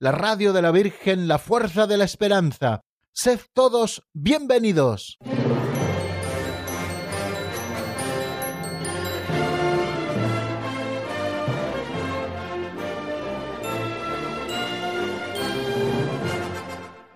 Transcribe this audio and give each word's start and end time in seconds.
la 0.00 0.12
radio 0.12 0.54
de 0.54 0.62
la 0.62 0.70
Virgen, 0.70 1.28
la 1.28 1.38
fuerza 1.38 1.86
de 1.86 1.98
la 1.98 2.04
esperanza. 2.04 2.80
Sed 3.12 3.38
todos 3.52 4.02
bienvenidos. 4.14 5.18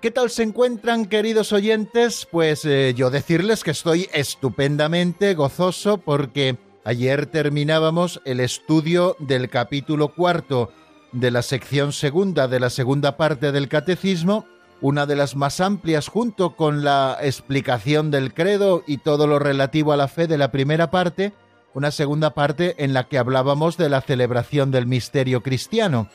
¿Qué 0.02 0.10
tal 0.10 0.28
se 0.28 0.42
encuentran, 0.42 1.06
queridos 1.06 1.54
oyentes? 1.54 2.28
Pues 2.30 2.66
eh, 2.66 2.92
yo 2.94 3.08
decirles 3.08 3.64
que 3.64 3.70
estoy 3.70 4.10
estupendamente 4.12 5.32
gozoso 5.32 5.96
porque 5.96 6.58
ayer 6.84 7.24
terminábamos 7.24 8.20
el 8.26 8.40
estudio 8.40 9.16
del 9.20 9.48
capítulo 9.48 10.14
cuarto 10.14 10.70
de 11.14 11.30
la 11.30 11.42
sección 11.42 11.92
segunda 11.92 12.48
de 12.48 12.60
la 12.60 12.70
segunda 12.70 13.16
parte 13.16 13.52
del 13.52 13.68
catecismo, 13.68 14.46
una 14.80 15.06
de 15.06 15.16
las 15.16 15.36
más 15.36 15.60
amplias 15.60 16.08
junto 16.08 16.56
con 16.56 16.84
la 16.84 17.16
explicación 17.22 18.10
del 18.10 18.34
credo 18.34 18.82
y 18.86 18.98
todo 18.98 19.26
lo 19.26 19.38
relativo 19.38 19.92
a 19.92 19.96
la 19.96 20.08
fe 20.08 20.26
de 20.26 20.36
la 20.36 20.50
primera 20.50 20.90
parte, 20.90 21.32
una 21.72 21.90
segunda 21.90 22.34
parte 22.34 22.74
en 22.84 22.92
la 22.92 23.04
que 23.08 23.18
hablábamos 23.18 23.76
de 23.76 23.88
la 23.88 24.00
celebración 24.00 24.70
del 24.70 24.86
misterio 24.86 25.42
cristiano. 25.42 26.08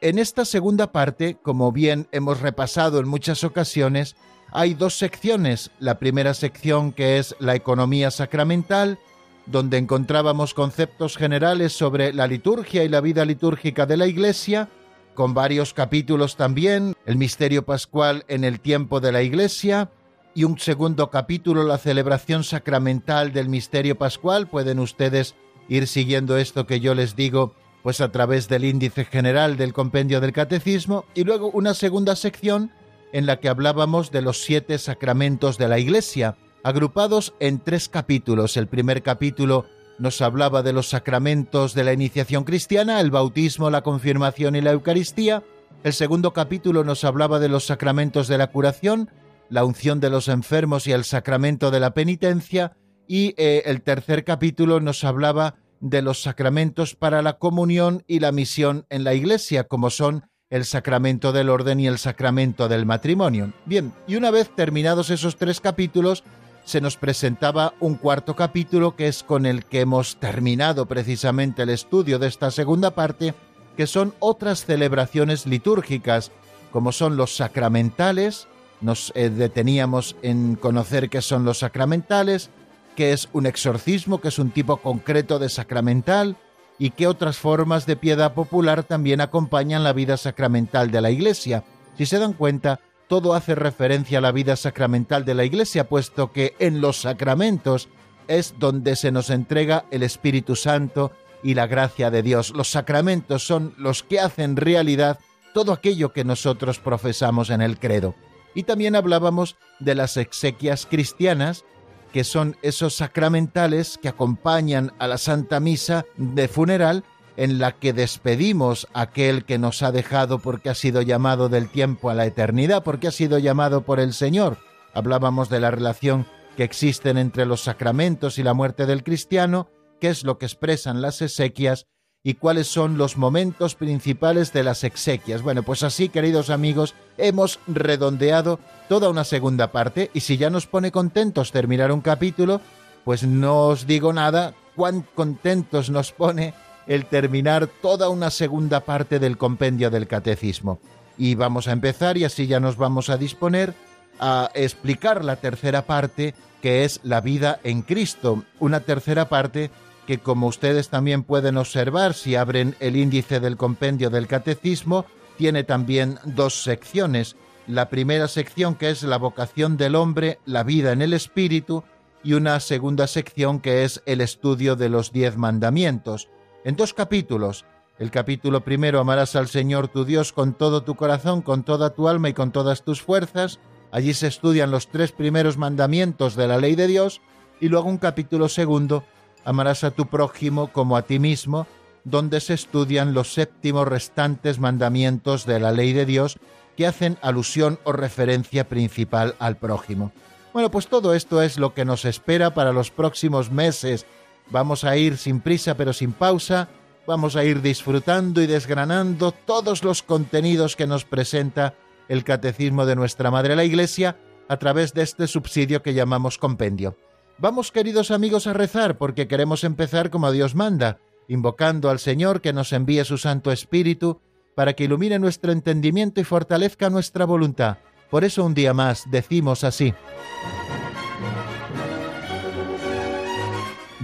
En 0.00 0.18
esta 0.18 0.44
segunda 0.44 0.92
parte, 0.92 1.38
como 1.42 1.72
bien 1.72 2.06
hemos 2.12 2.40
repasado 2.40 3.00
en 3.00 3.08
muchas 3.08 3.44
ocasiones, 3.44 4.16
hay 4.52 4.74
dos 4.74 4.94
secciones. 4.98 5.70
La 5.78 5.98
primera 5.98 6.34
sección 6.34 6.92
que 6.92 7.18
es 7.18 7.34
la 7.38 7.54
economía 7.54 8.10
sacramental, 8.10 8.98
donde 9.46 9.78
encontrábamos 9.78 10.54
conceptos 10.54 11.16
generales 11.16 11.72
sobre 11.72 12.12
la 12.12 12.26
liturgia 12.26 12.84
y 12.84 12.88
la 12.88 13.00
vida 13.00 13.24
litúrgica 13.24 13.86
de 13.86 13.96
la 13.96 14.06
Iglesia, 14.06 14.68
con 15.14 15.34
varios 15.34 15.74
capítulos 15.74 16.36
también, 16.36 16.94
el 17.06 17.16
misterio 17.16 17.64
pascual 17.64 18.24
en 18.28 18.44
el 18.44 18.60
tiempo 18.60 19.00
de 19.00 19.12
la 19.12 19.22
Iglesia, 19.22 19.90
y 20.34 20.44
un 20.44 20.58
segundo 20.58 21.10
capítulo, 21.10 21.64
la 21.64 21.78
celebración 21.78 22.44
sacramental 22.44 23.32
del 23.32 23.48
misterio 23.48 23.98
pascual. 23.98 24.48
Pueden 24.48 24.78
ustedes 24.78 25.34
ir 25.68 25.86
siguiendo 25.86 26.38
esto 26.38 26.66
que 26.66 26.80
yo 26.80 26.94
les 26.94 27.16
digo 27.16 27.54
pues 27.82 28.00
a 28.00 28.12
través 28.12 28.48
del 28.48 28.64
índice 28.64 29.04
general 29.04 29.56
del 29.56 29.72
compendio 29.72 30.20
del 30.20 30.32
catecismo 30.32 31.04
y 31.14 31.24
luego 31.24 31.50
una 31.50 31.74
segunda 31.74 32.14
sección 32.14 32.70
en 33.12 33.26
la 33.26 33.40
que 33.40 33.48
hablábamos 33.48 34.10
de 34.10 34.22
los 34.22 34.42
siete 34.42 34.78
sacramentos 34.78 35.58
de 35.58 35.68
la 35.68 35.78
Iglesia, 35.78 36.36
agrupados 36.64 37.34
en 37.40 37.58
tres 37.60 37.88
capítulos. 37.88 38.56
El 38.56 38.68
primer 38.68 39.02
capítulo 39.02 39.66
nos 39.98 40.20
hablaba 40.20 40.62
de 40.62 40.72
los 40.72 40.88
sacramentos 40.88 41.74
de 41.74 41.84
la 41.84 41.92
iniciación 41.92 42.44
cristiana, 42.44 43.00
el 43.00 43.10
bautismo, 43.10 43.70
la 43.70 43.82
confirmación 43.82 44.56
y 44.56 44.60
la 44.60 44.72
Eucaristía. 44.72 45.42
El 45.84 45.92
segundo 45.92 46.32
capítulo 46.32 46.84
nos 46.84 47.04
hablaba 47.04 47.38
de 47.38 47.48
los 47.48 47.66
sacramentos 47.66 48.28
de 48.28 48.38
la 48.38 48.48
curación, 48.48 49.10
la 49.48 49.64
unción 49.64 50.00
de 50.00 50.10
los 50.10 50.28
enfermos 50.28 50.86
y 50.86 50.92
el 50.92 51.04
sacramento 51.04 51.70
de 51.70 51.80
la 51.80 51.94
penitencia. 51.94 52.76
Y 53.06 53.34
eh, 53.36 53.64
el 53.66 53.82
tercer 53.82 54.24
capítulo 54.24 54.80
nos 54.80 55.04
hablaba 55.04 55.56
de 55.80 56.02
los 56.02 56.22
sacramentos 56.22 56.94
para 56.94 57.22
la 57.22 57.38
comunión 57.38 58.04
y 58.06 58.20
la 58.20 58.30
misión 58.30 58.86
en 58.88 59.02
la 59.02 59.14
Iglesia, 59.14 59.64
como 59.64 59.90
son 59.90 60.24
el 60.48 60.64
sacramento 60.64 61.32
del 61.32 61.48
orden 61.48 61.80
y 61.80 61.86
el 61.88 61.98
sacramento 61.98 62.68
del 62.68 62.86
matrimonio. 62.86 63.52
Bien, 63.64 63.92
y 64.06 64.16
una 64.16 64.30
vez 64.30 64.54
terminados 64.54 65.10
esos 65.10 65.36
tres 65.36 65.60
capítulos, 65.60 66.24
se 66.64 66.80
nos 66.80 66.96
presentaba 66.96 67.74
un 67.80 67.96
cuarto 67.96 68.36
capítulo 68.36 68.96
que 68.96 69.08
es 69.08 69.22
con 69.22 69.46
el 69.46 69.64
que 69.64 69.80
hemos 69.80 70.16
terminado 70.16 70.86
precisamente 70.86 71.62
el 71.62 71.70
estudio 71.70 72.18
de 72.18 72.28
esta 72.28 72.50
segunda 72.50 72.92
parte, 72.92 73.34
que 73.76 73.86
son 73.86 74.14
otras 74.20 74.64
celebraciones 74.64 75.46
litúrgicas, 75.46 76.30
como 76.70 76.92
son 76.92 77.16
los 77.16 77.36
sacramentales, 77.36 78.48
nos 78.80 79.12
eh, 79.14 79.30
deteníamos 79.30 80.16
en 80.22 80.56
conocer 80.56 81.08
qué 81.08 81.22
son 81.22 81.44
los 81.44 81.58
sacramentales, 81.58 82.50
qué 82.96 83.12
es 83.12 83.28
un 83.32 83.46
exorcismo, 83.46 84.20
que 84.20 84.28
es 84.28 84.38
un 84.38 84.50
tipo 84.50 84.78
concreto 84.78 85.38
de 85.38 85.48
sacramental, 85.48 86.36
y 86.78 86.90
qué 86.90 87.06
otras 87.06 87.36
formas 87.36 87.86
de 87.86 87.96
piedad 87.96 88.34
popular 88.34 88.82
también 88.82 89.20
acompañan 89.20 89.84
la 89.84 89.92
vida 89.92 90.16
sacramental 90.16 90.90
de 90.90 91.00
la 91.00 91.10
Iglesia. 91.10 91.62
Si 91.96 92.06
se 92.06 92.18
dan 92.18 92.32
cuenta, 92.32 92.80
todo 93.08 93.34
hace 93.34 93.54
referencia 93.54 94.18
a 94.18 94.20
la 94.22 94.32
vida 94.32 94.56
sacramental 94.56 95.24
de 95.24 95.34
la 95.34 95.44
Iglesia, 95.44 95.88
puesto 95.88 96.32
que 96.32 96.54
en 96.58 96.80
los 96.80 97.02
sacramentos 97.02 97.88
es 98.28 98.54
donde 98.58 98.96
se 98.96 99.10
nos 99.10 99.30
entrega 99.30 99.84
el 99.90 100.02
Espíritu 100.02 100.56
Santo 100.56 101.12
y 101.42 101.54
la 101.54 101.66
gracia 101.66 102.10
de 102.10 102.22
Dios. 102.22 102.50
Los 102.50 102.70
sacramentos 102.70 103.46
son 103.46 103.74
los 103.76 104.02
que 104.02 104.20
hacen 104.20 104.56
realidad 104.56 105.18
todo 105.52 105.72
aquello 105.72 106.12
que 106.12 106.24
nosotros 106.24 106.78
profesamos 106.78 107.50
en 107.50 107.60
el 107.60 107.78
credo. 107.78 108.14
Y 108.54 108.64
también 108.64 108.96
hablábamos 108.96 109.56
de 109.80 109.94
las 109.94 110.16
exequias 110.16 110.86
cristianas, 110.86 111.64
que 112.12 112.24
son 112.24 112.56
esos 112.62 112.94
sacramentales 112.94 113.98
que 114.00 114.08
acompañan 114.08 114.92
a 114.98 115.06
la 115.06 115.18
Santa 115.18 115.60
Misa 115.60 116.04
de 116.16 116.48
funeral 116.48 117.04
en 117.36 117.58
la 117.58 117.72
que 117.72 117.92
despedimos 117.92 118.86
a 118.92 119.02
aquel 119.02 119.44
que 119.44 119.58
nos 119.58 119.82
ha 119.82 119.92
dejado 119.92 120.38
porque 120.38 120.70
ha 120.70 120.74
sido 120.74 121.02
llamado 121.02 121.48
del 121.48 121.68
tiempo 121.68 122.10
a 122.10 122.14
la 122.14 122.26
eternidad, 122.26 122.82
porque 122.82 123.08
ha 123.08 123.12
sido 123.12 123.38
llamado 123.38 123.82
por 123.82 124.00
el 124.00 124.12
Señor. 124.12 124.58
Hablábamos 124.94 125.48
de 125.48 125.60
la 125.60 125.70
relación 125.70 126.26
que 126.56 126.64
existen 126.64 127.16
entre 127.16 127.46
los 127.46 127.62
sacramentos 127.62 128.38
y 128.38 128.42
la 128.42 128.54
muerte 128.54 128.86
del 128.86 129.02
cristiano, 129.02 129.68
qué 130.00 130.08
es 130.08 130.24
lo 130.24 130.38
que 130.38 130.46
expresan 130.46 131.00
las 131.00 131.22
exequias 131.22 131.86
y 132.22 132.34
cuáles 132.34 132.68
son 132.68 132.98
los 132.98 133.16
momentos 133.16 133.74
principales 133.74 134.52
de 134.52 134.62
las 134.62 134.84
exequias. 134.84 135.42
Bueno, 135.42 135.62
pues 135.62 135.82
así, 135.82 136.08
queridos 136.08 136.50
amigos, 136.50 136.94
hemos 137.18 137.58
redondeado 137.66 138.60
toda 138.88 139.08
una 139.08 139.24
segunda 139.24 139.72
parte 139.72 140.10
y 140.14 140.20
si 140.20 140.36
ya 140.36 140.50
nos 140.50 140.66
pone 140.66 140.92
contentos 140.92 141.50
terminar 141.50 141.90
un 141.90 142.00
capítulo, 142.00 142.60
pues 143.04 143.24
no 143.24 143.68
os 143.68 143.86
digo 143.86 144.12
nada 144.12 144.54
cuán 144.76 145.04
contentos 145.14 145.90
nos 145.90 146.12
pone 146.12 146.54
el 146.86 147.06
terminar 147.06 147.66
toda 147.66 148.08
una 148.08 148.30
segunda 148.30 148.80
parte 148.80 149.18
del 149.18 149.38
compendio 149.38 149.90
del 149.90 150.06
catecismo. 150.06 150.80
Y 151.18 151.34
vamos 151.34 151.68
a 151.68 151.72
empezar 151.72 152.16
y 152.16 152.24
así 152.24 152.46
ya 152.46 152.60
nos 152.60 152.76
vamos 152.76 153.10
a 153.10 153.16
disponer 153.16 153.74
a 154.18 154.50
explicar 154.54 155.24
la 155.24 155.36
tercera 155.36 155.82
parte 155.82 156.34
que 156.60 156.84
es 156.84 157.00
la 157.02 157.20
vida 157.20 157.60
en 157.64 157.82
Cristo, 157.82 158.44
una 158.60 158.80
tercera 158.80 159.28
parte 159.28 159.70
que 160.06 160.18
como 160.18 160.46
ustedes 160.46 160.88
también 160.88 161.22
pueden 161.22 161.56
observar 161.56 162.14
si 162.14 162.36
abren 162.36 162.76
el 162.80 162.96
índice 162.96 163.40
del 163.40 163.56
compendio 163.56 164.10
del 164.10 164.26
catecismo, 164.26 165.04
tiene 165.36 165.64
también 165.64 166.18
dos 166.24 166.62
secciones. 166.62 167.36
La 167.66 167.88
primera 167.88 168.28
sección 168.28 168.74
que 168.74 168.90
es 168.90 169.02
la 169.02 169.18
vocación 169.18 169.76
del 169.76 169.94
hombre, 169.94 170.38
la 170.44 170.64
vida 170.64 170.92
en 170.92 171.02
el 171.02 171.12
espíritu, 171.12 171.84
y 172.24 172.34
una 172.34 172.60
segunda 172.60 173.06
sección 173.06 173.60
que 173.60 173.84
es 173.84 174.02
el 174.06 174.20
estudio 174.20 174.76
de 174.76 174.88
los 174.88 175.12
diez 175.12 175.36
mandamientos. 175.36 176.28
En 176.64 176.76
dos 176.76 176.94
capítulos. 176.94 177.64
El 177.98 178.12
capítulo 178.12 178.62
primero 178.62 179.00
amarás 179.00 179.34
al 179.34 179.48
Señor 179.48 179.88
tu 179.88 180.04
Dios 180.04 180.32
con 180.32 180.54
todo 180.54 180.84
tu 180.84 180.94
corazón, 180.94 181.42
con 181.42 181.64
toda 181.64 181.90
tu 181.90 182.08
alma 182.08 182.28
y 182.28 182.34
con 182.34 182.52
todas 182.52 182.84
tus 182.84 183.02
fuerzas. 183.02 183.58
Allí 183.90 184.14
se 184.14 184.28
estudian 184.28 184.70
los 184.70 184.88
tres 184.88 185.10
primeros 185.10 185.56
mandamientos 185.56 186.36
de 186.36 186.46
la 186.46 186.58
ley 186.58 186.76
de 186.76 186.86
Dios 186.86 187.20
y 187.60 187.68
luego 187.68 187.88
un 187.88 187.98
capítulo 187.98 188.48
segundo 188.48 189.02
amarás 189.44 189.82
a 189.82 189.90
tu 189.90 190.06
prójimo 190.06 190.68
como 190.68 190.96
a 190.96 191.02
ti 191.02 191.18
mismo, 191.18 191.66
donde 192.04 192.40
se 192.40 192.54
estudian 192.54 193.12
los 193.12 193.32
séptimos 193.32 193.88
restantes 193.88 194.60
mandamientos 194.60 195.46
de 195.46 195.58
la 195.58 195.72
ley 195.72 195.92
de 195.92 196.06
Dios 196.06 196.38
que 196.76 196.86
hacen 196.86 197.18
alusión 197.22 197.80
o 197.82 197.92
referencia 197.92 198.68
principal 198.68 199.34
al 199.40 199.56
prójimo. 199.56 200.12
Bueno, 200.52 200.70
pues 200.70 200.86
todo 200.86 201.14
esto 201.14 201.42
es 201.42 201.58
lo 201.58 201.74
que 201.74 201.84
nos 201.84 202.04
espera 202.04 202.54
para 202.54 202.72
los 202.72 202.90
próximos 202.90 203.50
meses. 203.50 204.06
Vamos 204.50 204.84
a 204.84 204.96
ir 204.96 205.16
sin 205.16 205.40
prisa 205.40 205.76
pero 205.76 205.92
sin 205.92 206.12
pausa, 206.12 206.68
vamos 207.06 207.36
a 207.36 207.44
ir 207.44 207.62
disfrutando 207.62 208.42
y 208.42 208.46
desgranando 208.46 209.32
todos 209.32 209.82
los 209.84 210.02
contenidos 210.02 210.76
que 210.76 210.86
nos 210.86 211.04
presenta 211.04 211.74
el 212.08 212.24
Catecismo 212.24 212.86
de 212.86 212.96
nuestra 212.96 213.30
Madre 213.30 213.56
la 213.56 213.64
Iglesia 213.64 214.16
a 214.48 214.56
través 214.58 214.92
de 214.92 215.02
este 215.02 215.26
subsidio 215.26 215.82
que 215.82 215.94
llamamos 215.94 216.38
compendio. 216.38 216.96
Vamos, 217.38 217.72
queridos 217.72 218.10
amigos, 218.10 218.46
a 218.46 218.52
rezar 218.52 218.98
porque 218.98 219.26
queremos 219.26 219.64
empezar 219.64 220.10
como 220.10 220.30
Dios 220.30 220.54
manda, 220.54 220.98
invocando 221.28 221.90
al 221.90 221.98
Señor 221.98 222.40
que 222.40 222.52
nos 222.52 222.72
envíe 222.72 223.04
su 223.04 223.18
Santo 223.18 223.50
Espíritu 223.50 224.20
para 224.54 224.74
que 224.74 224.84
ilumine 224.84 225.18
nuestro 225.18 225.52
entendimiento 225.52 226.20
y 226.20 226.24
fortalezca 226.24 226.90
nuestra 226.90 227.24
voluntad. 227.24 227.78
Por 228.10 228.24
eso 228.24 228.44
un 228.44 228.52
día 228.52 228.74
más 228.74 229.10
decimos 229.10 229.64
así. 229.64 229.94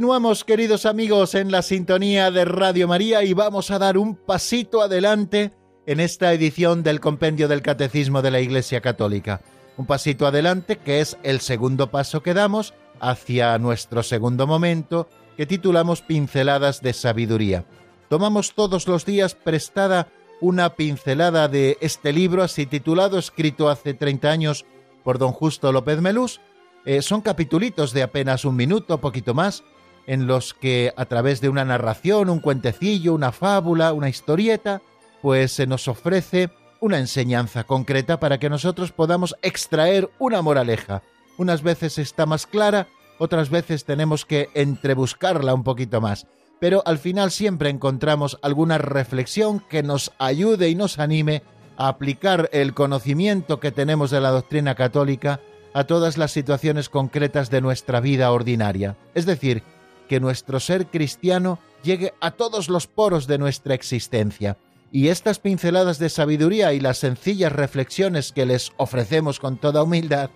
Continuamos, 0.00 0.44
queridos 0.44 0.86
amigos, 0.86 1.34
en 1.34 1.52
la 1.52 1.60
sintonía 1.60 2.30
de 2.30 2.46
Radio 2.46 2.88
María 2.88 3.22
y 3.22 3.34
vamos 3.34 3.70
a 3.70 3.78
dar 3.78 3.98
un 3.98 4.16
pasito 4.16 4.80
adelante 4.80 5.52
en 5.84 6.00
esta 6.00 6.32
edición 6.32 6.82
del 6.82 7.00
Compendio 7.00 7.48
del 7.48 7.60
Catecismo 7.60 8.22
de 8.22 8.30
la 8.30 8.40
Iglesia 8.40 8.80
Católica. 8.80 9.42
Un 9.76 9.84
pasito 9.84 10.26
adelante 10.26 10.78
que 10.78 11.00
es 11.00 11.18
el 11.22 11.40
segundo 11.40 11.90
paso 11.90 12.22
que 12.22 12.32
damos 12.32 12.72
hacia 12.98 13.58
nuestro 13.58 14.02
segundo 14.02 14.46
momento 14.46 15.06
que 15.36 15.44
titulamos 15.44 16.00
Pinceladas 16.00 16.80
de 16.80 16.94
Sabiduría. 16.94 17.66
Tomamos 18.08 18.54
todos 18.54 18.88
los 18.88 19.04
días 19.04 19.34
prestada 19.34 20.08
una 20.40 20.76
pincelada 20.76 21.46
de 21.46 21.76
este 21.82 22.14
libro 22.14 22.42
así 22.42 22.64
titulado, 22.64 23.18
escrito 23.18 23.68
hace 23.68 23.92
30 23.92 24.30
años 24.30 24.64
por 25.04 25.18
don 25.18 25.32
Justo 25.32 25.70
López 25.72 26.00
Melús, 26.00 26.40
eh, 26.86 27.02
son 27.02 27.20
capitulitos 27.20 27.92
de 27.92 28.02
apenas 28.02 28.46
un 28.46 28.56
minuto, 28.56 28.98
poquito 28.98 29.34
más, 29.34 29.62
en 30.06 30.26
los 30.26 30.54
que 30.54 30.92
a 30.96 31.04
través 31.06 31.40
de 31.40 31.48
una 31.48 31.64
narración, 31.64 32.30
un 32.30 32.40
cuentecillo, 32.40 33.14
una 33.14 33.32
fábula, 33.32 33.92
una 33.92 34.08
historieta, 34.08 34.82
pues 35.22 35.52
se 35.52 35.66
nos 35.66 35.88
ofrece 35.88 36.50
una 36.80 36.98
enseñanza 36.98 37.64
concreta 37.64 38.18
para 38.18 38.38
que 38.38 38.50
nosotros 38.50 38.92
podamos 38.92 39.36
extraer 39.42 40.10
una 40.18 40.42
moraleja. 40.42 41.02
Unas 41.36 41.62
veces 41.62 41.98
está 41.98 42.26
más 42.26 42.46
clara, 42.46 42.88
otras 43.18 43.50
veces 43.50 43.84
tenemos 43.84 44.24
que 44.24 44.48
entrebuscarla 44.54 45.54
un 45.54 45.62
poquito 45.62 46.00
más, 46.00 46.26
pero 46.58 46.82
al 46.86 46.98
final 46.98 47.30
siempre 47.30 47.70
encontramos 47.70 48.38
alguna 48.42 48.78
reflexión 48.78 49.60
que 49.60 49.82
nos 49.82 50.12
ayude 50.18 50.68
y 50.68 50.74
nos 50.74 50.98
anime 50.98 51.42
a 51.76 51.88
aplicar 51.88 52.48
el 52.52 52.74
conocimiento 52.74 53.60
que 53.60 53.72
tenemos 53.72 54.10
de 54.10 54.20
la 54.20 54.30
doctrina 54.30 54.74
católica 54.74 55.40
a 55.72 55.84
todas 55.84 56.18
las 56.18 56.32
situaciones 56.32 56.88
concretas 56.88 57.50
de 57.50 57.60
nuestra 57.60 58.00
vida 58.00 58.30
ordinaria. 58.32 58.96
Es 59.14 59.26
decir, 59.26 59.62
que 60.10 60.18
nuestro 60.18 60.58
ser 60.58 60.88
cristiano 60.88 61.60
llegue 61.84 62.14
a 62.20 62.32
todos 62.32 62.68
los 62.68 62.88
poros 62.88 63.28
de 63.28 63.38
nuestra 63.38 63.74
existencia. 63.74 64.56
Y 64.90 65.06
estas 65.06 65.38
pinceladas 65.38 66.00
de 66.00 66.08
sabiduría 66.08 66.72
y 66.72 66.80
las 66.80 66.98
sencillas 66.98 67.52
reflexiones 67.52 68.32
que 68.32 68.44
les 68.44 68.72
ofrecemos 68.76 69.38
con 69.38 69.56
toda 69.56 69.84
humildad, 69.84 70.30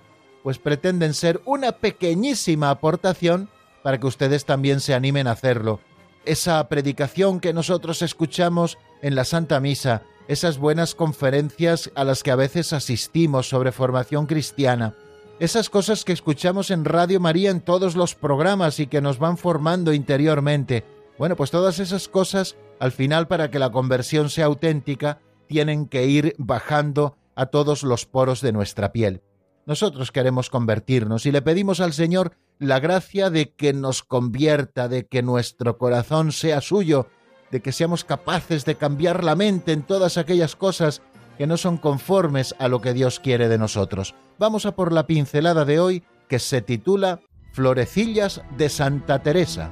pues 0.44 0.58
pretenden 0.60 1.12
ser 1.12 1.42
una 1.44 1.72
pequeñísima 1.72 2.70
aportación 2.70 3.48
para 3.82 3.98
que 3.98 4.06
ustedes 4.06 4.44
también 4.44 4.78
se 4.78 4.94
animen 4.94 5.26
a 5.26 5.32
hacerlo. 5.32 5.80
Esa 6.24 6.68
predicación 6.68 7.40
que 7.40 7.52
nosotros 7.52 8.00
escuchamos 8.00 8.78
en 9.02 9.16
la 9.16 9.24
Santa 9.24 9.58
Misa, 9.58 10.02
esas 10.28 10.56
buenas 10.56 10.94
conferencias 10.94 11.90
a 11.96 12.04
las 12.04 12.22
que 12.22 12.30
a 12.30 12.36
veces 12.36 12.72
asistimos 12.72 13.48
sobre 13.48 13.72
formación 13.72 14.26
cristiana, 14.26 14.94
esas 15.40 15.68
cosas 15.68 16.04
que 16.04 16.12
escuchamos 16.12 16.70
en 16.70 16.84
Radio 16.84 17.18
María 17.18 17.50
en 17.50 17.60
todos 17.60 17.96
los 17.96 18.14
programas 18.14 18.78
y 18.78 18.86
que 18.86 19.00
nos 19.00 19.18
van 19.18 19.36
formando 19.36 19.92
interiormente. 19.92 20.84
Bueno, 21.18 21.36
pues 21.36 21.50
todas 21.50 21.80
esas 21.80 22.08
cosas, 22.08 22.56
al 22.78 22.92
final, 22.92 23.26
para 23.26 23.50
que 23.50 23.58
la 23.58 23.70
conversión 23.70 24.30
sea 24.30 24.46
auténtica, 24.46 25.18
tienen 25.46 25.86
que 25.86 26.06
ir 26.06 26.34
bajando 26.38 27.16
a 27.34 27.46
todos 27.46 27.82
los 27.82 28.06
poros 28.06 28.40
de 28.40 28.52
nuestra 28.52 28.92
piel. 28.92 29.22
Nosotros 29.66 30.12
queremos 30.12 30.50
convertirnos 30.50 31.26
y 31.26 31.32
le 31.32 31.42
pedimos 31.42 31.80
al 31.80 31.92
Señor 31.92 32.36
la 32.58 32.80
gracia 32.80 33.30
de 33.30 33.52
que 33.54 33.72
nos 33.72 34.02
convierta, 34.02 34.88
de 34.88 35.06
que 35.06 35.22
nuestro 35.22 35.78
corazón 35.78 36.32
sea 36.32 36.60
suyo, 36.60 37.08
de 37.50 37.60
que 37.60 37.72
seamos 37.72 38.04
capaces 38.04 38.64
de 38.64 38.76
cambiar 38.76 39.24
la 39.24 39.34
mente 39.34 39.72
en 39.72 39.82
todas 39.82 40.16
aquellas 40.16 40.54
cosas 40.54 41.02
que 41.38 41.46
no 41.46 41.56
son 41.56 41.76
conformes 41.76 42.54
a 42.58 42.68
lo 42.68 42.80
que 42.80 42.92
Dios 42.92 43.20
quiere 43.20 43.48
de 43.48 43.58
nosotros. 43.58 44.14
Vamos 44.38 44.66
a 44.66 44.74
por 44.74 44.92
la 44.92 45.06
pincelada 45.06 45.64
de 45.64 45.80
hoy 45.80 46.02
que 46.28 46.38
se 46.38 46.62
titula 46.62 47.20
Florecillas 47.52 48.42
de 48.56 48.68
Santa 48.68 49.20
Teresa. 49.22 49.70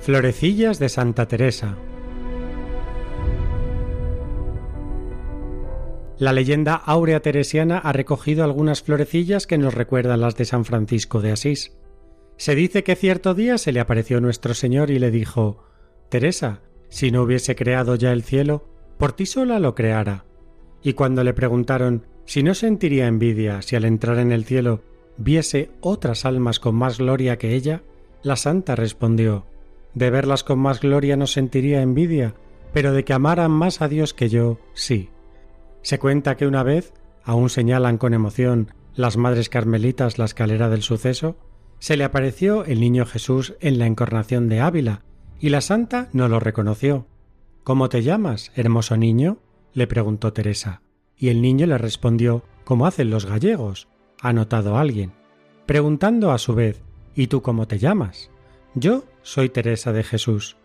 Florecillas 0.00 0.78
de 0.78 0.88
Santa 0.88 1.26
Teresa 1.26 1.76
La 6.20 6.34
leyenda 6.34 6.74
áurea 6.74 7.20
teresiana 7.20 7.78
ha 7.78 7.94
recogido 7.94 8.44
algunas 8.44 8.82
florecillas 8.82 9.46
que 9.46 9.56
nos 9.56 9.72
recuerdan 9.72 10.20
las 10.20 10.36
de 10.36 10.44
San 10.44 10.66
Francisco 10.66 11.22
de 11.22 11.32
Asís. 11.32 11.78
Se 12.36 12.54
dice 12.54 12.84
que 12.84 12.94
cierto 12.94 13.32
día 13.32 13.56
se 13.56 13.72
le 13.72 13.80
apareció 13.80 14.20
nuestro 14.20 14.52
Señor 14.52 14.90
y 14.90 14.98
le 14.98 15.10
dijo 15.10 15.64
Teresa, 16.10 16.60
si 16.90 17.10
no 17.10 17.22
hubiese 17.22 17.56
creado 17.56 17.94
ya 17.94 18.12
el 18.12 18.22
cielo, 18.22 18.68
por 18.98 19.12
ti 19.12 19.24
sola 19.24 19.58
lo 19.60 19.74
creara. 19.74 20.26
Y 20.82 20.92
cuando 20.92 21.24
le 21.24 21.32
preguntaron 21.32 22.04
si 22.26 22.42
no 22.42 22.52
sentiría 22.52 23.06
envidia 23.06 23.62
si 23.62 23.76
al 23.76 23.86
entrar 23.86 24.18
en 24.18 24.30
el 24.30 24.44
cielo 24.44 24.82
viese 25.16 25.70
otras 25.80 26.26
almas 26.26 26.60
con 26.60 26.74
más 26.74 26.98
gloria 26.98 27.38
que 27.38 27.54
ella, 27.54 27.82
la 28.22 28.36
santa 28.36 28.76
respondió 28.76 29.46
De 29.94 30.10
verlas 30.10 30.44
con 30.44 30.58
más 30.58 30.80
gloria 30.80 31.16
no 31.16 31.26
sentiría 31.26 31.80
envidia, 31.80 32.34
pero 32.74 32.92
de 32.92 33.06
que 33.06 33.14
amaran 33.14 33.52
más 33.52 33.80
a 33.80 33.88
Dios 33.88 34.12
que 34.12 34.28
yo, 34.28 34.58
sí. 34.74 35.08
Se 35.82 35.98
cuenta 35.98 36.36
que 36.36 36.46
una 36.46 36.62
vez, 36.62 36.92
aún 37.24 37.50
señalan 37.50 37.98
con 37.98 38.14
emoción 38.14 38.72
las 38.94 39.16
madres 39.16 39.48
carmelitas 39.48 40.18
la 40.18 40.24
escalera 40.24 40.68
del 40.68 40.82
suceso, 40.82 41.36
se 41.78 41.96
le 41.96 42.04
apareció 42.04 42.64
el 42.64 42.80
niño 42.80 43.06
Jesús 43.06 43.54
en 43.60 43.78
la 43.78 43.86
encarnación 43.86 44.48
de 44.48 44.60
Ávila, 44.60 45.02
y 45.38 45.48
la 45.48 45.62
santa 45.62 46.08
no 46.12 46.28
lo 46.28 46.38
reconoció. 46.38 47.06
¿Cómo 47.64 47.88
te 47.88 48.02
llamas, 48.02 48.52
hermoso 48.54 48.96
niño? 48.96 49.38
le 49.72 49.86
preguntó 49.86 50.32
Teresa, 50.32 50.82
y 51.16 51.28
el 51.28 51.40
niño 51.40 51.66
le 51.66 51.78
respondió 51.78 52.44
como 52.64 52.86
hacen 52.86 53.10
los 53.10 53.26
gallegos, 53.26 53.88
ha 54.20 54.32
notado 54.32 54.76
alguien, 54.76 55.12
preguntando 55.66 56.32
a 56.32 56.38
su 56.38 56.54
vez 56.54 56.82
¿Y 57.14 57.26
tú 57.26 57.42
cómo 57.42 57.66
te 57.66 57.78
llamas? 57.78 58.30
Yo 58.74 59.04
soy 59.22 59.48
Teresa 59.48 59.92
de 59.92 60.04
Jesús. 60.04 60.56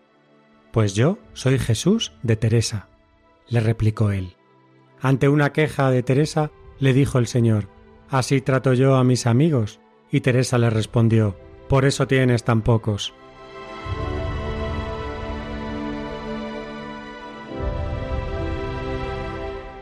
Pues 0.72 0.94
yo 0.94 1.18
soy 1.34 1.58
Jesús 1.58 2.14
de 2.22 2.36
Teresa, 2.36 2.88
le 3.48 3.60
replicó 3.60 4.12
él. 4.12 4.36
Ante 5.06 5.30
una 5.30 5.54
queja 5.54 5.92
de 5.92 6.02
Teresa, 6.02 6.50
le 6.80 6.92
dijo 6.92 7.20
el 7.20 7.28
Señor, 7.28 7.70
Así 8.10 8.42
trato 8.42 8.74
yo 8.74 8.96
a 8.96 9.04
mis 9.04 9.28
amigos. 9.28 9.80
Y 10.10 10.22
Teresa 10.22 10.58
le 10.58 10.72
respondió, 10.72 11.38
Por 11.70 11.86
eso 11.86 12.08
tienes 12.08 12.44
tan 12.44 12.64
pocos. 12.64 13.14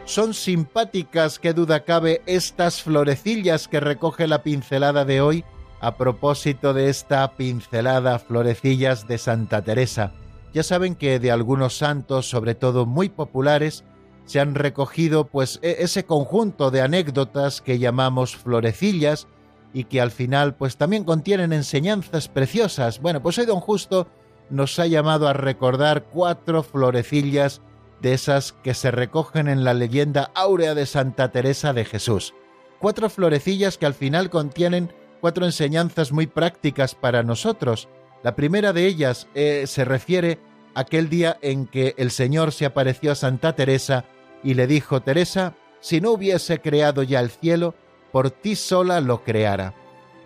Son 0.04 0.34
simpáticas, 0.34 1.40
qué 1.40 1.54
duda 1.54 1.86
cabe, 1.86 2.22
estas 2.26 2.82
florecillas 2.84 3.70
que 3.70 3.80
recoge 3.80 4.28
la 4.28 4.44
pincelada 4.44 5.06
de 5.06 5.22
hoy 5.22 5.46
a 5.80 5.96
propósito 5.96 6.74
de 6.74 6.90
esta 6.90 7.38
pincelada 7.38 8.20
florecillas 8.20 9.08
de 9.08 9.18
Santa 9.18 9.62
Teresa. 9.62 10.12
Ya 10.54 10.64
saben 10.64 10.96
que 10.96 11.20
de 11.20 11.32
algunos 11.32 11.78
santos, 11.78 12.30
sobre 12.30 12.56
todo 12.56 12.86
muy 12.86 13.08
populares, 13.08 13.86
se 14.26 14.40
han 14.40 14.56
recogido 14.56 15.26
pues 15.26 15.60
e, 15.62 15.78
ese 15.80 16.06
conjunto 16.06 16.72
de 16.72 16.82
anécdotas 16.82 17.62
que 17.62 17.80
llamamos 17.80 18.36
florecillas 18.36 19.28
y 19.74 19.86
que 19.86 20.02
al 20.02 20.12
final 20.12 20.56
pues 20.56 20.78
también 20.78 21.04
contienen 21.04 21.54
enseñanzas 21.54 22.28
preciosas. 22.28 23.02
Bueno, 23.02 23.22
pues 23.22 23.38
hoy 23.38 23.46
don 23.46 23.60
Justo 23.60 24.08
nos 24.50 24.78
ha 24.80 24.88
llamado 24.88 25.28
a 25.28 25.34
recordar 25.34 26.06
cuatro 26.06 26.64
florecillas 26.64 27.62
de 28.02 28.14
esas 28.14 28.52
que 28.52 28.74
se 28.74 28.92
recogen 28.92 29.48
en 29.48 29.64
la 29.64 29.74
leyenda 29.74 30.32
áurea 30.36 30.76
de 30.76 30.86
Santa 30.86 31.32
Teresa 31.32 31.74
de 31.74 31.86
Jesús. 31.86 32.34
Cuatro 32.80 33.10
florecillas 33.10 33.78
que 33.78 33.86
al 33.86 33.94
final 33.94 34.30
contienen 34.30 34.94
cuatro 35.22 35.46
enseñanzas 35.46 36.12
muy 36.12 36.28
prácticas 36.28 36.96
para 36.96 37.24
nosotros. 37.24 37.88
La 38.24 38.36
primera 38.36 38.74
de 38.74 38.86
ellas 38.86 39.28
eh, 39.34 39.64
se 39.68 39.86
refiere 39.86 40.40
aquel 40.76 41.10
día 41.10 41.38
en 41.42 41.68
que 41.68 41.96
el 41.98 42.12
Señor 42.12 42.52
se 42.52 42.66
apareció 42.66 43.12
a 43.12 43.16
Santa 43.16 43.56
Teresa 43.56 44.06
y 44.44 44.54
le 44.54 44.68
dijo, 44.68 45.02
Teresa, 45.02 45.56
si 45.80 46.02
no 46.02 46.12
hubiese 46.12 46.60
creado 46.60 47.04
ya 47.04 47.20
el 47.20 47.30
cielo, 47.30 47.76
por 48.12 48.32
ti 48.32 48.56
sola 48.56 49.02
lo 49.02 49.24
creara. 49.24 49.74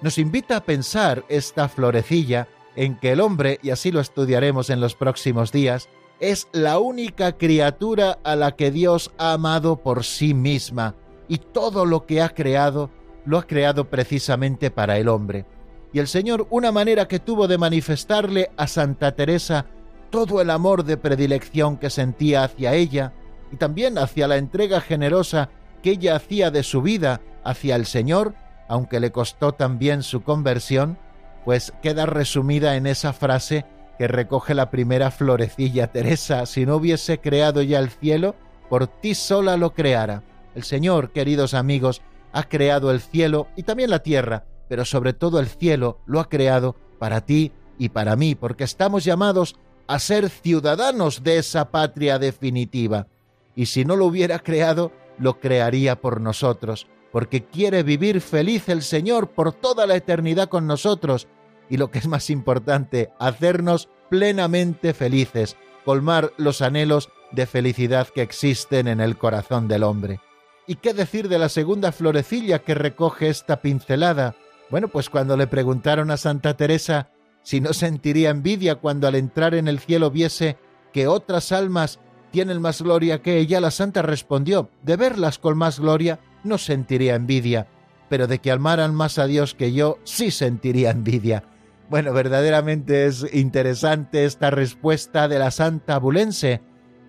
Nos 0.02 0.18
invita 0.18 0.58
a 0.58 0.64
pensar 0.64 1.26
esta 1.30 1.70
florecilla 1.70 2.48
en 2.76 3.00
que 3.00 3.12
el 3.12 3.22
hombre, 3.22 3.60
y 3.64 3.72
así 3.72 3.92
lo 3.92 4.00
estudiaremos 4.00 4.70
en 4.70 4.80
los 4.80 4.96
próximos 4.96 5.52
días, 5.52 5.90
es 6.20 6.48
la 6.52 6.80
única 6.80 7.38
criatura 7.38 8.20
a 8.24 8.36
la 8.36 8.56
que 8.56 8.72
Dios 8.72 9.12
ha 9.18 9.34
amado 9.34 9.78
por 9.78 10.04
sí 10.04 10.34
misma, 10.34 10.96
y 11.28 11.38
todo 11.40 11.86
lo 11.86 12.06
que 12.06 12.22
ha 12.22 12.30
creado 12.30 12.90
lo 13.26 13.38
ha 13.38 13.44
creado 13.44 13.90
precisamente 13.90 14.72
para 14.72 14.98
el 14.98 15.10
hombre. 15.10 15.46
Y 15.92 16.00
el 16.00 16.08
Señor, 16.08 16.48
una 16.50 16.72
manera 16.72 17.08
que 17.08 17.20
tuvo 17.20 17.48
de 17.48 17.58
manifestarle 17.58 18.52
a 18.58 18.68
Santa 18.68 19.16
Teresa 19.16 19.66
todo 20.10 20.42
el 20.42 20.50
amor 20.50 20.84
de 20.84 20.98
predilección 20.98 21.78
que 21.78 21.90
sentía 21.90 22.44
hacia 22.44 22.74
ella, 22.74 23.14
y 23.52 23.58
también 23.58 23.98
hacia 23.98 24.28
la 24.28 24.38
entrega 24.38 24.82
generosa 24.82 25.50
que 25.82 25.92
ella 25.92 26.16
hacía 26.16 26.52
de 26.52 26.64
su 26.64 26.82
vida 26.82 27.22
hacia 27.44 27.76
el 27.76 27.86
Señor, 27.86 28.34
aunque 28.68 29.00
le 29.00 29.12
costó 29.12 29.54
también 29.54 30.04
su 30.04 30.24
conversión, 30.24 30.98
pues 31.46 31.74
queda 31.82 32.06
resumida 32.06 32.76
en 32.76 32.88
esa 32.88 33.14
frase 33.14 33.66
que 33.98 34.08
recoge 34.08 34.54
la 34.54 34.70
primera 34.70 35.12
florecilla 35.12 35.88
Teresa, 35.92 36.46
si 36.46 36.66
no 36.66 36.76
hubiese 36.76 37.20
creado 37.20 37.62
ya 37.62 37.80
el 37.80 37.90
cielo, 37.90 38.36
por 38.70 38.88
ti 38.88 39.16
sola 39.16 39.58
lo 39.58 39.74
creara. 39.74 40.24
El 40.56 40.64
Señor, 40.64 41.12
queridos 41.12 41.54
amigos, 41.54 42.02
ha 42.34 42.44
creado 42.44 42.92
el 42.92 43.00
cielo 43.00 43.48
y 43.56 43.64
también 43.64 43.90
la 43.90 44.00
tierra, 44.00 44.46
pero 44.68 44.86
sobre 44.86 45.14
todo 45.14 45.40
el 45.40 45.48
cielo 45.48 46.00
lo 46.06 46.20
ha 46.20 46.28
creado 46.28 46.76
para 47.00 47.22
ti 47.22 47.54
y 47.78 47.90
para 47.90 48.16
mí, 48.16 48.36
porque 48.36 48.64
estamos 48.64 49.04
llamados 49.04 49.56
a 49.88 50.00
ser 50.00 50.30
ciudadanos 50.30 51.24
de 51.24 51.38
esa 51.38 51.72
patria 51.72 52.20
definitiva. 52.20 53.08
Y 53.56 53.68
si 53.68 53.86
no 53.86 53.96
lo 53.96 54.06
hubiera 54.06 54.40
creado, 54.40 54.92
lo 55.18 55.40
crearía 55.40 56.00
por 56.00 56.22
nosotros, 56.22 56.88
porque 57.12 57.46
quiere 57.46 57.84
vivir 57.84 58.22
feliz 58.22 58.70
el 58.70 58.84
Señor 58.84 59.32
por 59.32 59.54
toda 59.54 59.88
la 59.88 59.96
eternidad 59.96 60.50
con 60.50 60.68
nosotros, 60.68 61.28
y 61.70 61.78
lo 61.78 61.90
que 61.90 62.00
es 62.00 62.08
más 62.08 62.30
importante, 62.30 63.10
hacernos 63.20 63.90
plenamente 64.10 64.94
felices, 64.94 65.58
colmar 65.86 66.34
los 66.38 66.62
anhelos 66.62 67.10
de 67.32 67.46
felicidad 67.46 68.08
que 68.08 68.22
existen 68.22 68.88
en 68.88 69.02
el 69.02 69.18
corazón 69.18 69.68
del 69.68 69.84
hombre. 69.84 70.20
¿Y 70.66 70.76
qué 70.76 70.94
decir 70.94 71.30
de 71.30 71.40
la 71.40 71.50
segunda 71.50 71.92
florecilla 71.92 72.60
que 72.60 72.76
recoge 72.76 73.30
esta 73.30 73.62
pincelada? 73.62 74.36
Bueno, 74.70 74.90
pues 74.90 75.10
cuando 75.10 75.38
le 75.38 75.48
preguntaron 75.48 76.12
a 76.12 76.18
Santa 76.18 76.58
Teresa 76.58 77.10
si 77.48 77.62
no 77.62 77.72
sentiría 77.72 78.32
envidia 78.32 78.76
cuando 78.76 79.08
al 79.08 79.16
entrar 79.16 79.56
en 79.56 79.70
el 79.70 79.80
cielo 79.80 80.12
viese 80.12 80.58
que 80.92 81.08
otras 81.08 81.54
almas 81.54 81.98
tienen 82.30 82.62
más 82.62 82.82
gloria 82.82 83.22
que 83.22 83.38
ella, 83.38 83.62
la 83.62 83.72
santa 83.72 84.02
respondió, 84.02 84.70
de 84.84 84.98
verlas 84.98 85.40
con 85.40 85.58
más 85.58 85.80
gloria 85.80 86.20
no 86.44 86.58
sentiría 86.58 87.16
envidia, 87.16 87.70
pero 88.10 88.28
de 88.28 88.40
que 88.40 88.52
amaran 88.52 88.94
más 88.94 89.18
a 89.18 89.28
Dios 89.28 89.56
que 89.56 89.72
yo 89.72 89.98
sí 90.04 90.30
sentiría 90.30 90.92
envidia. 90.92 91.46
Bueno, 91.90 92.12
verdaderamente 92.12 93.06
es 93.06 93.26
interesante 93.34 94.26
esta 94.26 94.50
respuesta 94.50 95.30
de 95.30 95.40
la 95.40 95.52
santa 95.52 96.00
bulense, 96.00 96.60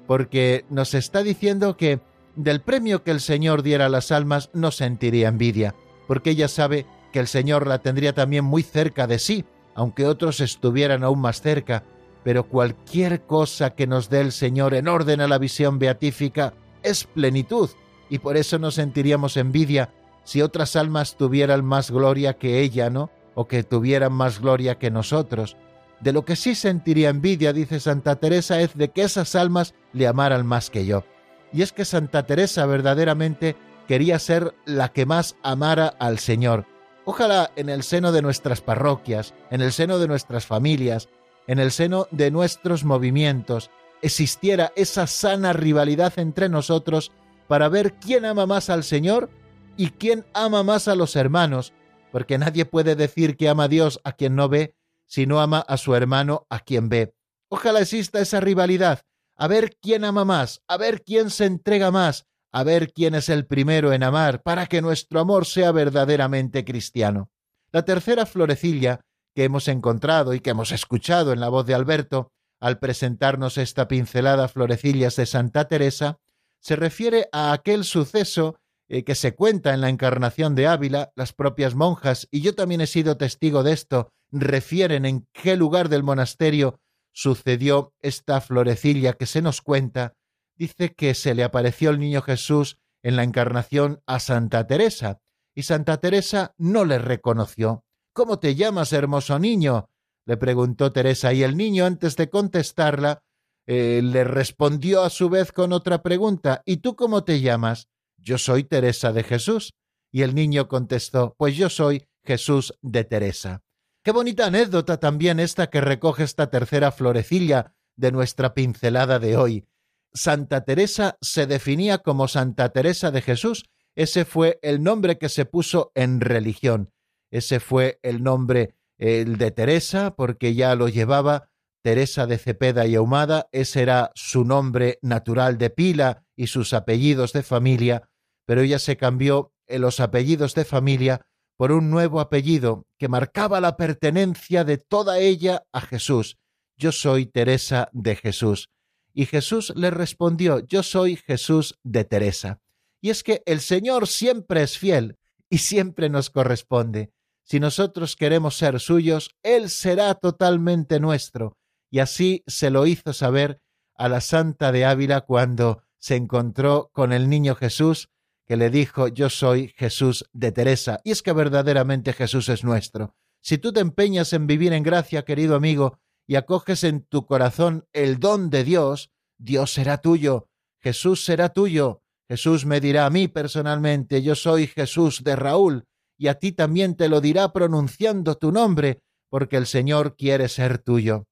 porque 0.07 0.64
nos 0.71 0.95
está 0.95 1.25
diciendo 1.25 1.76
que 1.76 1.99
del 2.37 2.61
premio 2.61 3.02
que 3.02 3.11
el 3.11 3.18
Señor 3.18 3.64
diera 3.64 3.87
a 3.87 3.88
las 3.88 4.12
almas 4.12 4.50
no 4.52 4.71
sentiría 4.71 5.26
envidia, 5.26 5.75
porque 6.07 6.30
ella 6.30 6.47
sabe 6.47 6.87
que 7.12 7.18
el 7.18 7.26
Señor 7.26 7.66
la 7.66 7.80
tendría 7.80 8.12
también 8.12 8.45
muy 8.45 8.62
cerca 8.62 9.09
de 9.09 9.18
sí, 9.18 9.45
aunque 9.78 10.06
otros 10.06 10.40
estuvieran 10.40 11.04
aún 11.04 11.20
más 11.20 11.40
cerca, 11.40 11.85
pero 12.25 12.42
cualquier 12.42 13.23
cosa 13.23 13.76
que 13.76 13.87
nos 13.87 14.11
dé 14.11 14.20
el 14.20 14.32
Señor 14.32 14.75
en 14.75 14.88
orden 14.88 15.20
a 15.20 15.28
la 15.28 15.38
visión 15.38 15.78
beatífica 15.78 16.52
es 16.82 17.04
plenitud, 17.04 17.70
y 18.11 18.18
por 18.18 18.37
eso 18.37 18.58
no 18.58 18.73
sentiríamos 18.73 19.37
envidia 19.37 19.90
si 20.25 20.42
otras 20.42 20.75
almas 20.75 21.16
tuvieran 21.16 21.64
más 21.64 21.92
gloria 21.92 22.35
que 22.35 22.58
ella, 22.58 22.90
¿no? 22.90 23.11
O 23.37 23.47
que 23.47 23.62
tuvieran 23.62 24.12
más 24.12 24.40
gloria 24.40 24.78
que 24.78 24.90
nosotros. 24.90 25.56
De 26.00 26.12
lo 26.12 26.25
que 26.25 26.35
sí 26.35 26.56
sentiría 26.56 27.11
envidia, 27.11 27.52
dice 27.52 27.78
Santa 27.78 28.16
Teresa, 28.16 28.61
es 28.61 28.76
de 28.76 28.88
que 28.88 29.02
esas 29.02 29.37
almas 29.37 29.75
le 29.92 30.08
amaran 30.08 30.44
más 30.44 30.70
que 30.70 30.87
yo. 30.87 31.04
Y 31.52 31.62
es 31.62 31.70
que 31.70 31.85
Santa 31.85 32.26
Teresa 32.26 32.66
verdaderamente 32.66 33.54
quería 33.87 34.18
ser 34.18 34.56
la 34.66 34.88
que 34.88 35.06
más 35.06 35.37
amara 35.44 35.87
al 35.87 36.18
Señor. 36.18 36.66
Ojalá 37.10 37.52
en 37.56 37.70
el 37.70 37.84
seno 37.84 38.12
de 38.12 38.20
nuestras 38.20 38.60
parroquias, 38.60 39.32
en 39.50 39.62
el 39.62 39.72
seno 39.72 39.98
de 39.98 40.06
nuestras 40.06 40.44
familias, 40.44 41.08
en 41.46 41.58
el 41.58 41.72
seno 41.72 42.06
de 42.10 42.30
nuestros 42.30 42.84
movimientos, 42.84 43.70
existiera 44.02 44.74
esa 44.76 45.06
sana 45.06 45.54
rivalidad 45.54 46.12
entre 46.18 46.50
nosotros 46.50 47.10
para 47.46 47.70
ver 47.70 47.94
quién 47.94 48.26
ama 48.26 48.44
más 48.44 48.68
al 48.68 48.84
Señor 48.84 49.30
y 49.78 49.92
quién 49.92 50.26
ama 50.34 50.62
más 50.62 50.86
a 50.86 50.94
los 50.94 51.16
hermanos, 51.16 51.72
porque 52.12 52.36
nadie 52.36 52.66
puede 52.66 52.94
decir 52.94 53.38
que 53.38 53.48
ama 53.48 53.64
a 53.64 53.68
Dios 53.68 54.02
a 54.04 54.12
quien 54.12 54.36
no 54.36 54.50
ve, 54.50 54.74
si 55.06 55.24
no 55.24 55.40
ama 55.40 55.60
a 55.60 55.78
su 55.78 55.94
hermano 55.94 56.46
a 56.50 56.60
quien 56.60 56.90
ve. 56.90 57.14
Ojalá 57.48 57.80
exista 57.80 58.20
esa 58.20 58.40
rivalidad, 58.40 59.00
a 59.34 59.48
ver 59.48 59.78
quién 59.80 60.04
ama 60.04 60.26
más, 60.26 60.60
a 60.68 60.76
ver 60.76 61.02
quién 61.04 61.30
se 61.30 61.46
entrega 61.46 61.90
más, 61.90 62.26
a 62.52 62.62
ver 62.64 62.93
quién 62.93 63.14
es 63.14 63.28
el 63.28 63.47
primero 63.47 63.93
en 63.93 64.02
amar, 64.02 64.43
para 64.43 64.67
que 64.67 64.83
nuestro 64.83 65.21
amor 65.21 65.47
sea 65.47 65.73
verdaderamente 65.73 66.64
cristiano. 66.64 67.31
La 67.73 67.85
tercera 67.85 68.26
florecilla 68.26 69.00
que 69.35 69.45
hemos 69.45 69.69
encontrado 69.69 70.35
y 70.35 70.40
que 70.40 70.50
hemos 70.50 70.73
escuchado 70.73 71.33
en 71.33 71.40
la 71.40 71.49
voz 71.49 71.67
de 71.67 71.75
Alberto 71.75 72.33
al 72.61 72.78
presentarnos 72.78 73.59
esta 73.59 73.87
pincelada 73.87 74.49
florecillas 74.49 75.17
de 75.17 75.26
Santa 75.26 75.69
Teresa 75.69 76.19
se 76.61 76.76
refiere 76.76 77.28
a 77.33 77.52
aquel 77.52 77.85
suceso 77.85 78.59
eh, 78.88 79.05
que 79.05 79.14
se 79.14 79.35
cuenta 79.35 79.75
en 79.75 79.81
la 79.81 79.90
encarnación 79.90 80.55
de 80.55 80.67
Ávila, 80.67 81.12
las 81.14 81.33
propias 81.33 81.75
monjas, 81.75 82.26
y 82.31 82.40
yo 82.40 82.55
también 82.55 82.81
he 82.81 82.87
sido 82.87 83.17
testigo 83.17 83.62
de 83.62 83.73
esto, 83.73 84.11
refieren 84.33 85.05
en 85.05 85.26
qué 85.33 85.57
lugar 85.57 85.88
del 85.88 86.02
monasterio 86.02 86.81
sucedió 87.12 87.93
esta 88.00 88.40
florecilla 88.40 89.12
que 89.12 89.26
se 89.26 89.43
nos 89.43 89.61
cuenta, 89.61 90.14
dice 90.58 90.94
que 90.94 91.14
se 91.14 91.34
le 91.34 91.44
apareció 91.44 91.90
el 91.90 92.00
niño 92.00 92.20
Jesús 92.22 92.78
en 93.02 93.16
la 93.16 93.22
encarnación 93.22 94.02
a 94.06 94.18
Santa 94.20 94.66
Teresa, 94.66 95.20
y 95.54 95.62
Santa 95.62 95.98
Teresa 95.98 96.54
no 96.58 96.84
le 96.84 96.98
reconoció. 96.98 97.84
¿Cómo 98.12 98.38
te 98.38 98.54
llamas, 98.54 98.92
hermoso 98.92 99.38
niño? 99.38 99.90
le 100.26 100.36
preguntó 100.36 100.92
Teresa, 100.92 101.32
y 101.32 101.42
el 101.42 101.56
niño, 101.56 101.86
antes 101.86 102.16
de 102.16 102.28
contestarla, 102.28 103.22
eh, 103.70 104.00
le 104.02 104.24
respondió 104.24 105.02
a 105.02 105.10
su 105.10 105.28
vez 105.28 105.52
con 105.52 105.74
otra 105.74 106.02
pregunta 106.02 106.62
¿Y 106.64 106.78
tú 106.78 106.96
cómo 106.96 107.24
te 107.24 107.40
llamas? 107.40 107.88
Yo 108.16 108.38
soy 108.38 108.64
Teresa 108.64 109.12
de 109.12 109.22
Jesús. 109.22 109.74
Y 110.10 110.22
el 110.22 110.34
niño 110.34 110.68
contestó 110.68 111.34
Pues 111.36 111.54
yo 111.54 111.68
soy 111.68 112.06
Jesús 112.24 112.74
de 112.80 113.04
Teresa. 113.04 113.62
Qué 114.02 114.10
bonita 114.10 114.46
anécdota 114.46 114.98
también 114.98 115.38
esta 115.38 115.68
que 115.68 115.82
recoge 115.82 116.24
esta 116.24 116.48
tercera 116.48 116.92
florecilla 116.92 117.74
de 117.94 118.10
nuestra 118.10 118.54
pincelada 118.54 119.18
de 119.18 119.36
hoy. 119.36 119.67
Santa 120.12 120.64
Teresa 120.64 121.18
se 121.20 121.46
definía 121.46 121.98
como 121.98 122.28
Santa 122.28 122.70
Teresa 122.70 123.10
de 123.10 123.22
Jesús. 123.22 123.64
Ese 123.94 124.24
fue 124.24 124.58
el 124.62 124.82
nombre 124.82 125.18
que 125.18 125.28
se 125.28 125.44
puso 125.44 125.92
en 125.94 126.20
religión. 126.20 126.92
Ese 127.30 127.60
fue 127.60 127.98
el 128.02 128.22
nombre 128.22 128.74
el 128.98 129.38
de 129.38 129.50
Teresa 129.50 130.14
porque 130.16 130.54
ya 130.54 130.74
lo 130.74 130.88
llevaba 130.88 131.50
Teresa 131.82 132.26
de 132.26 132.38
Cepeda 132.38 132.86
y 132.86 132.96
Ahumada, 132.96 133.48
ese 133.52 133.82
era 133.82 134.10
su 134.14 134.44
nombre 134.44 134.98
natural 135.02 135.58
de 135.58 135.70
pila 135.70 136.24
y 136.36 136.48
sus 136.48 136.72
apellidos 136.72 137.32
de 137.32 137.42
familia, 137.42 138.10
pero 138.46 138.62
ella 138.62 138.78
se 138.78 138.96
cambió 138.96 139.52
en 139.66 139.82
los 139.82 140.00
apellidos 140.00 140.54
de 140.54 140.64
familia 140.64 141.26
por 141.56 141.72
un 141.72 141.90
nuevo 141.90 142.20
apellido 142.20 142.86
que 142.98 143.08
marcaba 143.08 143.60
la 143.60 143.76
pertenencia 143.76 144.64
de 144.64 144.78
toda 144.78 145.18
ella 145.18 145.64
a 145.72 145.80
Jesús. 145.80 146.38
Yo 146.76 146.92
soy 146.92 147.26
Teresa 147.26 147.88
de 147.92 148.16
Jesús. 148.16 148.70
Y 149.18 149.26
Jesús 149.26 149.72
le 149.75 149.90
respondió, 149.90 150.60
yo 150.60 150.84
soy 150.84 151.16
Jesús 151.16 151.76
de 151.82 152.04
Teresa. 152.04 152.60
Y 153.00 153.10
es 153.10 153.25
que 153.25 153.42
el 153.46 153.58
Señor 153.58 154.06
siempre 154.06 154.62
es 154.62 154.78
fiel 154.78 155.16
y 155.50 155.58
siempre 155.58 156.08
nos 156.08 156.30
corresponde. 156.30 157.10
Si 157.42 157.58
nosotros 157.58 158.14
queremos 158.14 158.56
ser 158.56 158.78
suyos, 158.78 159.34
Él 159.42 159.70
será 159.70 160.14
totalmente 160.14 161.00
nuestro 161.00 161.56
y 161.90 161.98
así 161.98 162.44
se 162.46 162.70
lo 162.70 162.87
hizo 162.87 163.12
saber 163.12 163.60
a 163.96 164.08
la 164.08 164.20
Santa 164.20 164.70
de 164.70 164.84
Ávila 164.84 165.22
cuando 165.22 165.82
se 165.98 166.14
encontró 166.14 166.88
con 166.92 167.12
el 167.12 167.28
niño 167.28 167.56
Jesús, 167.56 168.10
que 168.46 168.56
le 168.56 168.70
dijo 168.70 169.08
Yo 169.08 169.30
soy 169.30 169.75
Jesús 169.76 170.26
de 170.32 170.52
Teresa. 170.52 171.00
Y 171.02 171.10
es 171.10 171.22
que 171.22 171.32
verdaderamente 171.32 172.12
Jesús 172.12 172.48
es 172.50 172.62
nuestro. 172.62 173.16
Si 173.40 173.58
tú 173.58 173.72
te 173.72 173.80
empeñas 173.80 174.32
en 174.32 174.46
vivir 174.46 174.72
en 174.72 174.84
gracia, 174.84 175.25
querido 175.25 175.56
amigo, 175.56 175.98
y 176.28 176.37
acoges 176.37 176.85
en 176.85 177.02
tu 177.02 177.26
corazón 177.26 177.87
el 177.92 178.20
don 178.20 178.50
de 178.50 178.62
Dios, 178.62 179.11
Dios 179.38 179.73
será 179.73 179.99
tuyo. 179.99 180.49
Jesús 180.80 181.25
será 181.25 181.49
tuyo, 181.49 182.02
Jesús 182.28 182.66
me 182.66 182.80
dirá 182.80 183.06
a 183.06 183.11
mí 183.11 183.26
personalmente, 183.26 184.23
yo 184.23 184.35
soy 184.35 184.66
Jesús 184.66 185.25
de 185.25 185.35
Raúl, 185.35 185.85
y 186.18 186.28
a 186.28 186.35
ti 186.35 186.52
también 186.52 186.94
te 186.94 187.08
lo 187.08 187.20
dirá 187.20 187.52
pronunciando 187.52 188.37
tu 188.37 188.52
nombre, 188.52 189.00
porque 189.30 189.56
el 189.56 189.66
Señor 189.66 190.14
quiere 190.16 190.49
ser 190.49 190.78
tuyo. 190.78 191.25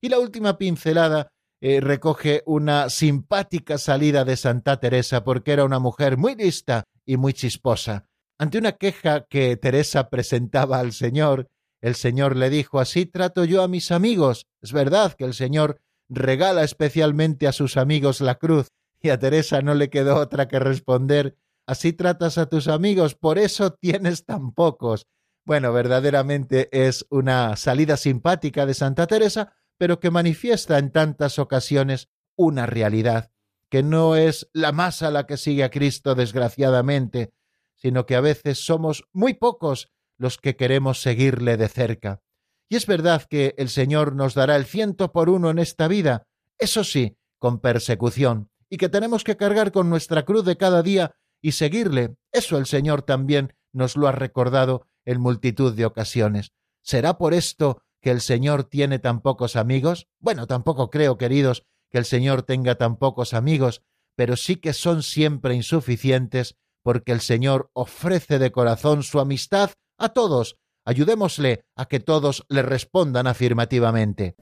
Y 0.00 0.08
la 0.08 0.18
última 0.18 0.56
pincelada 0.56 1.30
eh, 1.60 1.80
recoge 1.80 2.42
una 2.46 2.88
simpática 2.88 3.78
salida 3.78 4.24
de 4.24 4.36
Santa 4.36 4.80
Teresa, 4.80 5.22
porque 5.22 5.52
era 5.52 5.64
una 5.64 5.78
mujer 5.78 6.16
muy 6.16 6.34
lista 6.34 6.84
y 7.04 7.18
muy 7.18 7.34
chisposa. 7.34 8.06
Ante 8.38 8.58
una 8.58 8.72
queja 8.72 9.26
que 9.28 9.56
Teresa 9.56 10.08
presentaba 10.08 10.78
al 10.78 10.92
Señor, 10.92 11.48
el 11.80 11.94
Señor 11.94 12.36
le 12.36 12.50
dijo, 12.50 12.80
así 12.80 13.06
trato 13.06 13.44
yo 13.44 13.62
a 13.62 13.68
mis 13.68 13.90
amigos. 13.90 14.46
Es 14.60 14.72
verdad 14.72 15.12
que 15.14 15.24
el 15.24 15.34
Señor 15.34 15.80
regala 16.08 16.64
especialmente 16.64 17.46
a 17.46 17.52
sus 17.52 17.76
amigos 17.76 18.20
la 18.20 18.36
cruz, 18.36 18.68
y 19.00 19.10
a 19.10 19.18
Teresa 19.18 19.62
no 19.62 19.74
le 19.74 19.90
quedó 19.90 20.16
otra 20.16 20.48
que 20.48 20.58
responder, 20.58 21.36
así 21.66 21.92
tratas 21.92 22.38
a 22.38 22.46
tus 22.46 22.66
amigos, 22.66 23.14
por 23.14 23.38
eso 23.38 23.72
tienes 23.72 24.24
tan 24.24 24.52
pocos. 24.52 25.06
Bueno, 25.44 25.72
verdaderamente 25.72 26.68
es 26.72 27.06
una 27.10 27.56
salida 27.56 27.96
simpática 27.96 28.66
de 28.66 28.74
Santa 28.74 29.06
Teresa, 29.06 29.54
pero 29.76 30.00
que 30.00 30.10
manifiesta 30.10 30.78
en 30.78 30.90
tantas 30.90 31.38
ocasiones 31.38 32.08
una 32.36 32.66
realidad, 32.66 33.30
que 33.70 33.82
no 33.82 34.16
es 34.16 34.48
la 34.52 34.72
masa 34.72 35.10
la 35.10 35.26
que 35.26 35.36
sigue 35.36 35.64
a 35.64 35.70
Cristo, 35.70 36.14
desgraciadamente, 36.14 37.32
sino 37.76 38.06
que 38.06 38.16
a 38.16 38.20
veces 38.20 38.64
somos 38.64 39.04
muy 39.12 39.34
pocos 39.34 39.90
los 40.18 40.38
que 40.38 40.56
queremos 40.56 41.00
seguirle 41.00 41.56
de 41.56 41.68
cerca. 41.68 42.20
Y 42.68 42.76
es 42.76 42.86
verdad 42.86 43.22
que 43.28 43.54
el 43.56 43.70
Señor 43.70 44.14
nos 44.14 44.34
dará 44.34 44.56
el 44.56 44.66
ciento 44.66 45.12
por 45.12 45.30
uno 45.30 45.50
en 45.50 45.58
esta 45.58 45.88
vida, 45.88 46.26
eso 46.58 46.84
sí, 46.84 47.16
con 47.38 47.60
persecución, 47.60 48.50
y 48.68 48.76
que 48.76 48.88
tenemos 48.88 49.24
que 49.24 49.36
cargar 49.36 49.72
con 49.72 49.88
nuestra 49.88 50.24
cruz 50.24 50.44
de 50.44 50.56
cada 50.56 50.82
día 50.82 51.14
y 51.40 51.52
seguirle. 51.52 52.16
Eso 52.32 52.58
el 52.58 52.66
Señor 52.66 53.02
también 53.02 53.54
nos 53.72 53.96
lo 53.96 54.08
ha 54.08 54.12
recordado 54.12 54.86
en 55.04 55.20
multitud 55.20 55.74
de 55.74 55.86
ocasiones. 55.86 56.52
¿Será 56.82 57.16
por 57.16 57.32
esto 57.32 57.82
que 58.02 58.10
el 58.10 58.20
Señor 58.20 58.64
tiene 58.64 58.98
tan 58.98 59.20
pocos 59.20 59.56
amigos? 59.56 60.08
Bueno, 60.18 60.46
tampoco 60.46 60.90
creo, 60.90 61.16
queridos, 61.16 61.64
que 61.90 61.98
el 61.98 62.04
Señor 62.04 62.42
tenga 62.42 62.74
tan 62.74 62.96
pocos 62.96 63.32
amigos, 63.32 63.82
pero 64.14 64.36
sí 64.36 64.56
que 64.56 64.72
son 64.72 65.02
siempre 65.02 65.54
insuficientes 65.54 66.56
porque 66.82 67.12
el 67.12 67.20
Señor 67.20 67.70
ofrece 67.72 68.38
de 68.38 68.52
corazón 68.52 69.02
su 69.02 69.20
amistad 69.20 69.70
a 69.98 70.08
todos. 70.10 70.56
Ayudémosle 70.84 71.64
a 71.76 71.84
que 71.86 72.00
todos 72.00 72.46
le 72.48 72.62
respondan 72.62 73.26
afirmativamente. 73.26 74.36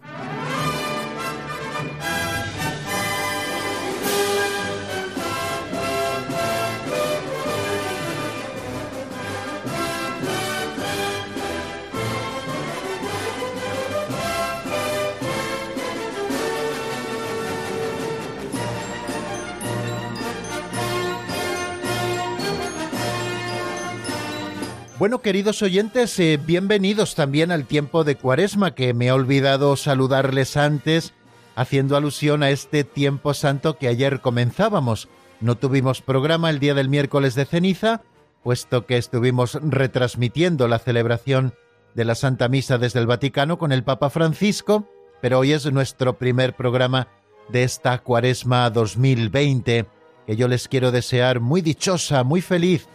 Bueno, 24.98 25.20
queridos 25.20 25.60
oyentes, 25.60 26.18
eh, 26.18 26.40
bienvenidos 26.42 27.14
también 27.14 27.52
al 27.52 27.66
tiempo 27.66 28.02
de 28.02 28.16
Cuaresma, 28.16 28.74
que 28.74 28.94
me 28.94 29.08
he 29.08 29.12
olvidado 29.12 29.76
saludarles 29.76 30.56
antes, 30.56 31.12
haciendo 31.54 31.98
alusión 31.98 32.42
a 32.42 32.48
este 32.48 32.82
tiempo 32.82 33.34
santo 33.34 33.76
que 33.76 33.88
ayer 33.88 34.22
comenzábamos. 34.22 35.08
No 35.42 35.58
tuvimos 35.58 36.00
programa 36.00 36.48
el 36.48 36.60
día 36.60 36.72
del 36.72 36.88
miércoles 36.88 37.34
de 37.34 37.44
ceniza, 37.44 38.04
puesto 38.42 38.86
que 38.86 38.96
estuvimos 38.96 39.58
retransmitiendo 39.62 40.66
la 40.66 40.78
celebración 40.78 41.52
de 41.94 42.06
la 42.06 42.14
Santa 42.14 42.48
Misa 42.48 42.78
desde 42.78 43.00
el 43.00 43.06
Vaticano 43.06 43.58
con 43.58 43.72
el 43.72 43.84
Papa 43.84 44.08
Francisco, 44.08 44.88
pero 45.20 45.40
hoy 45.40 45.52
es 45.52 45.70
nuestro 45.70 46.16
primer 46.16 46.56
programa 46.56 47.08
de 47.50 47.64
esta 47.64 47.98
Cuaresma 47.98 48.70
2020, 48.70 49.84
que 50.26 50.36
yo 50.36 50.48
les 50.48 50.68
quiero 50.68 50.90
desear 50.90 51.40
muy 51.40 51.60
dichosa, 51.60 52.24
muy 52.24 52.40
feliz, 52.40 52.88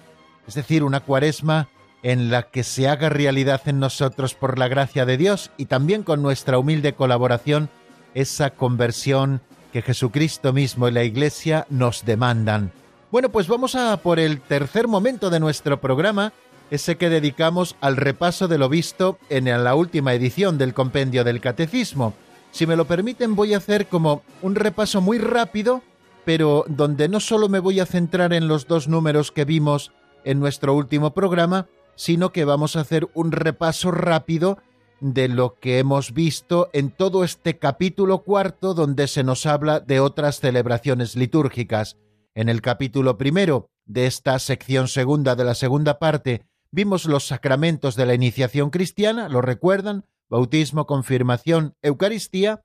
es 0.47 0.55
decir, 0.55 0.83
una 0.83 1.01
Cuaresma 1.01 1.69
en 2.03 2.31
la 2.31 2.43
que 2.43 2.63
se 2.63 2.87
haga 2.87 3.09
realidad 3.09 3.61
en 3.65 3.79
nosotros 3.79 4.33
por 4.33 4.57
la 4.57 4.67
gracia 4.67 5.05
de 5.05 5.17
Dios 5.17 5.51
y 5.57 5.65
también 5.65 6.03
con 6.03 6.21
nuestra 6.21 6.57
humilde 6.57 6.93
colaboración 6.93 7.69
esa 8.13 8.49
conversión 8.51 9.41
que 9.71 9.81
Jesucristo 9.81 10.53
mismo 10.53 10.87
y 10.87 10.91
la 10.91 11.03
Iglesia 11.03 11.65
nos 11.69 12.05
demandan. 12.05 12.71
Bueno, 13.11 13.29
pues 13.29 13.47
vamos 13.47 13.75
a 13.75 13.95
por 13.97 14.19
el 14.19 14.41
tercer 14.41 14.87
momento 14.87 15.29
de 15.29 15.39
nuestro 15.39 15.79
programa, 15.79 16.33
ese 16.69 16.95
que 16.95 17.09
dedicamos 17.09 17.75
al 17.81 17.97
repaso 17.97 18.47
de 18.47 18.57
lo 18.57 18.69
visto 18.69 19.17
en 19.29 19.45
la 19.45 19.75
última 19.75 20.13
edición 20.13 20.57
del 20.57 20.73
Compendio 20.73 21.23
del 21.23 21.41
Catecismo. 21.41 22.13
Si 22.51 22.65
me 22.65 22.75
lo 22.75 22.85
permiten, 22.85 23.35
voy 23.35 23.53
a 23.53 23.57
hacer 23.57 23.87
como 23.87 24.23
un 24.41 24.55
repaso 24.55 25.01
muy 25.01 25.17
rápido, 25.17 25.81
pero 26.25 26.65
donde 26.67 27.09
no 27.09 27.19
solo 27.19 27.49
me 27.49 27.59
voy 27.59 27.79
a 27.79 27.85
centrar 27.85 28.33
en 28.33 28.47
los 28.47 28.67
dos 28.67 28.87
números 28.87 29.31
que 29.31 29.45
vimos 29.45 29.91
en 30.23 30.39
nuestro 30.39 30.73
último 30.73 31.13
programa, 31.13 31.67
sino 31.95 32.31
que 32.31 32.45
vamos 32.45 32.75
a 32.75 32.81
hacer 32.81 33.09
un 33.13 33.31
repaso 33.31 33.91
rápido 33.91 34.57
de 35.01 35.27
lo 35.27 35.55
que 35.55 35.79
hemos 35.79 36.13
visto 36.13 36.69
en 36.73 36.91
todo 36.91 37.23
este 37.23 37.57
capítulo 37.57 38.19
cuarto 38.19 38.73
donde 38.73 39.07
se 39.07 39.23
nos 39.23 39.45
habla 39.45 39.79
de 39.79 39.99
otras 39.99 40.39
celebraciones 40.39 41.15
litúrgicas. 41.15 41.97
En 42.35 42.49
el 42.49 42.61
capítulo 42.61 43.17
primero 43.17 43.69
de 43.85 44.05
esta 44.05 44.37
sección 44.39 44.87
segunda 44.87 45.35
de 45.35 45.43
la 45.43 45.55
segunda 45.55 45.97
parte 45.99 46.45
vimos 46.71 47.05
los 47.05 47.27
sacramentos 47.27 47.95
de 47.95 48.05
la 48.05 48.13
iniciación 48.13 48.69
cristiana, 48.69 49.27
¿lo 49.27 49.41
recuerdan? 49.41 50.05
Bautismo, 50.29 50.85
confirmación, 50.85 51.75
Eucaristía. 51.81 52.63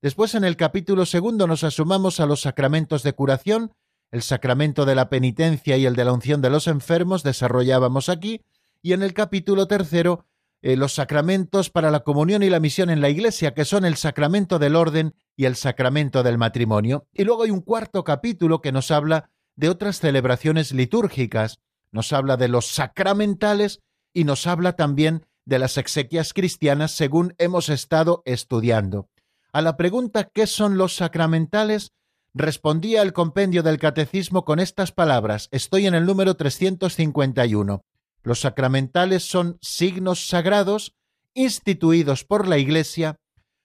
Después 0.00 0.34
en 0.34 0.44
el 0.44 0.56
capítulo 0.56 1.06
segundo 1.06 1.46
nos 1.46 1.64
asumamos 1.64 2.20
a 2.20 2.26
los 2.26 2.42
sacramentos 2.42 3.02
de 3.02 3.14
curación, 3.14 3.72
el 4.12 4.22
sacramento 4.22 4.84
de 4.84 4.94
la 4.94 5.08
penitencia 5.08 5.76
y 5.76 5.86
el 5.86 5.96
de 5.96 6.04
la 6.04 6.12
unción 6.12 6.40
de 6.40 6.50
los 6.50 6.68
enfermos 6.68 7.22
desarrollábamos 7.22 8.08
aquí, 8.08 8.42
y 8.82 8.92
en 8.92 9.02
el 9.02 9.14
capítulo 9.14 9.66
tercero 9.66 10.24
eh, 10.60 10.76
los 10.76 10.94
sacramentos 10.94 11.70
para 11.70 11.90
la 11.90 12.00
comunión 12.00 12.42
y 12.42 12.50
la 12.50 12.58
misión 12.58 12.90
en 12.90 13.00
la 13.00 13.10
Iglesia, 13.10 13.54
que 13.54 13.64
son 13.64 13.84
el 13.84 13.96
sacramento 13.96 14.58
del 14.58 14.74
orden 14.74 15.14
y 15.36 15.44
el 15.44 15.54
sacramento 15.54 16.24
del 16.24 16.36
matrimonio. 16.36 17.06
Y 17.12 17.24
luego 17.24 17.44
hay 17.44 17.50
un 17.50 17.60
cuarto 17.60 18.02
capítulo 18.02 18.60
que 18.60 18.72
nos 18.72 18.90
habla 18.90 19.30
de 19.54 19.68
otras 19.68 20.00
celebraciones 20.00 20.72
litúrgicas, 20.72 21.60
nos 21.92 22.12
habla 22.12 22.36
de 22.36 22.48
los 22.48 22.66
sacramentales 22.66 23.82
y 24.12 24.24
nos 24.24 24.46
habla 24.46 24.74
también 24.74 25.26
de 25.44 25.60
las 25.60 25.78
exequias 25.78 26.32
cristianas 26.32 26.90
según 26.90 27.34
hemos 27.38 27.68
estado 27.68 28.22
estudiando. 28.24 29.08
A 29.52 29.62
la 29.62 29.76
pregunta 29.76 30.24
¿qué 30.24 30.46
son 30.46 30.76
los 30.76 30.96
sacramentales? 30.96 31.92
respondía 32.34 33.02
el 33.02 33.12
compendio 33.12 33.62
del 33.62 33.78
catecismo 33.78 34.44
con 34.44 34.60
estas 34.60 34.92
palabras. 34.92 35.48
Estoy 35.50 35.86
en 35.86 35.94
el 35.94 36.04
número 36.04 36.34
351. 36.34 37.82
Los 38.22 38.40
sacramentales 38.40 39.28
son 39.28 39.58
signos 39.60 40.28
sagrados 40.28 40.94
instituidos 41.34 42.24
por 42.24 42.48
la 42.48 42.58
Iglesia, 42.58 43.16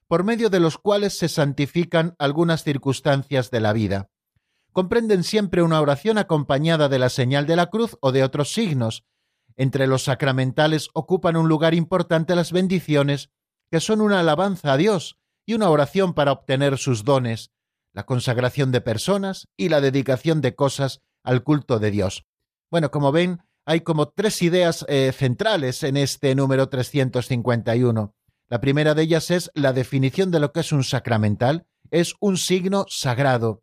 por 0.06 0.24
medio 0.24 0.50
de 0.50 0.60
los 0.60 0.78
cuales 0.78 1.18
se 1.18 1.28
santifican 1.28 2.14
algunas 2.18 2.62
circunstancias 2.62 3.50
de 3.50 3.60
la 3.60 3.72
vida. 3.72 4.10
Comprenden 4.72 5.24
siempre 5.24 5.62
una 5.62 5.80
oración 5.80 6.18
acompañada 6.18 6.88
de 6.88 6.98
la 6.98 7.08
señal 7.08 7.46
de 7.46 7.56
la 7.56 7.66
cruz 7.66 7.96
o 8.00 8.12
de 8.12 8.22
otros 8.22 8.52
signos. 8.52 9.04
Entre 9.56 9.86
los 9.86 10.04
sacramentales 10.04 10.88
ocupan 10.94 11.36
un 11.36 11.48
lugar 11.48 11.74
importante 11.74 12.34
las 12.34 12.52
bendiciones, 12.52 13.30
que 13.70 13.80
son 13.80 14.00
una 14.00 14.20
alabanza 14.20 14.72
a 14.72 14.76
Dios 14.76 15.18
y 15.46 15.54
una 15.54 15.70
oración 15.70 16.14
para 16.14 16.32
obtener 16.32 16.78
sus 16.78 17.04
dones, 17.04 17.50
la 17.92 18.04
consagración 18.04 18.72
de 18.72 18.80
personas 18.80 19.48
y 19.56 19.68
la 19.68 19.80
dedicación 19.80 20.40
de 20.40 20.54
cosas 20.54 21.02
al 21.22 21.44
culto 21.44 21.78
de 21.78 21.90
Dios. 21.90 22.26
Bueno, 22.70 22.90
como 22.90 23.12
ven, 23.12 23.42
hay 23.66 23.80
como 23.80 24.08
tres 24.08 24.42
ideas 24.42 24.84
eh, 24.88 25.12
centrales 25.12 25.82
en 25.82 25.96
este 25.96 26.34
número 26.34 26.68
351. 26.68 28.14
La 28.48 28.60
primera 28.60 28.94
de 28.94 29.02
ellas 29.02 29.30
es 29.30 29.50
la 29.54 29.72
definición 29.72 30.30
de 30.30 30.40
lo 30.40 30.52
que 30.52 30.60
es 30.60 30.72
un 30.72 30.84
sacramental. 30.84 31.66
Es 31.90 32.14
un 32.20 32.36
signo 32.36 32.86
sagrado 32.88 33.62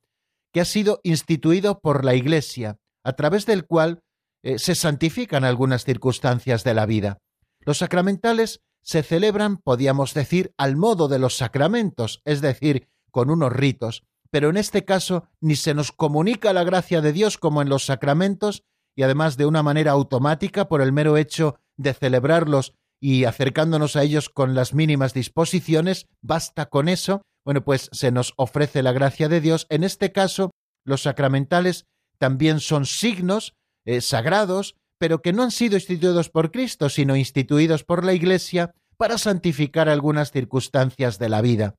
que 0.52 0.62
ha 0.62 0.66
sido 0.66 1.00
instituido 1.04 1.80
por 1.80 2.04
la 2.04 2.16
Iglesia, 2.16 2.78
a 3.04 3.14
través 3.14 3.46
del 3.46 3.66
cual 3.66 4.04
eh, 4.44 4.60
se 4.60 4.76
santifican 4.76 5.44
algunas 5.44 5.86
circunstancias 5.86 6.64
de 6.64 6.74
la 6.74 6.86
vida. 6.86 7.20
Los 7.60 7.78
sacramentales 7.78 8.62
se 8.82 9.04
celebran, 9.04 9.58
podríamos 9.58 10.14
decir, 10.14 10.54
al 10.58 10.76
modo 10.76 11.08
de 11.08 11.20
los 11.20 11.38
sacramentos, 11.38 12.22
es 12.26 12.42
decir, 12.42 12.90
con 13.12 13.30
unos 13.30 13.54
ritos, 13.54 14.04
pero 14.32 14.50
en 14.50 14.58
este 14.58 14.84
caso 14.84 15.28
ni 15.40 15.56
se 15.56 15.74
nos 15.74 15.92
comunica 15.92 16.54
la 16.54 16.64
gracia 16.64 17.02
de 17.02 17.14
Dios 17.14 17.38
como 17.38 17.62
en 17.62 17.70
los 17.70 17.86
sacramentos, 17.86 18.64
y 18.96 19.04
además 19.04 19.38
de 19.38 19.46
una 19.46 19.64
manera 19.64 19.92
automática 19.92 20.68
por 20.68 20.82
el 20.82 20.92
mero 20.92 21.18
hecho 21.18 21.58
de 21.78 21.94
celebrarlos 21.94 22.74
y 23.00 23.26
acercándonos 23.26 23.96
a 23.96 24.04
ellos 24.04 24.30
con 24.30 24.54
las 24.54 24.74
mínimas 24.74 25.14
disposiciones, 25.14 26.08
basta 26.22 26.68
con 26.68 26.88
eso, 26.88 27.22
bueno, 27.44 27.64
pues 27.64 27.90
se 27.92 28.12
nos 28.12 28.34
ofrece 28.38 28.84
la 28.84 28.92
gracia 28.92 29.28
de 29.28 29.42
Dios, 29.42 29.66
en 29.70 29.84
este 29.84 30.12
caso 30.12 30.52
los 30.86 31.04
sacramentales 31.04 31.86
también 32.18 32.60
son 32.60 32.86
signos 32.86 33.56
eh, 33.86 34.02
sagrados, 34.02 34.76
pero 35.00 35.22
que 35.22 35.34
no 35.34 35.42
han 35.42 35.52
sido 35.52 35.76
instituidos 35.76 36.30
por 36.30 36.52
Cristo, 36.52 36.90
sino 36.90 37.16
instituidos 37.16 37.84
por 37.84 38.06
la 38.06 38.14
Iglesia 38.14 38.76
para 38.98 39.18
santificar 39.18 39.90
algunas 39.90 40.32
circunstancias 40.32 41.18
de 41.18 41.30
la 41.30 41.42
vida. 41.42 41.76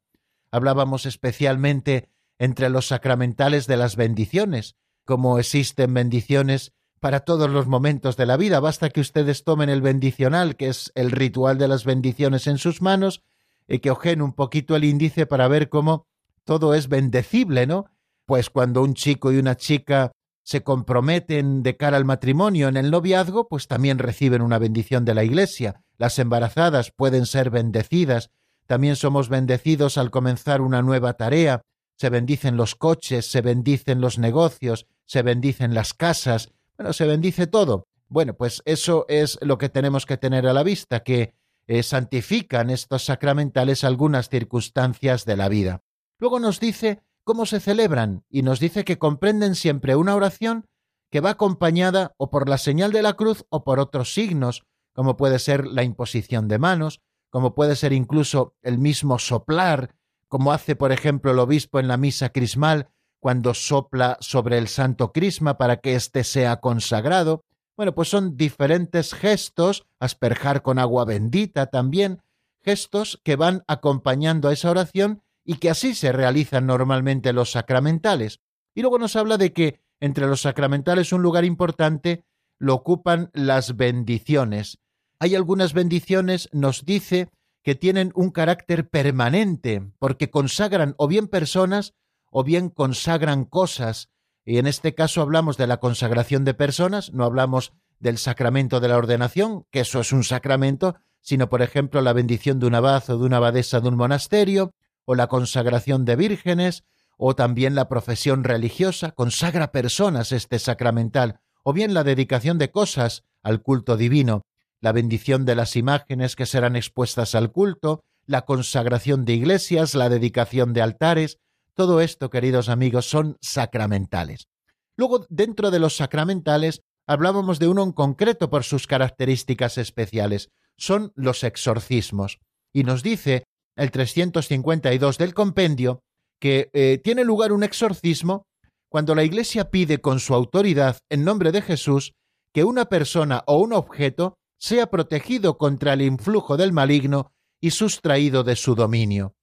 Hablábamos 0.51 1.07
especialmente 1.07 2.09
entre 2.41 2.69
los 2.69 2.89
sacramentales 2.89 3.69
de 3.69 3.77
las 3.77 3.95
bendiciones, 3.95 4.75
como 5.05 5.39
existen 5.39 5.95
bendiciones 5.95 6.73
para 7.03 7.19
todos 7.19 7.51
los 7.51 7.67
momentos 7.67 8.17
de 8.17 8.27
la 8.27 8.37
vida. 8.37 8.61
Basta 8.61 8.89
que 8.89 9.01
ustedes 9.01 9.43
tomen 9.43 9.69
el 9.69 9.83
bendicional, 9.83 10.55
que 10.55 10.69
es 10.69 10.93
el 10.95 11.11
ritual 11.11 11.59
de 11.59 11.67
las 11.67 11.85
bendiciones 11.85 12.47
en 12.47 12.59
sus 12.59 12.81
manos, 12.81 13.25
y 13.67 13.81
que 13.81 13.91
ojen 13.91 14.23
un 14.23 14.35
poquito 14.35 14.77
el 14.77 14.85
índice 14.85 15.27
para 15.27 15.49
ver 15.49 15.69
cómo 15.69 16.07
todo 16.45 16.75
es 16.75 16.89
bendecible, 16.89 17.67
¿no? 17.67 17.87
Pues 18.25 18.51
cuando 18.51 18.83
un 18.83 18.95
chico 18.95 19.33
y 19.33 19.39
una 19.39 19.57
chica 19.57 20.13
se 20.45 20.63
comprometen 20.63 21.65
de 21.65 21.77
cara 21.77 21.97
al 21.97 22.05
matrimonio 22.05 22.69
en 22.69 22.77
el 22.77 22.93
noviazgo, 22.93 23.49
pues 23.49 23.67
también 23.67 23.99
reciben 23.99 24.41
una 24.41 24.61
bendición 24.61 25.05
de 25.05 25.15
la 25.15 25.25
Iglesia. 25.25 25.83
Las 25.99 26.21
embarazadas 26.21 26.93
pueden 26.95 27.27
ser 27.27 27.51
bendecidas. 27.51 28.31
También 28.69 28.95
somos 28.95 29.29
bendecidos 29.29 29.99
al 29.99 30.13
comenzar 30.13 30.61
una 30.61 30.83
nueva 30.83 31.15
tarea. 31.15 31.63
Se 31.97 32.11
bendicen 32.11 32.57
los 32.57 32.77
coches, 32.77 33.29
se 33.29 33.41
bendicen 33.41 34.01
los 34.01 34.21
negocios, 34.21 34.87
se 35.05 35.23
bendicen 35.23 35.75
las 35.75 35.95
casas. 35.95 36.53
Bueno, 36.83 36.95
se 36.95 37.07
bendice 37.07 37.47
todo. 37.47 37.87
Bueno, 38.09 38.35
pues 38.35 38.61
eso 38.65 39.07
es 39.09 39.39
lo 39.41 39.57
que 39.57 39.69
tenemos 39.69 40.05
que 40.05 40.17
tener 40.17 40.49
a 40.49 40.53
la 40.53 40.65
vista, 40.65 41.05
que 41.05 41.33
eh, 41.69 41.85
santifican 41.85 42.71
estos 42.71 43.05
sacramentales 43.05 43.85
algunas 43.85 44.29
circunstancias 44.29 45.25
de 45.25 45.37
la 45.37 45.49
vida. 45.49 45.85
Luego 46.19 46.41
nos 46.41 46.59
dice 46.59 47.01
cómo 47.23 47.47
se 47.47 47.61
celebran 47.61 48.25
y 48.29 48.43
nos 48.43 48.59
dice 48.59 48.85
que 48.85 48.99
comprenden 48.99 49.55
siempre 49.55 49.95
una 49.95 50.17
oración 50.17 50.67
que 51.09 51.21
va 51.21 51.31
acompañada 51.31 52.15
o 52.17 52.31
por 52.31 52.49
la 52.49 52.59
señal 52.59 52.91
de 52.91 53.03
la 53.03 53.13
cruz 53.13 53.45
o 53.49 53.63
por 53.63 53.79
otros 53.79 54.13
signos, 54.13 54.65
como 54.93 55.17
puede 55.17 55.39
ser 55.39 55.69
la 55.69 55.85
imposición 55.85 56.49
de 56.49 56.59
manos, 56.59 57.01
como 57.31 57.55
puede 57.55 57.77
ser 57.77 57.93
incluso 57.93 58.57
el 58.61 58.79
mismo 58.79 59.21
soplar, 59.21 59.95
como 60.27 60.51
hace 60.51 60.75
por 60.75 60.91
ejemplo 60.91 61.31
el 61.31 61.39
obispo 61.39 61.79
en 61.79 61.87
la 61.87 61.97
misa 61.97 62.31
crismal 62.31 62.89
cuando 63.23 63.55
sopla 63.55 64.19
sobre 64.21 64.59
el 64.59 64.67
santo 64.67 65.13
crisma 65.13 65.57
para 65.57 65.77
que 65.77 65.95
éste 65.95 66.25
sea 66.25 66.57
consagrado. 66.57 67.45
Bueno, 67.77 67.95
pues 67.95 68.09
son 68.09 68.37
diferentes 68.37 69.15
gestos, 69.15 69.87
asperjar 70.01 70.63
con 70.63 70.81
agua 70.81 71.05
bendita 71.05 71.67
también, 71.67 72.21
gestos 72.65 73.21
que 73.23 73.37
van 73.37 73.63
acompañando 73.69 74.49
a 74.49 74.53
esa 74.53 74.73
oración 74.73 75.23
y 75.45 75.59
que 75.59 75.71
así 75.71 75.95
se 75.95 76.11
realizan 76.11 76.67
normalmente 76.67 77.33
los 77.33 77.53
sacramentales. 77.53 78.41
Y 78.75 78.81
luego 78.81 78.99
nos 78.99 79.15
habla 79.15 79.39
de 79.39 79.53
que 79.53 79.79
entre 80.01 80.27
los 80.27 80.41
sacramentales 80.41 81.13
un 81.13 81.23
lugar 81.23 81.45
importante 81.45 82.25
lo 82.59 82.75
ocupan 82.75 83.31
las 83.35 83.77
bendiciones. 83.77 84.81
Hay 85.21 85.37
algunas 85.37 85.75
bendiciones, 85.75 86.49
nos 86.51 86.85
dice, 86.85 87.29
que 87.63 87.77
tienen 87.77 88.11
un 88.17 88.33
carácter 88.33 88.89
permanente, 88.89 89.93
porque 90.01 90.29
consagran 90.29 90.97
o 90.99 91.07
bien 91.07 91.29
personas 91.29 91.95
o 92.33 92.43
bien 92.43 92.71
consagran 92.71 93.45
cosas. 93.45 94.09
Y 94.45 94.59
en 94.59 94.67
este 94.67 94.95
caso 94.95 95.21
hablamos 95.21 95.57
de 95.57 95.69
la 95.69 95.77
consagración 95.77 96.45
de 96.45 96.55
personas, 96.55 97.13
no 97.13 97.25
hablamos 97.25 97.73
del 98.01 98.19
sacramento 98.19 98.81
de 98.81 98.89
la 98.89 98.97
ordenación, 98.97 99.67
que 99.71 99.81
eso 99.81 100.01
es 100.01 100.11
un 100.11 100.25
sacramento, 100.25 100.97
sino 101.21 101.49
por 101.49 101.63
ejemplo 101.63 102.01
la 102.01 102.13
bendición 102.13 102.59
de 102.59 102.67
un 102.67 102.75
abad 102.75 103.09
o 103.09 103.19
de 103.19 103.25
una 103.25 103.37
abadesa 103.37 103.81
de 103.81 103.89
un 103.89 103.97
monasterio, 103.97 104.73
o 105.05 105.15
la 105.15 105.29
consagración 105.29 106.05
de 106.05 106.17
vírgenes, 106.17 106.85
o 107.17 107.37
también 107.37 107.75
la 107.77 107.89
profesión 107.89 108.43
religiosa, 108.43 109.13
consagra 109.13 109.71
personas 109.71 110.33
este 110.33 110.59
sacramental, 110.59 111.39
o 111.63 111.73
bien 111.73 111.95
la 111.95 112.03
dedicación 112.03 112.59
de 112.59 112.71
cosas 112.71 113.25
al 113.43 113.63
culto 113.63 113.97
divino, 113.97 114.43
la 114.81 114.93
bendición 114.93 115.45
de 115.45 115.55
las 115.55 115.77
imágenes 115.77 116.35
que 116.35 116.47
serán 116.47 116.77
expuestas 116.77 117.35
al 117.35 117.53
culto, 117.53 118.03
la 118.27 118.43
consagración 118.43 119.25
de 119.25 119.35
iglesias, 119.35 119.95
la 119.95 120.09
dedicación 120.09 120.73
de 120.73 120.83
altares, 120.83 121.39
todo 121.75 122.01
esto, 122.01 122.31
queridos 122.31 122.69
amigos, 122.69 123.09
son 123.09 123.37
sacramentales. 123.41 124.49
Luego, 124.97 125.27
dentro 125.29 125.71
de 125.71 125.79
los 125.79 125.97
sacramentales, 125.97 126.83
hablábamos 127.07 127.59
de 127.59 127.69
uno 127.69 127.83
en 127.83 127.93
concreto 127.93 128.51
por 128.51 128.65
sus 128.65 128.87
características 128.87 129.79
especiales, 129.79 130.51
son 130.77 131.13
los 131.15 131.45
exorcismos. 131.45 132.39
Y 132.75 132.85
nos 132.85 133.03
dice 133.03 133.45
el 133.77 133.91
352 133.91 135.19
del 135.19 135.35
compendio, 135.35 136.01
que 136.41 136.71
eh, 136.73 137.01
tiene 137.03 137.25
lugar 137.25 137.53
un 137.53 137.63
exorcismo 137.63 138.47
cuando 138.91 139.15
la 139.15 139.25
Iglesia 139.25 139.71
pide 139.71 139.99
con 140.01 140.21
su 140.21 140.35
autoridad, 140.35 140.99
en 141.09 141.25
nombre 141.25 141.53
de 141.53 141.63
Jesús, 141.63 142.13
que 142.53 142.65
una 142.65 142.87
persona 142.87 143.43
o 143.47 143.59
un 143.59 143.73
objeto 143.73 144.37
sea 144.61 144.91
protegido 144.91 145.57
contra 145.57 145.95
el 145.95 146.03
influjo 146.03 146.57
del 146.57 146.73
maligno 146.73 147.33
y 147.61 147.71
sustraído 147.71 148.45
de 148.45 148.57
su 148.57 148.75
dominio. 148.75 149.35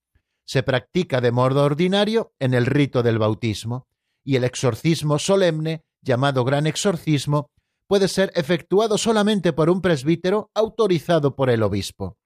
Se 0.49 0.63
practica 0.63 1.21
de 1.21 1.31
modo 1.31 1.63
ordinario 1.63 2.33
en 2.39 2.55
el 2.55 2.65
rito 2.65 3.03
del 3.03 3.19
bautismo, 3.19 3.85
y 4.23 4.35
el 4.35 4.43
exorcismo 4.43 5.19
solemne, 5.19 5.83
llamado 6.01 6.43
gran 6.43 6.65
exorcismo, 6.65 7.51
puede 7.85 8.07
ser 8.07 8.31
efectuado 8.33 8.97
solamente 8.97 9.53
por 9.53 9.69
un 9.69 9.79
presbítero 9.79 10.49
autorizado 10.55 11.35
por 11.35 11.51
el 11.51 11.62
obispo. 11.62 12.17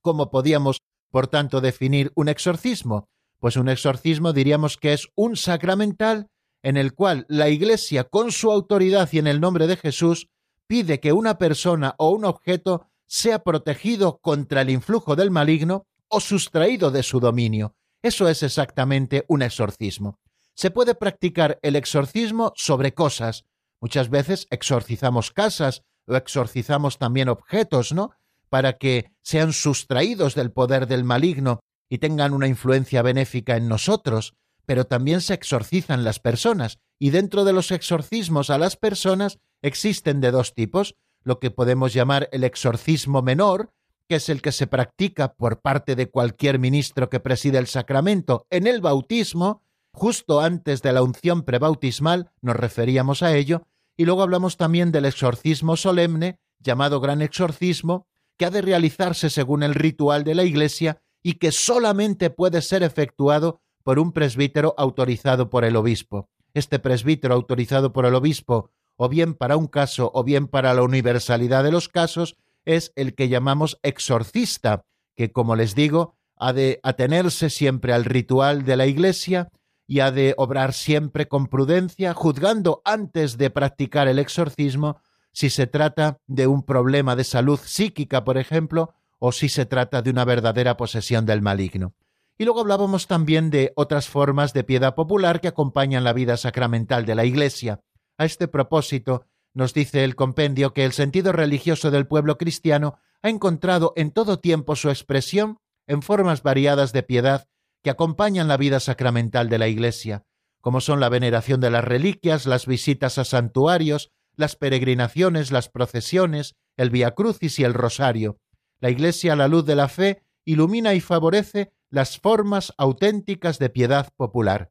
Como 0.00 0.30
podíamos 0.30 0.78
por 1.10 1.26
tanto, 1.26 1.60
definir 1.60 2.12
un 2.14 2.30
exorcismo? 2.30 3.10
Pues 3.40 3.58
un 3.58 3.68
exorcismo 3.68 4.32
diríamos 4.32 4.78
que 4.78 4.94
es 4.94 5.08
un 5.14 5.36
sacramental 5.36 6.28
en 6.62 6.78
el 6.78 6.94
cual 6.94 7.26
la 7.28 7.50
Iglesia, 7.50 8.04
con 8.04 8.32
su 8.32 8.50
autoridad 8.50 9.10
y 9.12 9.18
en 9.18 9.26
el 9.26 9.38
nombre 9.38 9.66
de 9.66 9.76
Jesús, 9.76 10.28
pide 10.66 10.98
que 10.98 11.12
una 11.12 11.36
persona 11.36 11.94
o 11.98 12.08
un 12.08 12.24
objeto 12.24 12.86
sea 13.04 13.40
protegido 13.40 14.16
contra 14.22 14.62
el 14.62 14.70
influjo 14.70 15.14
del 15.14 15.30
maligno 15.30 15.84
o 16.08 16.20
sustraído 16.20 16.90
de 16.90 17.02
su 17.02 17.20
dominio. 17.20 17.74
Eso 18.02 18.28
es 18.28 18.42
exactamente 18.42 19.24
un 19.28 19.42
exorcismo. 19.42 20.20
Se 20.54 20.70
puede 20.70 20.94
practicar 20.94 21.58
el 21.62 21.76
exorcismo 21.76 22.52
sobre 22.56 22.94
cosas. 22.94 23.44
Muchas 23.80 24.08
veces 24.08 24.46
exorcizamos 24.50 25.30
casas 25.30 25.82
o 26.06 26.16
exorcizamos 26.16 26.98
también 26.98 27.28
objetos, 27.28 27.92
¿no? 27.92 28.12
para 28.48 28.74
que 28.78 29.12
sean 29.22 29.52
sustraídos 29.52 30.34
del 30.34 30.52
poder 30.52 30.86
del 30.86 31.04
maligno 31.04 31.60
y 31.88 31.98
tengan 31.98 32.32
una 32.32 32.46
influencia 32.46 33.02
benéfica 33.02 33.56
en 33.56 33.68
nosotros, 33.68 34.34
pero 34.64 34.86
también 34.86 35.20
se 35.20 35.34
exorcizan 35.34 36.04
las 36.04 36.18
personas, 36.18 36.78
y 36.98 37.10
dentro 37.10 37.44
de 37.44 37.52
los 37.52 37.70
exorcismos 37.70 38.50
a 38.50 38.58
las 38.58 38.76
personas 38.76 39.38
existen 39.62 40.20
de 40.20 40.30
dos 40.30 40.54
tipos, 40.54 40.96
lo 41.22 41.38
que 41.38 41.50
podemos 41.50 41.92
llamar 41.92 42.28
el 42.32 42.44
exorcismo 42.44 43.22
menor, 43.22 43.72
que 44.08 44.16
es 44.16 44.28
el 44.28 44.42
que 44.42 44.52
se 44.52 44.66
practica 44.66 45.34
por 45.34 45.60
parte 45.60 45.96
de 45.96 46.08
cualquier 46.10 46.58
ministro 46.58 47.10
que 47.10 47.20
preside 47.20 47.58
el 47.58 47.66
sacramento 47.66 48.46
en 48.50 48.66
el 48.66 48.80
bautismo, 48.80 49.62
justo 49.92 50.40
antes 50.40 50.82
de 50.82 50.92
la 50.92 51.02
unción 51.02 51.42
prebautismal, 51.42 52.30
nos 52.40 52.56
referíamos 52.56 53.22
a 53.22 53.34
ello, 53.34 53.66
y 53.96 54.04
luego 54.04 54.22
hablamos 54.22 54.56
también 54.56 54.92
del 54.92 55.06
exorcismo 55.06 55.76
solemne, 55.76 56.38
llamado 56.60 57.00
gran 57.00 57.22
exorcismo, 57.22 58.06
que 58.36 58.44
ha 58.44 58.50
de 58.50 58.62
realizarse 58.62 59.30
según 59.30 59.62
el 59.62 59.74
ritual 59.74 60.24
de 60.24 60.34
la 60.34 60.44
Iglesia 60.44 61.00
y 61.22 61.34
que 61.34 61.50
solamente 61.50 62.30
puede 62.30 62.62
ser 62.62 62.82
efectuado 62.82 63.60
por 63.82 63.98
un 63.98 64.12
presbítero 64.12 64.74
autorizado 64.76 65.48
por 65.48 65.64
el 65.64 65.76
obispo. 65.76 66.28
Este 66.54 66.78
presbítero 66.78 67.34
autorizado 67.34 67.92
por 67.92 68.04
el 68.06 68.14
obispo, 68.14 68.70
o 68.96 69.08
bien 69.08 69.34
para 69.34 69.56
un 69.56 69.66
caso 69.66 70.10
o 70.14 70.24
bien 70.24 70.48
para 70.48 70.74
la 70.74 70.82
universalidad 70.82 71.64
de 71.64 71.72
los 71.72 71.88
casos, 71.88 72.36
es 72.66 72.92
el 72.96 73.14
que 73.14 73.30
llamamos 73.30 73.78
exorcista, 73.82 74.84
que, 75.14 75.32
como 75.32 75.56
les 75.56 75.74
digo, 75.74 76.16
ha 76.36 76.52
de 76.52 76.80
atenerse 76.82 77.48
siempre 77.48 77.94
al 77.94 78.04
ritual 78.04 78.64
de 78.64 78.76
la 78.76 78.86
Iglesia 78.86 79.48
y 79.86 80.00
ha 80.00 80.10
de 80.10 80.34
obrar 80.36 80.74
siempre 80.74 81.28
con 81.28 81.46
prudencia, 81.46 82.12
juzgando 82.12 82.82
antes 82.84 83.38
de 83.38 83.50
practicar 83.50 84.08
el 84.08 84.18
exorcismo 84.18 85.00
si 85.32 85.50
se 85.50 85.66
trata 85.66 86.18
de 86.26 86.46
un 86.46 86.62
problema 86.62 87.14
de 87.14 87.24
salud 87.24 87.60
psíquica, 87.62 88.24
por 88.24 88.38
ejemplo, 88.38 88.94
o 89.18 89.32
si 89.32 89.48
se 89.48 89.66
trata 89.66 90.02
de 90.02 90.10
una 90.10 90.24
verdadera 90.24 90.76
posesión 90.76 91.24
del 91.24 91.42
maligno. 91.42 91.94
Y 92.38 92.44
luego 92.44 92.60
hablábamos 92.60 93.06
también 93.06 93.50
de 93.50 93.72
otras 93.76 94.08
formas 94.08 94.52
de 94.52 94.64
piedad 94.64 94.94
popular 94.94 95.40
que 95.40 95.48
acompañan 95.48 96.04
la 96.04 96.12
vida 96.12 96.36
sacramental 96.36 97.06
de 97.06 97.14
la 97.14 97.24
Iglesia. 97.24 97.80
A 98.18 98.24
este 98.24 98.48
propósito, 98.48 99.24
nos 99.56 99.72
dice 99.72 100.04
el 100.04 100.16
compendio 100.16 100.74
que 100.74 100.84
el 100.84 100.92
sentido 100.92 101.32
religioso 101.32 101.90
del 101.90 102.06
pueblo 102.06 102.36
cristiano 102.36 102.98
ha 103.22 103.30
encontrado 103.30 103.94
en 103.96 104.10
todo 104.10 104.38
tiempo 104.38 104.76
su 104.76 104.90
expresión 104.90 105.60
en 105.86 106.02
formas 106.02 106.42
variadas 106.42 106.92
de 106.92 107.02
piedad 107.02 107.48
que 107.82 107.88
acompañan 107.88 108.48
la 108.48 108.58
vida 108.58 108.80
sacramental 108.80 109.48
de 109.48 109.56
la 109.56 109.66
Iglesia, 109.66 110.26
como 110.60 110.82
son 110.82 111.00
la 111.00 111.08
veneración 111.08 111.58
de 111.62 111.70
las 111.70 111.82
reliquias, 111.82 112.44
las 112.44 112.66
visitas 112.66 113.16
a 113.16 113.24
santuarios, 113.24 114.10
las 114.34 114.56
peregrinaciones, 114.56 115.50
las 115.50 115.70
procesiones, 115.70 116.54
el 116.76 116.90
Via 116.90 117.12
Crucis 117.12 117.58
y 117.58 117.64
el 117.64 117.72
Rosario. 117.72 118.38
La 118.80 118.90
Iglesia, 118.90 119.32
a 119.32 119.36
la 119.36 119.48
luz 119.48 119.64
de 119.64 119.76
la 119.76 119.88
fe, 119.88 120.22
ilumina 120.44 120.92
y 120.92 121.00
favorece 121.00 121.72
las 121.88 122.18
formas 122.18 122.74
auténticas 122.76 123.58
de 123.58 123.70
piedad 123.70 124.12
popular. 124.18 124.70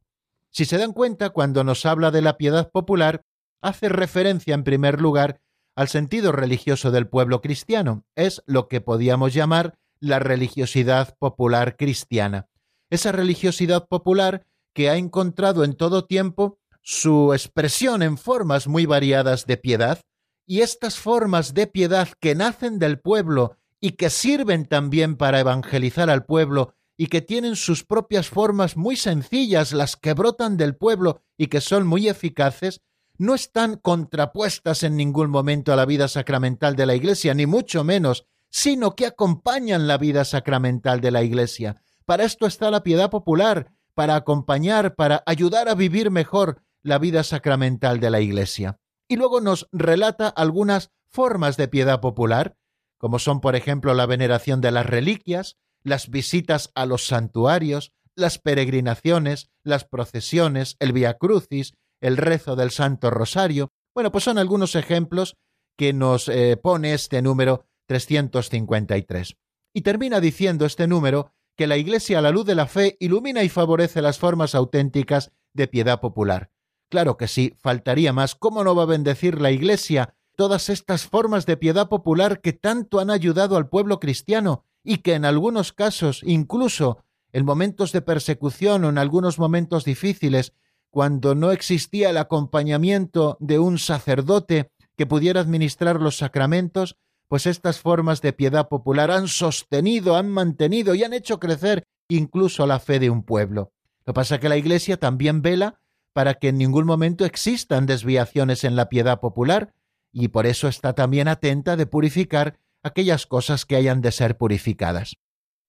Si 0.52 0.66
se 0.66 0.78
dan 0.78 0.94
cuenta, 0.94 1.32
cuando 1.32 1.64
nos 1.64 1.88
habla 1.88 2.12
de 2.12 2.22
la 2.22 2.38
piedad 2.38 2.70
popular, 2.70 3.26
hace 3.66 3.90
referencia 3.90 4.54
en 4.54 4.64
primer 4.64 5.02
lugar 5.02 5.42
al 5.76 5.88
sentido 5.88 6.32
religioso 6.32 6.92
del 6.92 7.08
pueblo 7.08 7.42
cristiano. 7.42 8.06
Es 8.16 8.44
lo 8.46 8.68
que 8.68 8.80
podíamos 8.80 9.34
llamar 9.34 9.78
la 10.00 10.20
religiosidad 10.20 11.18
popular 11.18 11.76
cristiana. 11.76 12.48
Esa 12.90 13.12
religiosidad 13.12 13.88
popular 13.88 14.46
que 14.74 14.90
ha 14.90 14.98
encontrado 14.98 15.64
en 15.64 15.74
todo 15.74 16.06
tiempo 16.06 16.60
su 16.82 17.34
expresión 17.34 18.04
en 18.04 18.18
formas 18.18 18.68
muy 18.68 18.86
variadas 18.86 19.48
de 19.48 19.58
piedad, 19.58 20.00
y 20.46 20.62
estas 20.62 21.00
formas 21.00 21.56
de 21.56 21.66
piedad 21.66 22.10
que 22.20 22.36
nacen 22.36 22.78
del 22.78 23.00
pueblo 23.00 23.58
y 23.80 23.94
que 23.94 24.12
sirven 24.12 24.66
también 24.66 25.16
para 25.16 25.40
evangelizar 25.40 26.12
al 26.12 26.26
pueblo 26.26 26.76
y 26.98 27.08
que 27.08 27.22
tienen 27.22 27.56
sus 27.56 27.84
propias 27.84 28.30
formas 28.30 28.78
muy 28.78 28.96
sencillas, 28.96 29.74
las 29.74 29.96
que 29.96 30.14
brotan 30.14 30.56
del 30.58 30.76
pueblo 30.76 31.22
y 31.38 31.48
que 31.48 31.62
son 31.62 31.88
muy 31.88 32.08
eficaces, 32.08 32.82
no 33.18 33.36
están 33.36 33.78
contrapuestas 33.78 34.84
en 34.84 34.96
ningún 34.96 35.30
momento 35.30 35.72
a 35.74 35.76
la 35.76 35.86
vida 35.86 36.08
sacramental 36.08 36.76
de 36.76 36.86
la 36.86 36.96
Iglesia, 36.96 37.34
ni 37.34 37.46
mucho 37.46 37.84
menos, 37.84 38.26
sino 38.50 38.96
que 38.96 39.06
acompañan 39.06 39.88
la 39.88 39.98
vida 39.98 40.26
sacramental 40.26 41.02
de 41.02 41.12
la 41.12 41.24
Iglesia. 41.24 41.82
Para 42.06 42.24
esto 42.24 42.46
está 42.46 42.72
la 42.72 42.84
piedad 42.84 43.10
popular, 43.10 43.72
para 43.94 44.16
acompañar, 44.16 44.96
para 44.96 45.24
ayudar 45.26 45.70
a 45.70 45.76
vivir 45.76 46.12
mejor 46.12 46.62
la 46.84 47.00
vida 47.00 47.24
sacramental 47.24 48.00
de 48.00 48.10
la 48.10 48.22
Iglesia. 48.22 48.80
Y 49.08 49.16
luego 49.16 49.42
nos 49.42 49.68
relata 49.72 50.28
algunas 50.28 50.92
formas 51.10 51.58
de 51.58 51.68
piedad 51.68 52.02
popular, 52.02 52.58
como 52.98 53.20
son, 53.20 53.42
por 53.42 53.56
ejemplo, 53.56 53.94
la 53.94 54.06
veneración 54.06 54.62
de 54.62 54.72
las 54.72 54.86
reliquias, 54.86 55.58
las 55.84 56.10
visitas 56.10 56.72
a 56.76 56.86
los 56.86 57.08
santuarios, 57.08 57.94
las 58.16 58.40
peregrinaciones, 58.40 59.50
las 59.64 59.86
procesiones, 59.86 60.76
el 60.80 60.94
Via 60.94 61.18
Crucis, 61.18 61.74
el 62.06 62.18
rezo 62.18 62.56
del 62.56 62.70
Santo 62.70 63.10
Rosario. 63.10 63.72
Bueno, 63.96 64.12
pues 64.12 64.24
son 64.24 64.38
algunos 64.38 64.76
ejemplos 64.76 65.38
que 65.76 65.92
nos 65.92 66.30
eh, 66.30 66.56
pone 66.56 66.94
este 66.94 67.24
número 67.24 67.66
353. 67.88 69.36
Y 69.74 69.82
termina 69.82 70.20
diciendo 70.20 70.68
este 70.68 70.88
número 70.88 71.32
que 71.58 71.66
la 71.66 71.78
Iglesia 71.78 72.20
a 72.20 72.22
la 72.22 72.30
luz 72.30 72.46
de 72.46 72.54
la 72.54 72.68
fe 72.68 72.96
ilumina 73.00 73.44
y 73.44 73.50
favorece 73.50 74.04
las 74.04 74.20
formas 74.20 74.54
auténticas 74.54 75.32
de 75.54 75.68
piedad 75.68 76.00
popular. 76.00 76.52
Claro 76.90 77.18
que 77.18 77.28
sí, 77.28 77.56
faltaría 77.58 78.14
más. 78.14 78.36
¿Cómo 78.36 78.64
no 78.64 78.76
va 78.76 78.84
a 78.84 78.88
bendecir 78.88 79.42
la 79.42 79.50
Iglesia 79.50 80.14
todas 80.36 80.70
estas 80.70 81.08
formas 81.08 81.48
de 81.48 81.58
piedad 81.58 81.90
popular 81.90 82.40
que 82.40 82.54
tanto 82.54 83.00
han 83.00 83.10
ayudado 83.10 83.58
al 83.58 83.68
pueblo 83.68 84.00
cristiano 84.00 84.64
y 84.84 84.98
que 84.98 85.16
en 85.16 85.26
algunos 85.26 85.74
casos, 85.74 86.22
incluso 86.24 87.00
en 87.32 87.46
momentos 87.46 87.92
de 87.92 88.02
persecución 88.02 88.86
o 88.86 88.90
en 88.90 89.00
algunos 89.00 89.40
momentos 89.40 89.86
difíciles, 89.86 90.54
cuando 90.96 91.36
no 91.36 91.52
existía 91.52 92.10
el 92.10 92.16
acompañamiento 92.16 93.36
de 93.42 93.60
un 93.60 93.80
sacerdote 93.80 94.72
que 94.96 95.06
pudiera 95.06 95.42
administrar 95.42 96.00
los 96.00 96.16
sacramentos, 96.16 96.96
pues 97.28 97.48
estas 97.48 97.82
formas 97.82 98.22
de 98.22 98.32
piedad 98.32 98.70
popular 98.70 99.12
han 99.12 99.28
sostenido, 99.28 100.16
han 100.16 100.30
mantenido 100.30 100.96
y 100.96 101.04
han 101.04 101.12
hecho 101.12 101.38
crecer 101.38 101.84
incluso 102.08 102.66
la 102.66 102.80
fe 102.80 103.00
de 103.00 103.10
un 103.10 103.24
pueblo. 103.24 103.74
Lo 104.06 104.14
que 104.14 104.14
pasa 104.14 104.36
es 104.36 104.42
que 104.42 104.48
la 104.48 104.56
Iglesia 104.56 104.96
también 104.96 105.42
vela 105.42 105.82
para 106.14 106.36
que 106.36 106.48
en 106.48 106.58
ningún 106.58 106.86
momento 106.86 107.26
existan 107.26 107.88
desviaciones 107.88 108.64
en 108.64 108.78
la 108.78 108.88
piedad 108.88 109.20
popular, 109.20 109.74
y 110.14 110.30
por 110.30 110.46
eso 110.46 110.70
está 110.70 110.94
también 110.94 111.28
atenta 111.28 111.76
de 111.76 111.88
purificar 111.88 112.58
aquellas 112.84 113.26
cosas 113.26 113.66
que 113.66 113.76
hayan 113.76 114.00
de 114.00 114.14
ser 114.14 114.38
purificadas. 114.38 115.18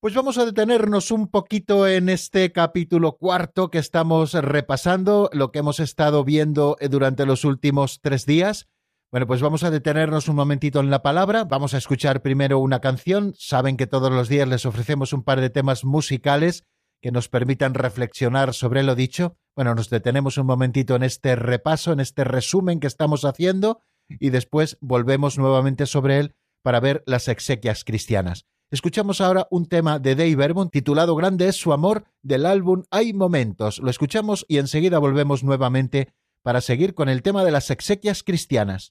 Pues 0.07 0.15
vamos 0.15 0.39
a 0.39 0.45
detenernos 0.45 1.11
un 1.11 1.27
poquito 1.27 1.89
en 1.89 2.09
este 2.09 2.53
capítulo 2.53 3.17
cuarto 3.17 3.71
que 3.71 3.79
estamos 3.79 4.35
repasando, 4.35 5.29
lo 5.33 5.51
que 5.51 5.59
hemos 5.59 5.81
estado 5.81 6.23
viendo 6.23 6.77
durante 6.89 7.27
los 7.27 7.45
últimos 7.45 7.99
tres 8.01 8.25
días. 8.25 8.69
Bueno, 9.11 9.27
pues 9.27 9.43
vamos 9.43 9.65
a 9.65 9.73
detenernos 9.73 10.29
un 10.29 10.37
momentito 10.37 10.79
en 10.79 10.91
la 10.91 11.03
palabra, 11.03 11.43
vamos 11.43 11.75
a 11.75 11.79
escuchar 11.79 12.23
primero 12.23 12.61
una 12.61 12.79
canción, 12.79 13.35
saben 13.37 13.77
que 13.77 13.89
todos 13.89 14.13
los 14.13 14.29
días 14.29 14.47
les 14.47 14.65
ofrecemos 14.65 15.13
un 15.13 15.25
par 15.25 15.41
de 15.41 15.51
temas 15.51 15.85
musicales 15.85 16.63
que 17.03 17.11
nos 17.11 17.29
permitan 17.29 17.75
reflexionar 17.75 18.55
sobre 18.55 18.85
lo 18.85 18.95
dicho. 18.95 19.37
Bueno, 19.57 19.75
nos 19.75 19.91
detenemos 19.91 20.39
un 20.39 20.47
momentito 20.47 20.95
en 20.95 21.03
este 21.03 21.35
repaso, 21.35 21.93
en 21.93 21.99
este 21.99 22.23
resumen 22.23 22.79
que 22.79 22.87
estamos 22.87 23.25
haciendo 23.25 23.81
y 24.09 24.31
después 24.31 24.79
volvemos 24.81 25.37
nuevamente 25.37 25.85
sobre 25.85 26.21
él 26.21 26.37
para 26.63 26.79
ver 26.79 27.03
las 27.07 27.27
exequias 27.27 27.83
cristianas. 27.83 28.47
Escuchamos 28.69 29.21
ahora 29.21 29.47
un 29.51 29.67
tema 29.67 30.01
de 30.01 30.17
Dave 30.17 30.35
Vermont 30.35 30.73
titulado 30.73 31.15
Grande 31.15 31.47
es 31.47 31.55
su 31.55 31.73
amor 31.73 32.05
del 32.23 32.45
álbum 32.45 32.83
Hay 32.91 33.13
Momentos. 33.13 33.79
Lo 33.79 33.91
escuchamos 33.91 34.45
y 34.49 34.59
enseguida 34.59 34.99
volvemos 34.99 35.45
nuevamente 35.45 36.09
para 36.43 36.61
seguir 36.61 36.95
con 36.95 37.09
el 37.09 37.23
tema 37.23 37.45
de 37.45 37.53
las 37.53 37.71
exequias 37.71 38.25
cristianas. 38.25 38.91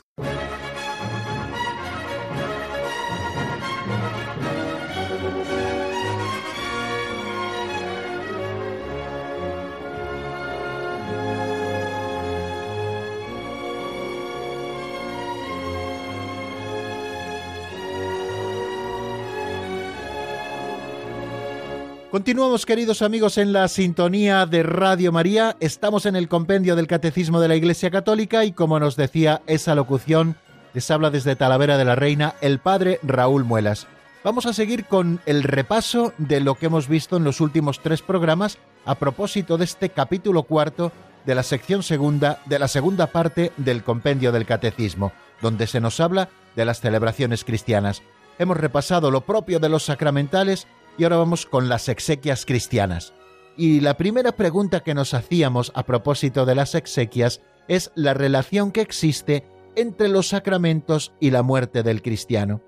Continuamos, 22.11 22.65
queridos 22.65 23.01
amigos, 23.03 23.37
en 23.37 23.53
la 23.53 23.69
sintonía 23.69 24.45
de 24.45 24.63
Radio 24.63 25.13
María. 25.13 25.55
Estamos 25.61 26.05
en 26.05 26.17
el 26.17 26.27
compendio 26.27 26.75
del 26.75 26.85
Catecismo 26.85 27.39
de 27.39 27.47
la 27.47 27.55
Iglesia 27.55 27.89
Católica 27.89 28.43
y, 28.43 28.51
como 28.51 28.81
nos 28.81 28.97
decía 28.97 29.41
esa 29.47 29.75
locución, 29.75 30.35
les 30.73 30.91
habla 30.91 31.09
desde 31.09 31.37
Talavera 31.37 31.77
de 31.77 31.85
la 31.85 31.95
Reina 31.95 32.35
el 32.41 32.59
Padre 32.59 32.99
Raúl 33.01 33.45
Muelas. 33.45 33.87
Vamos 34.25 34.45
a 34.45 34.51
seguir 34.51 34.87
con 34.87 35.21
el 35.25 35.43
repaso 35.43 36.13
de 36.17 36.41
lo 36.41 36.55
que 36.55 36.65
hemos 36.65 36.89
visto 36.89 37.15
en 37.15 37.23
los 37.23 37.39
últimos 37.39 37.79
tres 37.79 38.01
programas 38.01 38.57
a 38.83 38.95
propósito 38.95 39.57
de 39.57 39.63
este 39.63 39.87
capítulo 39.87 40.43
cuarto 40.43 40.91
de 41.25 41.33
la 41.33 41.43
sección 41.43 41.81
segunda 41.81 42.39
de 42.45 42.59
la 42.59 42.67
segunda 42.67 43.07
parte 43.07 43.53
del 43.55 43.83
compendio 43.83 44.33
del 44.33 44.45
Catecismo, 44.45 45.13
donde 45.41 45.65
se 45.65 45.79
nos 45.79 46.01
habla 46.01 46.27
de 46.57 46.65
las 46.65 46.81
celebraciones 46.81 47.45
cristianas. 47.45 48.01
Hemos 48.37 48.57
repasado 48.57 49.11
lo 49.11 49.21
propio 49.21 49.59
de 49.59 49.69
los 49.69 49.83
sacramentales 49.83 50.67
y 50.97 51.03
ahora 51.03 51.17
vamos 51.17 51.45
con 51.45 51.69
las 51.69 51.89
exequias 51.89 52.45
cristianas. 52.45 53.13
Y 53.57 53.81
la 53.81 53.97
primera 53.97 54.31
pregunta 54.33 54.81
que 54.81 54.93
nos 54.93 55.13
hacíamos 55.13 55.71
a 55.75 55.83
propósito 55.85 56.45
de 56.45 56.55
las 56.55 56.75
exequias 56.75 57.41
es 57.67 57.91
la 57.95 58.13
relación 58.13 58.71
que 58.71 58.81
existe 58.81 59.45
entre 59.75 60.07
los 60.07 60.29
sacramentos 60.29 61.13
y 61.19 61.31
la 61.31 61.43
muerte 61.43 61.83
del 61.83 62.01
cristiano. 62.01 62.61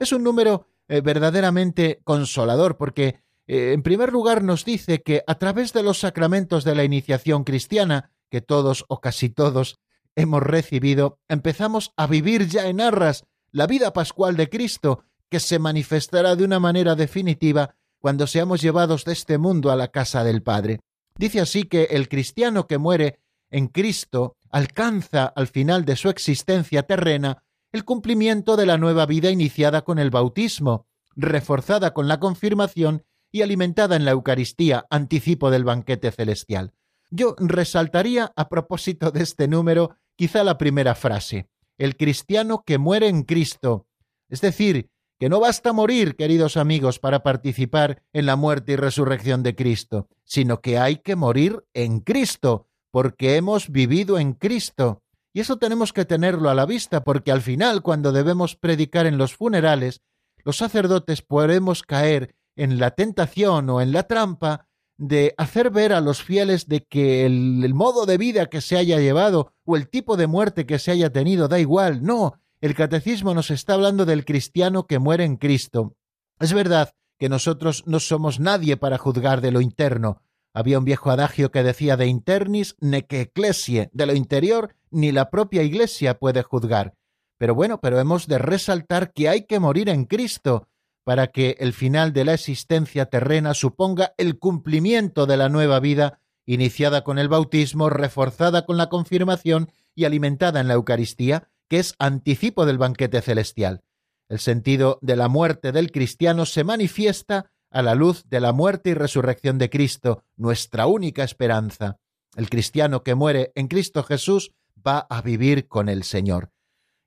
Es 0.00 0.12
un 0.12 0.22
número 0.22 0.66
eh, 0.88 1.00
verdaderamente 1.00 2.00
consolador 2.04 2.76
porque, 2.76 3.20
eh, 3.46 3.72
en 3.72 3.82
primer 3.82 4.12
lugar, 4.12 4.42
nos 4.42 4.64
dice 4.64 5.02
que 5.02 5.22
a 5.26 5.36
través 5.36 5.72
de 5.72 5.82
los 5.82 5.98
sacramentos 5.98 6.64
de 6.64 6.74
la 6.74 6.84
iniciación 6.84 7.44
cristiana, 7.44 8.10
que 8.30 8.40
todos 8.40 8.84
o 8.88 9.00
casi 9.00 9.28
todos 9.28 9.78
hemos 10.16 10.42
recibido, 10.42 11.18
empezamos 11.28 11.92
a 11.96 12.06
vivir 12.06 12.48
ya 12.48 12.68
en 12.68 12.80
arras 12.80 13.24
la 13.50 13.66
vida 13.66 13.92
pascual 13.92 14.36
de 14.36 14.48
Cristo 14.48 15.04
que 15.30 15.40
se 15.40 15.58
manifestará 15.58 16.36
de 16.36 16.44
una 16.44 16.58
manera 16.58 16.94
definitiva 16.94 17.74
cuando 17.98 18.26
seamos 18.26 18.62
llevados 18.62 19.04
de 19.04 19.12
este 19.12 19.38
mundo 19.38 19.70
a 19.70 19.76
la 19.76 19.88
casa 19.88 20.24
del 20.24 20.42
Padre. 20.42 20.80
Dice 21.16 21.40
así 21.40 21.64
que 21.64 21.84
el 21.90 22.08
cristiano 22.08 22.66
que 22.66 22.78
muere 22.78 23.20
en 23.50 23.68
Cristo 23.68 24.36
alcanza 24.50 25.26
al 25.26 25.48
final 25.48 25.84
de 25.84 25.96
su 25.96 26.08
existencia 26.08 26.84
terrena 26.84 27.42
el 27.72 27.84
cumplimiento 27.84 28.56
de 28.56 28.66
la 28.66 28.78
nueva 28.78 29.04
vida 29.04 29.30
iniciada 29.30 29.82
con 29.82 29.98
el 29.98 30.10
bautismo, 30.10 30.86
reforzada 31.16 31.92
con 31.92 32.08
la 32.08 32.18
confirmación 32.20 33.04
y 33.30 33.42
alimentada 33.42 33.96
en 33.96 34.04
la 34.04 34.12
Eucaristía, 34.12 34.86
anticipo 34.90 35.50
del 35.50 35.64
banquete 35.64 36.10
celestial. 36.10 36.72
Yo 37.10 37.34
resaltaría 37.38 38.32
a 38.36 38.48
propósito 38.48 39.10
de 39.10 39.22
este 39.22 39.48
número 39.48 39.96
quizá 40.16 40.44
la 40.44 40.56
primera 40.56 40.94
frase, 40.94 41.48
el 41.76 41.96
cristiano 41.96 42.62
que 42.66 42.78
muere 42.78 43.08
en 43.08 43.22
Cristo, 43.22 43.86
es 44.28 44.40
decir, 44.40 44.90
que 45.18 45.28
no 45.28 45.40
basta 45.40 45.72
morir, 45.72 46.16
queridos 46.16 46.56
amigos, 46.56 46.98
para 46.98 47.22
participar 47.22 48.02
en 48.12 48.26
la 48.26 48.36
muerte 48.36 48.72
y 48.72 48.76
resurrección 48.76 49.42
de 49.42 49.54
Cristo, 49.56 50.08
sino 50.24 50.60
que 50.60 50.78
hay 50.78 50.96
que 50.96 51.16
morir 51.16 51.64
en 51.74 52.00
Cristo, 52.00 52.68
porque 52.90 53.36
hemos 53.36 53.70
vivido 53.70 54.18
en 54.18 54.32
Cristo. 54.32 55.02
Y 55.32 55.40
eso 55.40 55.58
tenemos 55.58 55.92
que 55.92 56.04
tenerlo 56.04 56.50
a 56.50 56.54
la 56.54 56.66
vista, 56.66 57.02
porque 57.02 57.32
al 57.32 57.42
final, 57.42 57.82
cuando 57.82 58.12
debemos 58.12 58.56
predicar 58.56 59.06
en 59.06 59.18
los 59.18 59.34
funerales, 59.34 60.02
los 60.44 60.56
sacerdotes 60.56 61.22
podemos 61.22 61.82
caer 61.82 62.34
en 62.56 62.78
la 62.78 62.92
tentación 62.92 63.70
o 63.70 63.80
en 63.80 63.92
la 63.92 64.04
trampa 64.04 64.68
de 64.96 65.34
hacer 65.38 65.70
ver 65.70 65.92
a 65.92 66.00
los 66.00 66.22
fieles 66.22 66.66
de 66.66 66.84
que 66.84 67.24
el, 67.24 67.72
modo 67.72 68.04
de 68.04 68.18
vida 68.18 68.46
que 68.46 68.60
se 68.60 68.76
haya 68.76 68.98
llevado 68.98 69.52
o 69.64 69.76
el 69.76 69.88
tipo 69.88 70.16
de 70.16 70.26
muerte 70.26 70.66
que 70.66 70.80
se 70.80 70.90
haya 70.90 71.10
tenido 71.10 71.48
da 71.48 71.60
igual. 71.60 72.02
No, 72.02 72.40
el 72.60 72.74
catecismo 72.74 73.34
nos 73.34 73.50
está 73.50 73.74
hablando 73.74 74.04
del 74.04 74.24
cristiano 74.24 74.86
que 74.86 74.98
muere 74.98 75.24
en 75.24 75.36
Cristo. 75.36 75.94
Es 76.40 76.52
verdad 76.52 76.92
que 77.18 77.28
nosotros 77.28 77.84
no 77.86 78.00
somos 78.00 78.40
nadie 78.40 78.76
para 78.76 78.98
juzgar 78.98 79.40
de 79.40 79.52
lo 79.52 79.60
interno. 79.60 80.22
Había 80.54 80.78
un 80.78 80.84
viejo 80.84 81.10
adagio 81.10 81.50
que 81.50 81.62
decía 81.62 81.96
de 81.96 82.06
internis 82.06 82.76
ne 82.80 83.06
que 83.06 83.20
ecclesie, 83.20 83.90
de 83.92 84.06
lo 84.06 84.14
interior 84.14 84.74
ni 84.90 85.12
la 85.12 85.30
propia 85.30 85.62
iglesia 85.62 86.18
puede 86.18 86.42
juzgar. 86.42 86.94
Pero 87.38 87.54
bueno, 87.54 87.80
pero 87.80 88.00
hemos 88.00 88.26
de 88.26 88.38
resaltar 88.38 89.12
que 89.12 89.28
hay 89.28 89.46
que 89.46 89.60
morir 89.60 89.88
en 89.88 90.04
Cristo 90.04 90.68
para 91.04 91.28
que 91.28 91.56
el 91.60 91.72
final 91.72 92.12
de 92.12 92.24
la 92.24 92.34
existencia 92.34 93.06
terrena 93.06 93.54
suponga 93.54 94.14
el 94.18 94.38
cumplimiento 94.38 95.26
de 95.26 95.36
la 95.36 95.48
nueva 95.48 95.80
vida 95.80 96.20
iniciada 96.44 97.04
con 97.04 97.18
el 97.18 97.28
bautismo, 97.28 97.90
reforzada 97.90 98.66
con 98.66 98.76
la 98.76 98.88
confirmación 98.88 99.70
y 99.94 100.04
alimentada 100.04 100.60
en 100.60 100.68
la 100.68 100.74
Eucaristía, 100.74 101.48
que 101.68 101.78
es 101.78 101.94
anticipo 101.98 102.66
del 102.66 102.78
banquete 102.78 103.20
celestial. 103.20 103.82
El 104.28 104.38
sentido 104.38 104.98
de 105.00 105.16
la 105.16 105.28
muerte 105.28 105.72
del 105.72 105.90
cristiano 105.90 106.46
se 106.46 106.64
manifiesta 106.64 107.50
a 107.70 107.82
la 107.82 107.94
luz 107.94 108.24
de 108.28 108.40
la 108.40 108.52
muerte 108.52 108.90
y 108.90 108.94
resurrección 108.94 109.58
de 109.58 109.70
Cristo, 109.70 110.24
nuestra 110.36 110.86
única 110.86 111.24
esperanza. 111.24 111.98
El 112.36 112.48
cristiano 112.48 113.02
que 113.02 113.14
muere 113.14 113.52
en 113.54 113.68
Cristo 113.68 114.02
Jesús 114.02 114.52
va 114.86 115.06
a 115.10 115.22
vivir 115.22 115.68
con 115.68 115.88
el 115.88 116.04
Señor. 116.04 116.50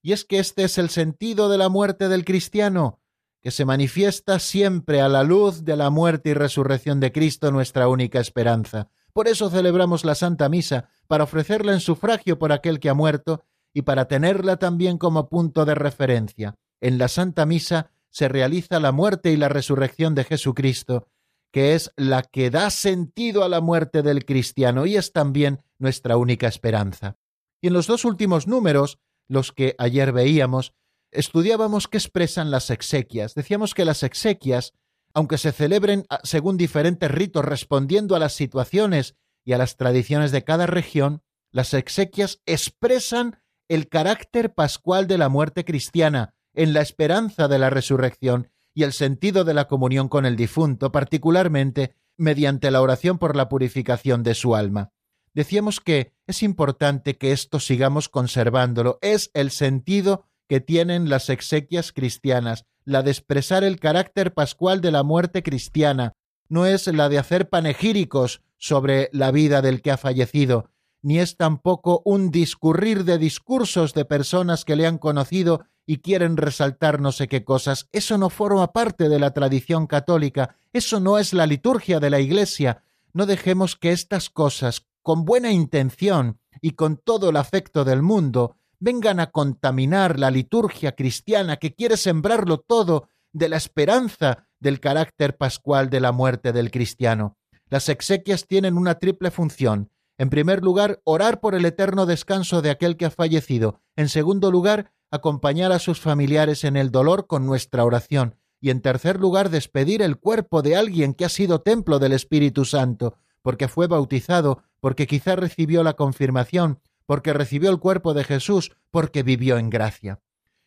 Y 0.01 0.13
es 0.13 0.25
que 0.25 0.39
este 0.39 0.63
es 0.63 0.77
el 0.77 0.89
sentido 0.89 1.49
de 1.49 1.57
la 1.57 1.69
muerte 1.69 2.09
del 2.09 2.25
cristiano, 2.25 2.99
que 3.41 3.51
se 3.51 3.65
manifiesta 3.65 4.39
siempre 4.39 5.01
a 5.01 5.09
la 5.09 5.23
luz 5.23 5.63
de 5.63 5.75
la 5.75 5.89
muerte 5.89 6.29
y 6.29 6.33
resurrección 6.33 6.99
de 6.99 7.11
Cristo, 7.11 7.51
nuestra 7.51 7.87
única 7.87 8.19
esperanza. 8.19 8.89
Por 9.13 9.27
eso 9.27 9.49
celebramos 9.49 10.05
la 10.05 10.15
Santa 10.15 10.47
Misa, 10.47 10.89
para 11.07 11.23
ofrecerla 11.23 11.73
en 11.73 11.81
sufragio 11.81 12.39
por 12.39 12.51
aquel 12.51 12.79
que 12.79 12.89
ha 12.89 12.93
muerto 12.93 13.43
y 13.73 13.83
para 13.83 14.05
tenerla 14.07 14.57
también 14.57 14.97
como 14.97 15.29
punto 15.29 15.65
de 15.65 15.75
referencia. 15.75 16.55
En 16.81 16.97
la 16.97 17.07
Santa 17.07 17.45
Misa 17.45 17.91
se 18.09 18.27
realiza 18.27 18.79
la 18.79 18.91
muerte 18.91 19.31
y 19.31 19.37
la 19.37 19.49
resurrección 19.49 20.15
de 20.15 20.25
Jesucristo, 20.25 21.07
que 21.51 21.75
es 21.75 21.91
la 21.95 22.23
que 22.23 22.49
da 22.49 22.69
sentido 22.69 23.43
a 23.43 23.49
la 23.49 23.61
muerte 23.61 24.01
del 24.01 24.25
cristiano 24.25 24.85
y 24.85 24.95
es 24.95 25.11
también 25.11 25.61
nuestra 25.79 26.17
única 26.17 26.47
esperanza. 26.47 27.17
Y 27.61 27.67
en 27.67 27.73
los 27.73 27.87
dos 27.87 28.05
últimos 28.05 28.47
números, 28.47 28.99
los 29.27 29.51
que 29.51 29.75
ayer 29.77 30.11
veíamos, 30.11 30.73
estudiábamos 31.11 31.87
qué 31.87 31.97
expresan 31.97 32.51
las 32.51 32.69
exequias. 32.69 33.35
Decíamos 33.35 33.73
que 33.73 33.85
las 33.85 34.03
exequias, 34.03 34.73
aunque 35.13 35.37
se 35.37 35.51
celebren 35.51 36.05
según 36.23 36.57
diferentes 36.57 37.11
ritos 37.11 37.45
respondiendo 37.45 38.15
a 38.15 38.19
las 38.19 38.33
situaciones 38.33 39.15
y 39.45 39.53
a 39.53 39.57
las 39.57 39.77
tradiciones 39.77 40.31
de 40.31 40.43
cada 40.43 40.67
región, 40.67 41.21
las 41.51 41.73
exequias 41.73 42.41
expresan 42.45 43.40
el 43.71 43.87
carácter 43.87 44.53
pascual 44.53 45.07
de 45.07 45.17
la 45.17 45.29
muerte 45.29 45.63
cristiana, 45.63 46.33
en 46.53 46.73
la 46.73 46.81
esperanza 46.81 47.47
de 47.47 47.57
la 47.57 47.69
resurrección 47.69 48.49
y 48.73 48.83
el 48.83 48.91
sentido 48.91 49.45
de 49.45 49.53
la 49.53 49.69
comunión 49.69 50.09
con 50.09 50.25
el 50.25 50.35
difunto, 50.35 50.91
particularmente 50.91 51.95
mediante 52.17 52.69
la 52.69 52.81
oración 52.81 53.17
por 53.17 53.37
la 53.37 53.47
purificación 53.47 54.23
de 54.23 54.35
su 54.35 54.57
alma. 54.57 54.91
Decíamos 55.33 55.79
que 55.79 56.11
es 56.27 56.43
importante 56.43 57.17
que 57.17 57.31
esto 57.31 57.61
sigamos 57.61 58.09
conservándolo, 58.09 58.99
es 59.01 59.31
el 59.33 59.51
sentido 59.51 60.25
que 60.49 60.59
tienen 60.59 61.07
las 61.07 61.29
exequias 61.29 61.93
cristianas, 61.93 62.65
la 62.83 63.03
de 63.03 63.11
expresar 63.11 63.63
el 63.63 63.79
carácter 63.79 64.33
pascual 64.33 64.81
de 64.81 64.91
la 64.91 65.03
muerte 65.03 65.43
cristiana, 65.43 66.11
no 66.49 66.65
es 66.65 66.87
la 66.87 67.07
de 67.07 67.19
hacer 67.19 67.47
panegíricos 67.47 68.41
sobre 68.57 69.09
la 69.13 69.31
vida 69.31 69.61
del 69.61 69.81
que 69.81 69.91
ha 69.91 69.97
fallecido, 69.97 70.69
ni 71.01 71.19
es 71.19 71.37
tampoco 71.37 72.01
un 72.05 72.31
discurrir 72.31 73.03
de 73.03 73.17
discursos 73.17 73.93
de 73.93 74.05
personas 74.05 74.65
que 74.65 74.75
le 74.75 74.85
han 74.85 74.97
conocido 74.97 75.65
y 75.85 75.97
quieren 75.97 76.37
resaltar 76.37 77.01
no 77.01 77.11
sé 77.11 77.27
qué 77.27 77.43
cosas. 77.43 77.87
Eso 77.91 78.17
no 78.17 78.29
forma 78.29 78.71
parte 78.71 79.09
de 79.09 79.19
la 79.19 79.31
tradición 79.31 79.87
católica, 79.87 80.55
eso 80.73 80.99
no 80.99 81.17
es 81.17 81.33
la 81.33 81.47
liturgia 81.47 81.99
de 81.99 82.09
la 82.09 82.19
Iglesia. 82.19 82.83
No 83.13 83.25
dejemos 83.25 83.75
que 83.75 83.91
estas 83.91 84.29
cosas, 84.29 84.85
con 85.01 85.25
buena 85.25 85.51
intención 85.51 86.39
y 86.61 86.71
con 86.71 86.97
todo 86.97 87.29
el 87.29 87.37
afecto 87.37 87.83
del 87.83 88.01
mundo, 88.01 88.55
vengan 88.79 89.19
a 89.19 89.31
contaminar 89.31 90.19
la 90.19 90.31
liturgia 90.31 90.93
cristiana 90.93 91.57
que 91.57 91.75
quiere 91.75 91.97
sembrarlo 91.97 92.59
todo 92.59 93.09
de 93.33 93.49
la 93.49 93.57
esperanza 93.57 94.47
del 94.59 94.79
carácter 94.79 95.37
pascual 95.37 95.89
de 95.89 95.99
la 95.99 96.11
muerte 96.11 96.51
del 96.51 96.71
cristiano. 96.71 97.37
Las 97.69 97.89
exequias 97.89 98.47
tienen 98.47 98.77
una 98.77 98.95
triple 98.95 99.31
función 99.31 99.90
en 100.21 100.29
primer 100.29 100.61
lugar, 100.61 101.01
orar 101.03 101.39
por 101.39 101.55
el 101.55 101.65
eterno 101.65 102.05
descanso 102.05 102.61
de 102.61 102.69
aquel 102.69 102.95
que 102.95 103.05
ha 103.05 103.09
fallecido. 103.09 103.81
En 103.95 104.07
segundo 104.07 104.51
lugar, 104.51 104.91
acompañar 105.09 105.71
a 105.71 105.79
sus 105.79 105.99
familiares 105.99 106.63
en 106.63 106.77
el 106.77 106.91
dolor 106.91 107.25
con 107.25 107.47
nuestra 107.47 107.83
oración. 107.83 108.35
Y 108.59 108.69
en 108.69 108.81
tercer 108.81 109.19
lugar, 109.19 109.49
despedir 109.49 110.03
el 110.03 110.19
cuerpo 110.19 110.61
de 110.61 110.75
alguien 110.75 111.15
que 111.15 111.25
ha 111.25 111.29
sido 111.29 111.61
templo 111.61 111.97
del 111.97 112.11
Espíritu 112.11 112.65
Santo, 112.65 113.15
porque 113.41 113.67
fue 113.67 113.87
bautizado 113.87 114.61
porque 114.79 115.07
quizá 115.07 115.35
recibió 115.35 115.81
la 115.81 115.95
confirmación, 115.95 116.79
porque 117.07 117.33
recibió 117.33 117.71
el 117.71 117.79
cuerpo 117.79 118.13
de 118.13 118.23
Jesús, 118.23 118.73
porque 118.91 119.23
vivió 119.23 119.57
en 119.57 119.71
gracia. 119.71 120.21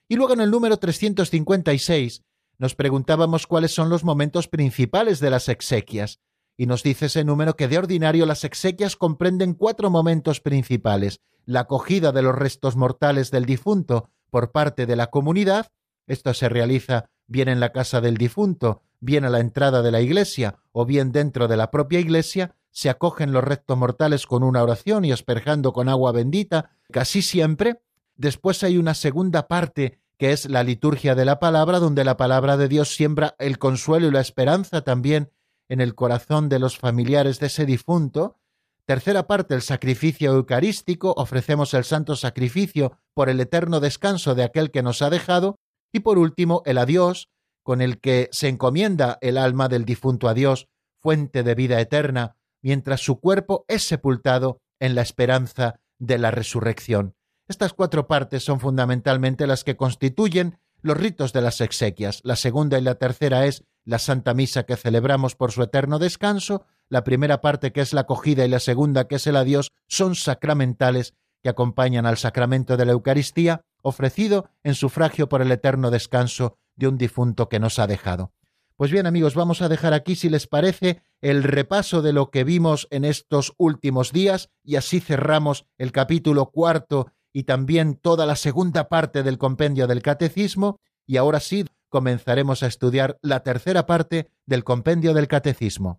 Y 0.08 0.16
luego 0.16 0.32
en 0.32 0.40
el 0.40 0.50
número 0.50 0.78
356 0.78 2.24
nos 2.58 2.74
preguntábamos 2.74 3.46
cuáles 3.46 3.72
son 3.72 3.88
los 3.88 4.02
momentos 4.02 4.48
principales 4.48 5.20
de 5.20 5.30
las 5.30 5.48
exequias, 5.48 6.18
y 6.56 6.66
nos 6.66 6.82
dice 6.82 7.06
ese 7.06 7.24
número 7.24 7.56
que 7.56 7.68
de 7.68 7.78
ordinario 7.78 8.26
las 8.26 8.44
exequias 8.44 8.96
comprenden 8.96 9.54
cuatro 9.54 9.90
momentos 9.90 10.40
principales, 10.40 11.20
la 11.46 11.60
acogida 11.60 12.12
de 12.12 12.22
los 12.22 12.34
restos 12.34 12.76
mortales 12.76 13.30
del 13.30 13.44
difunto 13.44 14.08
por 14.30 14.52
parte 14.52 14.86
de 14.86 14.96
la 14.96 15.08
comunidad, 15.08 15.68
esto 16.06 16.34
se 16.34 16.48
realiza 16.48 17.10
bien 17.26 17.48
en 17.48 17.60
la 17.60 17.72
casa 17.72 18.00
del 18.00 18.16
difunto, 18.16 18.82
bien 19.00 19.24
a 19.24 19.30
la 19.30 19.40
entrada 19.40 19.82
de 19.82 19.90
la 19.90 20.00
iglesia 20.00 20.56
o 20.72 20.84
bien 20.84 21.12
dentro 21.12 21.48
de 21.48 21.56
la 21.56 21.70
propia 21.70 22.00
iglesia, 22.00 22.54
se 22.70 22.90
acogen 22.90 23.32
los 23.32 23.44
restos 23.44 23.78
mortales 23.78 24.26
con 24.26 24.42
una 24.42 24.62
oración 24.62 25.04
y 25.04 25.12
asperjando 25.12 25.72
con 25.72 25.88
agua 25.88 26.12
bendita, 26.12 26.70
casi 26.90 27.22
siempre. 27.22 27.80
Después 28.16 28.64
hay 28.64 28.78
una 28.78 28.94
segunda 28.94 29.46
parte 29.46 30.00
que 30.18 30.32
es 30.32 30.48
la 30.48 30.62
liturgia 30.62 31.14
de 31.14 31.24
la 31.24 31.38
palabra, 31.38 31.78
donde 31.78 32.04
la 32.04 32.16
palabra 32.16 32.56
de 32.56 32.68
Dios 32.68 32.94
siembra 32.94 33.36
el 33.38 33.58
consuelo 33.58 34.08
y 34.08 34.10
la 34.10 34.20
esperanza 34.20 34.82
también 34.82 35.30
en 35.68 35.80
el 35.80 35.94
corazón 35.94 36.48
de 36.48 36.58
los 36.58 36.78
familiares 36.78 37.40
de 37.40 37.46
ese 37.46 37.66
difunto. 37.66 38.38
Tercera 38.86 39.26
parte, 39.26 39.54
el 39.54 39.62
sacrificio 39.62 40.32
eucarístico, 40.32 41.14
ofrecemos 41.16 41.72
el 41.74 41.84
santo 41.84 42.16
sacrificio 42.16 42.98
por 43.14 43.28
el 43.28 43.40
eterno 43.40 43.80
descanso 43.80 44.34
de 44.34 44.44
aquel 44.44 44.70
que 44.70 44.82
nos 44.82 45.00
ha 45.02 45.10
dejado. 45.10 45.56
Y 45.92 46.00
por 46.00 46.18
último, 46.18 46.62
el 46.66 46.78
adiós, 46.78 47.30
con 47.62 47.80
el 47.80 48.00
que 48.00 48.28
se 48.32 48.48
encomienda 48.48 49.18
el 49.22 49.38
alma 49.38 49.68
del 49.68 49.84
difunto 49.84 50.28
a 50.28 50.34
Dios, 50.34 50.68
fuente 51.00 51.42
de 51.42 51.54
vida 51.54 51.80
eterna, 51.80 52.36
mientras 52.62 53.00
su 53.00 53.20
cuerpo 53.20 53.64
es 53.68 53.84
sepultado 53.84 54.60
en 54.80 54.94
la 54.94 55.02
esperanza 55.02 55.80
de 55.98 56.18
la 56.18 56.30
resurrección. 56.30 57.14
Estas 57.46 57.74
cuatro 57.74 58.06
partes 58.06 58.42
son 58.42 58.58
fundamentalmente 58.58 59.46
las 59.46 59.64
que 59.64 59.76
constituyen 59.76 60.58
los 60.84 60.98
ritos 60.98 61.32
de 61.32 61.40
las 61.40 61.62
exequias. 61.62 62.20
La 62.24 62.36
segunda 62.36 62.78
y 62.78 62.82
la 62.82 62.96
tercera 62.96 63.46
es 63.46 63.64
la 63.86 63.98
Santa 63.98 64.34
Misa 64.34 64.64
que 64.64 64.76
celebramos 64.76 65.34
por 65.34 65.50
su 65.50 65.62
eterno 65.62 65.98
descanso, 65.98 66.66
la 66.90 67.04
primera 67.04 67.40
parte 67.40 67.72
que 67.72 67.80
es 67.80 67.94
la 67.94 68.02
acogida 68.02 68.44
y 68.44 68.48
la 68.48 68.60
segunda 68.60 69.08
que 69.08 69.14
es 69.14 69.26
el 69.26 69.36
adiós 69.36 69.72
son 69.88 70.14
sacramentales 70.14 71.14
que 71.42 71.48
acompañan 71.48 72.04
al 72.04 72.18
sacramento 72.18 72.76
de 72.76 72.84
la 72.84 72.92
Eucaristía, 72.92 73.62
ofrecido 73.80 74.50
en 74.62 74.74
sufragio 74.74 75.28
por 75.28 75.40
el 75.40 75.50
eterno 75.52 75.90
descanso 75.90 76.58
de 76.76 76.88
un 76.88 76.98
difunto 76.98 77.48
que 77.48 77.60
nos 77.60 77.78
ha 77.78 77.86
dejado. 77.86 78.32
Pues 78.76 78.90
bien 78.90 79.06
amigos, 79.06 79.34
vamos 79.34 79.62
a 79.62 79.70
dejar 79.70 79.94
aquí, 79.94 80.16
si 80.16 80.28
les 80.28 80.46
parece, 80.46 81.00
el 81.22 81.44
repaso 81.44 82.02
de 82.02 82.12
lo 82.12 82.30
que 82.30 82.44
vimos 82.44 82.88
en 82.90 83.06
estos 83.06 83.54
últimos 83.56 84.12
días 84.12 84.50
y 84.62 84.76
así 84.76 85.00
cerramos 85.00 85.64
el 85.78 85.92
capítulo 85.92 86.50
cuarto 86.50 87.12
y 87.34 87.42
también 87.42 87.96
toda 87.96 88.24
la 88.24 88.36
segunda 88.36 88.88
parte 88.88 89.24
del 89.24 89.38
compendio 89.38 89.88
del 89.88 90.02
catecismo, 90.02 90.80
y 91.04 91.16
ahora 91.16 91.40
sí 91.40 91.66
comenzaremos 91.90 92.62
a 92.62 92.68
estudiar 92.68 93.18
la 93.20 93.40
tercera 93.40 93.86
parte 93.86 94.30
del 94.46 94.62
compendio 94.62 95.12
del 95.12 95.26
catecismo. 95.26 95.98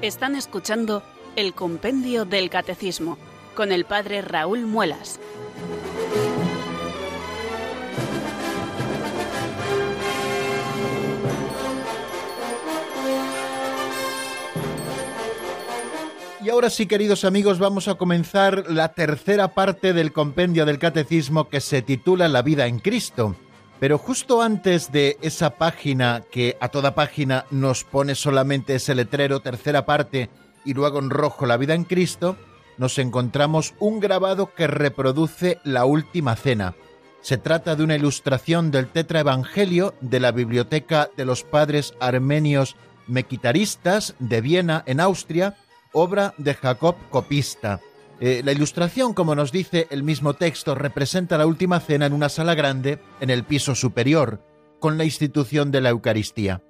Están 0.00 0.36
escuchando 0.36 1.02
el 1.34 1.54
compendio 1.54 2.26
del 2.26 2.48
catecismo 2.48 3.18
con 3.56 3.72
el 3.72 3.84
padre 3.86 4.22
Raúl 4.22 4.66
Muelas. 4.66 5.18
Y 16.44 16.50
ahora 16.50 16.68
sí, 16.68 16.84
queridos 16.84 17.24
amigos, 17.24 17.58
vamos 17.58 17.88
a 17.88 17.94
comenzar 17.94 18.66
la 18.68 18.92
tercera 18.92 19.54
parte 19.54 19.94
del 19.94 20.12
compendio 20.12 20.66
del 20.66 20.78
catecismo 20.78 21.48
que 21.48 21.62
se 21.62 21.80
titula 21.80 22.28
La 22.28 22.42
vida 22.42 22.66
en 22.66 22.80
Cristo. 22.80 23.34
Pero 23.80 23.96
justo 23.96 24.42
antes 24.42 24.92
de 24.92 25.16
esa 25.22 25.56
página 25.56 26.22
que 26.30 26.58
a 26.60 26.68
toda 26.68 26.94
página 26.94 27.46
nos 27.50 27.84
pone 27.84 28.14
solamente 28.14 28.74
ese 28.74 28.94
letrero, 28.94 29.40
tercera 29.40 29.86
parte, 29.86 30.28
y 30.66 30.74
luego 30.74 30.98
en 30.98 31.08
rojo 31.08 31.46
la 31.46 31.56
vida 31.56 31.72
en 31.72 31.84
Cristo, 31.84 32.36
nos 32.76 32.98
encontramos 32.98 33.72
un 33.78 33.98
grabado 33.98 34.52
que 34.54 34.66
reproduce 34.66 35.60
la 35.64 35.86
última 35.86 36.36
cena. 36.36 36.74
Se 37.22 37.38
trata 37.38 37.74
de 37.74 37.84
una 37.84 37.96
ilustración 37.96 38.70
del 38.70 38.88
Tetraevangelio 38.88 39.94
de 40.02 40.20
la 40.20 40.30
Biblioteca 40.30 41.08
de 41.16 41.24
los 41.24 41.42
Padres 41.42 41.94
Armenios 42.00 42.76
Mequitaristas 43.06 44.14
de 44.18 44.42
Viena, 44.42 44.82
en 44.84 45.00
Austria, 45.00 45.56
obra 45.94 46.34
de 46.36 46.54
Jacob 46.54 46.96
Copista. 47.08 47.80
Eh, 48.20 48.42
la 48.44 48.52
ilustración, 48.52 49.14
como 49.14 49.34
nos 49.34 49.50
dice 49.50 49.86
el 49.90 50.02
mismo 50.02 50.34
texto, 50.34 50.74
representa 50.74 51.38
la 51.38 51.46
última 51.46 51.80
cena 51.80 52.06
en 52.06 52.12
una 52.12 52.28
sala 52.28 52.54
grande 52.54 53.00
en 53.20 53.30
el 53.30 53.44
piso 53.44 53.74
superior, 53.74 54.42
con 54.78 54.98
la 54.98 55.04
institución 55.04 55.70
de 55.70 55.80
la 55.80 55.88
Eucaristía. 55.88 56.62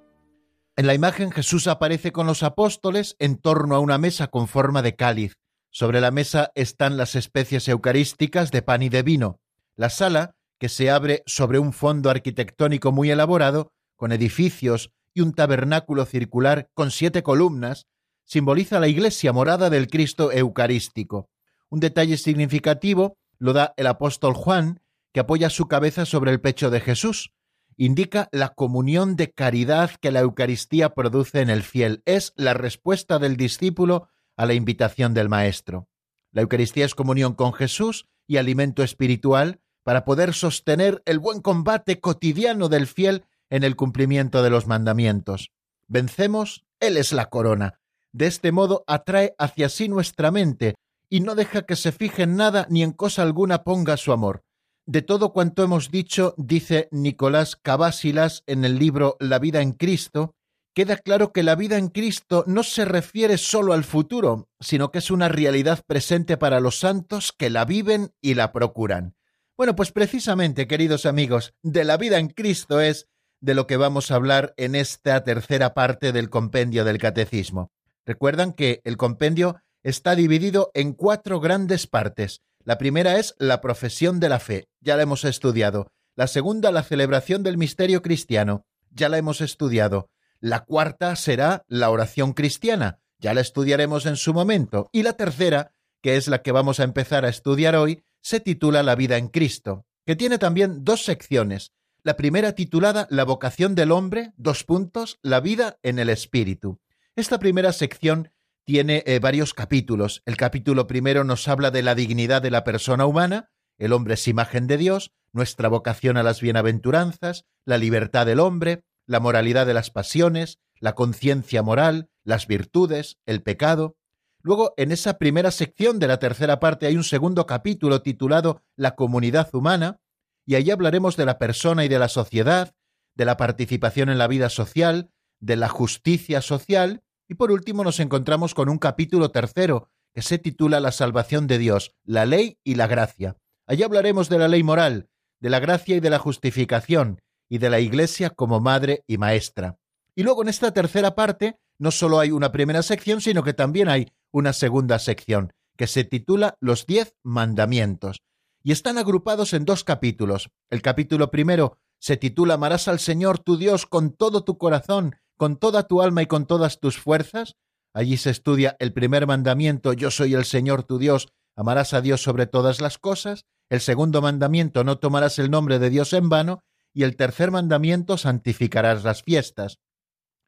En 0.77 0.87
la 0.87 0.93
imagen 0.93 1.31
Jesús 1.31 1.67
aparece 1.67 2.11
con 2.11 2.27
los 2.27 2.43
apóstoles 2.43 3.15
en 3.19 3.37
torno 3.37 3.75
a 3.75 3.79
una 3.79 3.97
mesa 3.97 4.27
con 4.27 4.47
forma 4.47 4.81
de 4.81 4.95
cáliz. 4.95 5.33
Sobre 5.69 6.01
la 6.01 6.11
mesa 6.11 6.51
están 6.55 6.97
las 6.97 7.15
especies 7.15 7.67
eucarísticas 7.67 8.51
de 8.51 8.61
pan 8.61 8.81
y 8.81 8.89
de 8.89 9.03
vino. 9.03 9.39
La 9.75 9.89
sala, 9.89 10.35
que 10.59 10.69
se 10.69 10.89
abre 10.89 11.23
sobre 11.25 11.59
un 11.59 11.73
fondo 11.73 12.09
arquitectónico 12.09 12.91
muy 12.91 13.11
elaborado, 13.11 13.71
con 13.95 14.11
edificios 14.11 14.91
y 15.13 15.21
un 15.21 15.33
tabernáculo 15.33 16.05
circular 16.05 16.69
con 16.73 16.91
siete 16.91 17.23
columnas, 17.23 17.87
simboliza 18.25 18.79
la 18.79 18.87
iglesia 18.87 19.31
morada 19.31 19.69
del 19.69 19.87
Cristo 19.87 20.31
Eucarístico. 20.31 21.29
Un 21.69 21.79
detalle 21.79 22.17
significativo 22.17 23.17
lo 23.37 23.53
da 23.53 23.73
el 23.77 23.87
apóstol 23.87 24.33
Juan, 24.33 24.81
que 25.13 25.21
apoya 25.21 25.49
su 25.49 25.67
cabeza 25.67 26.05
sobre 26.05 26.31
el 26.31 26.41
pecho 26.41 26.69
de 26.69 26.81
Jesús. 26.81 27.33
Indica 27.77 28.29
la 28.31 28.49
comunión 28.49 29.15
de 29.15 29.31
caridad 29.31 29.91
que 30.01 30.11
la 30.11 30.21
Eucaristía 30.21 30.89
produce 30.89 31.41
en 31.41 31.49
el 31.49 31.63
fiel. 31.63 32.01
Es 32.05 32.33
la 32.35 32.53
respuesta 32.53 33.19
del 33.19 33.37
discípulo 33.37 34.09
a 34.37 34.45
la 34.45 34.53
invitación 34.53 35.13
del 35.13 35.29
Maestro. 35.29 35.87
La 36.31 36.41
Eucaristía 36.41 36.85
es 36.85 36.95
comunión 36.95 37.33
con 37.33 37.53
Jesús 37.53 38.07
y 38.27 38.37
alimento 38.37 38.83
espiritual 38.83 39.61
para 39.83 40.03
poder 40.03 40.33
sostener 40.33 41.03
el 41.05 41.19
buen 41.19 41.41
combate 41.41 41.99
cotidiano 41.99 42.69
del 42.69 42.87
fiel 42.87 43.25
en 43.49 43.63
el 43.63 43.75
cumplimiento 43.75 44.41
de 44.41 44.49
los 44.49 44.67
mandamientos. 44.67 45.51
Vencemos, 45.87 46.65
Él 46.79 46.97
es 46.97 47.13
la 47.13 47.29
corona. 47.29 47.79
De 48.15 48.27
este 48.27 48.53
modo 48.53 48.85
atrae 48.87 49.35
hacia 49.37 49.67
sí 49.67 49.89
nuestra 49.89 50.31
mente 50.31 50.75
y 51.09 51.19
no 51.19 51.35
deja 51.35 51.63
que 51.63 51.75
se 51.75 51.91
fije 51.91 52.23
en 52.23 52.37
nada 52.37 52.65
ni 52.69 52.81
en 52.81 52.93
cosa 52.93 53.23
alguna 53.23 53.65
ponga 53.65 53.97
su 53.97 54.13
amor. 54.13 54.45
De 54.85 55.01
todo 55.01 55.33
cuanto 55.33 55.65
hemos 55.65 55.91
dicho, 55.91 56.33
dice 56.37 56.87
Nicolás 56.91 57.57
Cabásilas 57.57 58.43
en 58.47 58.63
el 58.63 58.79
libro 58.79 59.17
La 59.19 59.37
vida 59.37 59.61
en 59.61 59.73
Cristo, 59.73 60.33
queda 60.73 60.95
claro 60.95 61.33
que 61.33 61.43
la 61.43 61.55
vida 61.55 61.77
en 61.77 61.89
Cristo 61.89 62.45
no 62.47 62.63
se 62.63 62.85
refiere 62.85 63.37
solo 63.37 63.73
al 63.73 63.83
futuro, 63.83 64.47
sino 64.61 64.91
que 64.91 64.99
es 64.99 65.11
una 65.11 65.27
realidad 65.27 65.83
presente 65.85 66.37
para 66.37 66.61
los 66.61 66.79
santos 66.79 67.33
que 67.37 67.49
la 67.49 67.65
viven 67.65 68.13
y 68.21 68.35
la 68.35 68.53
procuran. 68.53 69.17
Bueno, 69.57 69.75
pues 69.75 69.91
precisamente, 69.91 70.67
queridos 70.67 71.05
amigos, 71.05 71.53
de 71.63 71.83
la 71.83 71.97
vida 71.97 72.17
en 72.19 72.29
Cristo 72.29 72.79
es 72.79 73.09
de 73.41 73.55
lo 73.55 73.67
que 73.67 73.75
vamos 73.75 74.09
a 74.09 74.15
hablar 74.15 74.53
en 74.55 74.73
esta 74.73 75.21
tercera 75.25 75.73
parte 75.73 76.13
del 76.13 76.29
compendio 76.29 76.85
del 76.85 76.97
Catecismo. 76.97 77.74
Recuerdan 78.05 78.53
que 78.53 78.81
el 78.83 78.97
compendio 78.97 79.61
está 79.83 80.15
dividido 80.15 80.71
en 80.73 80.93
cuatro 80.93 81.39
grandes 81.39 81.87
partes. 81.87 82.41
La 82.63 82.77
primera 82.77 83.17
es 83.17 83.35
la 83.37 83.61
profesión 83.61 84.19
de 84.19 84.29
la 84.29 84.39
fe, 84.39 84.67
ya 84.81 84.95
la 84.95 85.03
hemos 85.03 85.25
estudiado. 85.25 85.91
La 86.15 86.27
segunda, 86.27 86.71
la 86.71 86.83
celebración 86.83 87.43
del 87.43 87.57
misterio 87.57 88.01
cristiano, 88.01 88.65
ya 88.89 89.09
la 89.09 89.17
hemos 89.17 89.41
estudiado. 89.41 90.09
La 90.39 90.65
cuarta 90.65 91.15
será 91.15 91.63
la 91.67 91.89
oración 91.89 92.33
cristiana, 92.33 92.99
ya 93.19 93.33
la 93.33 93.41
estudiaremos 93.41 94.05
en 94.05 94.15
su 94.15 94.33
momento. 94.33 94.89
Y 94.91 95.03
la 95.03 95.13
tercera, 95.13 95.71
que 96.01 96.15
es 96.15 96.27
la 96.27 96.41
que 96.41 96.51
vamos 96.51 96.79
a 96.79 96.83
empezar 96.83 97.25
a 97.25 97.29
estudiar 97.29 97.75
hoy, 97.75 98.03
se 98.21 98.39
titula 98.39 98.81
La 98.81 98.95
vida 98.95 99.17
en 99.17 99.27
Cristo, 99.27 99.85
que 100.05 100.15
tiene 100.15 100.37
también 100.37 100.83
dos 100.83 101.03
secciones. 101.03 101.73
La 102.03 102.15
primera 102.15 102.53
titulada 102.53 103.07
La 103.09 103.23
vocación 103.23 103.75
del 103.75 103.91
hombre, 103.91 104.31
dos 104.37 104.63
puntos, 104.63 105.19
la 105.21 105.39
vida 105.39 105.79
en 105.83 105.99
el 105.99 106.09
Espíritu. 106.09 106.79
Esta 107.17 107.39
primera 107.39 107.71
sección 107.71 108.33
tiene 108.65 109.01
eh, 109.05 109.19
varios 109.19 109.53
capítulos. 109.53 110.21
El 110.25 110.35
capítulo 110.35 110.85
primero 110.85 111.23
nos 111.23 111.47
habla 111.47 111.71
de 111.71 111.81
la 111.81 111.95
dignidad 111.95 112.41
de 112.41 112.51
la 112.51 112.65
persona 112.65 113.05
humana, 113.05 113.51
el 113.77 113.93
hombre 113.93 114.15
es 114.15 114.27
imagen 114.27 114.67
de 114.67 114.75
Dios, 114.75 115.13
nuestra 115.31 115.69
vocación 115.69 116.17
a 116.17 116.23
las 116.23 116.41
bienaventuranzas, 116.41 117.45
la 117.63 117.77
libertad 117.77 118.25
del 118.25 118.41
hombre, 118.41 118.83
la 119.05 119.21
moralidad 119.21 119.65
de 119.65 119.73
las 119.73 119.91
pasiones, 119.91 120.59
la 120.81 120.93
conciencia 120.93 121.63
moral, 121.63 122.09
las 122.25 122.47
virtudes, 122.47 123.17
el 123.25 123.41
pecado. 123.43 123.95
Luego, 124.41 124.73
en 124.75 124.91
esa 124.91 125.17
primera 125.17 125.51
sección 125.51 125.99
de 125.99 126.07
la 126.07 126.19
tercera 126.19 126.59
parte 126.59 126.85
hay 126.85 126.97
un 126.97 127.05
segundo 127.05 127.45
capítulo 127.45 128.01
titulado 128.01 128.61
La 128.75 128.95
comunidad 128.95 129.55
humana, 129.55 130.01
y 130.45 130.55
allí 130.55 130.69
hablaremos 130.69 131.15
de 131.15 131.25
la 131.25 131.37
persona 131.37 131.85
y 131.85 131.87
de 131.87 131.99
la 131.99 132.09
sociedad, 132.09 132.75
de 133.15 133.23
la 133.23 133.37
participación 133.37 134.09
en 134.09 134.17
la 134.17 134.27
vida 134.27 134.49
social, 134.49 135.11
de 135.39 135.55
la 135.55 135.69
justicia 135.69 136.41
social, 136.41 137.03
y 137.27 137.35
por 137.35 137.51
último 137.51 137.83
nos 137.83 137.99
encontramos 137.99 138.53
con 138.53 138.69
un 138.69 138.77
capítulo 138.77 139.31
tercero 139.31 139.89
que 140.13 140.21
se 140.21 140.37
titula 140.37 140.79
La 140.79 140.91
salvación 140.91 141.47
de 141.47 141.57
Dios, 141.57 141.95
la 142.03 142.25
ley 142.25 142.59
y 142.63 142.75
la 142.75 142.87
gracia. 142.87 143.37
Allí 143.67 143.83
hablaremos 143.83 144.29
de 144.29 144.39
la 144.39 144.47
ley 144.47 144.63
moral, 144.63 145.09
de 145.39 145.49
la 145.49 145.59
gracia 145.59 145.95
y 145.95 145.99
de 145.99 146.09
la 146.09 146.19
justificación, 146.19 147.21
y 147.49 147.57
de 147.57 147.69
la 147.69 147.79
Iglesia 147.79 148.29
como 148.29 148.59
madre 148.59 149.03
y 149.07 149.17
maestra. 149.17 149.77
Y 150.15 150.23
luego 150.23 150.41
en 150.41 150.49
esta 150.49 150.71
tercera 150.71 151.15
parte 151.15 151.59
no 151.77 151.91
solo 151.91 152.19
hay 152.19 152.31
una 152.31 152.51
primera 152.51 152.81
sección, 152.81 153.21
sino 153.21 153.43
que 153.43 153.53
también 153.53 153.89
hay 153.89 154.13
una 154.31 154.53
segunda 154.53 154.99
sección, 154.99 155.53
que 155.75 155.87
se 155.87 156.03
titula 156.03 156.57
Los 156.59 156.85
diez 156.85 157.15
mandamientos, 157.23 158.21
y 158.63 158.71
están 158.71 158.97
agrupados 158.97 159.53
en 159.53 159.65
dos 159.65 159.83
capítulos. 159.83 160.49
El 160.69 160.81
capítulo 160.81 161.29
primero 161.29 161.77
se 161.99 162.17
titula 162.17 162.55
Amarás 162.55 162.87
al 162.87 162.99
Señor 162.99 163.39
tu 163.39 163.57
Dios 163.57 163.85
con 163.85 164.11
todo 164.11 164.43
tu 164.43 164.57
corazón, 164.57 165.17
con 165.37 165.57
toda 165.57 165.83
tu 165.83 166.01
alma 166.01 166.21
y 166.21 166.27
con 166.27 166.45
todas 166.45 166.79
tus 166.79 166.97
fuerzas. 166.97 167.55
Allí 167.93 168.17
se 168.17 168.29
estudia 168.29 168.75
el 168.79 168.93
primer 168.93 169.27
mandamiento, 169.27 169.93
Yo 169.93 170.11
soy 170.11 170.33
el 170.33 170.45
Señor 170.45 170.83
tu 170.83 170.97
Dios, 170.97 171.29
amarás 171.55 171.93
a 171.93 172.01
Dios 172.01 172.21
sobre 172.21 172.45
todas 172.45 172.81
las 172.81 172.97
cosas. 172.97 173.45
El 173.69 173.81
segundo 173.81 174.21
mandamiento, 174.21 174.83
no 174.83 174.99
tomarás 174.99 175.39
el 175.39 175.49
nombre 175.49 175.79
de 175.79 175.89
Dios 175.89 176.13
en 176.13 176.29
vano. 176.29 176.61
Y 176.93 177.03
el 177.03 177.15
tercer 177.15 177.51
mandamiento, 177.51 178.17
santificarás 178.17 179.03
las 179.03 179.23
fiestas. 179.23 179.79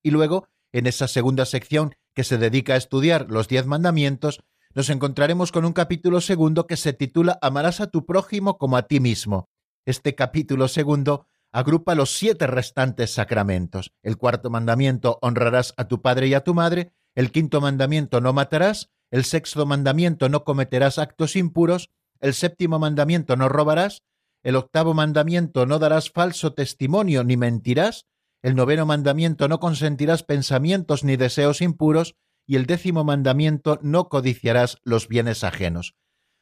Y 0.04 0.12
luego, 0.12 0.48
en 0.72 0.88
esa 0.88 1.08
segunda 1.08 1.46
sección 1.46 1.96
que 2.14 2.24
se 2.24 2.38
dedica 2.38 2.74
a 2.74 2.78
estudiar 2.78 3.30
los 3.30 3.48
diez 3.48 3.66
mandamientos, 3.66 4.42
nos 4.74 4.90
encontraremos 4.90 5.52
con 5.52 5.66
un 5.66 5.74
capítulo 5.74 6.22
segundo 6.22 6.68
que 6.68 6.78
se 6.78 6.94
titula 6.94 7.40
Amarás 7.42 7.82
a 7.82 7.88
tu 7.88 8.06
prójimo 8.06 8.58
como 8.58 8.78
a 8.78 8.84
ti 8.84 9.00
mismo. 9.00 9.50
Este 9.86 10.16
capítulo 10.16 10.68
segundo 10.68 11.26
agrupa 11.52 11.96
los 11.96 12.18
siete 12.18 12.48
restantes 12.48 13.14
sacramentos. 13.14 13.94
El 14.04 14.18
cuarto 14.18 14.50
mandamiento, 14.50 15.20
honrarás 15.22 15.74
a 15.78 15.88
tu 15.88 16.02
padre 16.02 16.28
y 16.28 16.34
a 16.34 16.44
tu 16.44 16.54
madre. 16.54 16.94
El 17.16 17.32
quinto 17.32 17.62
mandamiento, 17.62 18.22
no 18.22 18.34
matarás. 18.34 18.92
El 19.10 19.24
sexto 19.24 19.66
mandamiento, 19.66 20.30
no 20.30 20.44
cometerás 20.44 21.00
actos 21.00 21.36
impuros. 21.36 21.90
El 22.20 22.34
séptimo 22.34 22.80
mandamiento, 22.80 23.36
no 23.36 23.50
robarás. 23.50 24.04
El 24.44 24.56
octavo 24.56 24.94
mandamiento, 24.94 25.66
no 25.66 25.80
darás 25.80 26.12
falso 26.12 26.54
testimonio 26.54 27.24
ni 27.24 27.38
mentirás. 27.38 28.06
El 28.42 28.56
noveno 28.56 28.86
mandamiento, 28.86 29.48
no 29.48 29.60
consentirás 29.60 30.24
pensamientos 30.24 31.04
ni 31.04 31.18
deseos 31.18 31.62
impuros. 31.62 32.16
Y 32.46 32.56
el 32.56 32.66
décimo 32.66 33.04
mandamiento, 33.04 33.80
no 33.82 34.10
codiciarás 34.10 34.78
los 34.84 35.08
bienes 35.08 35.44
ajenos. 35.44 35.96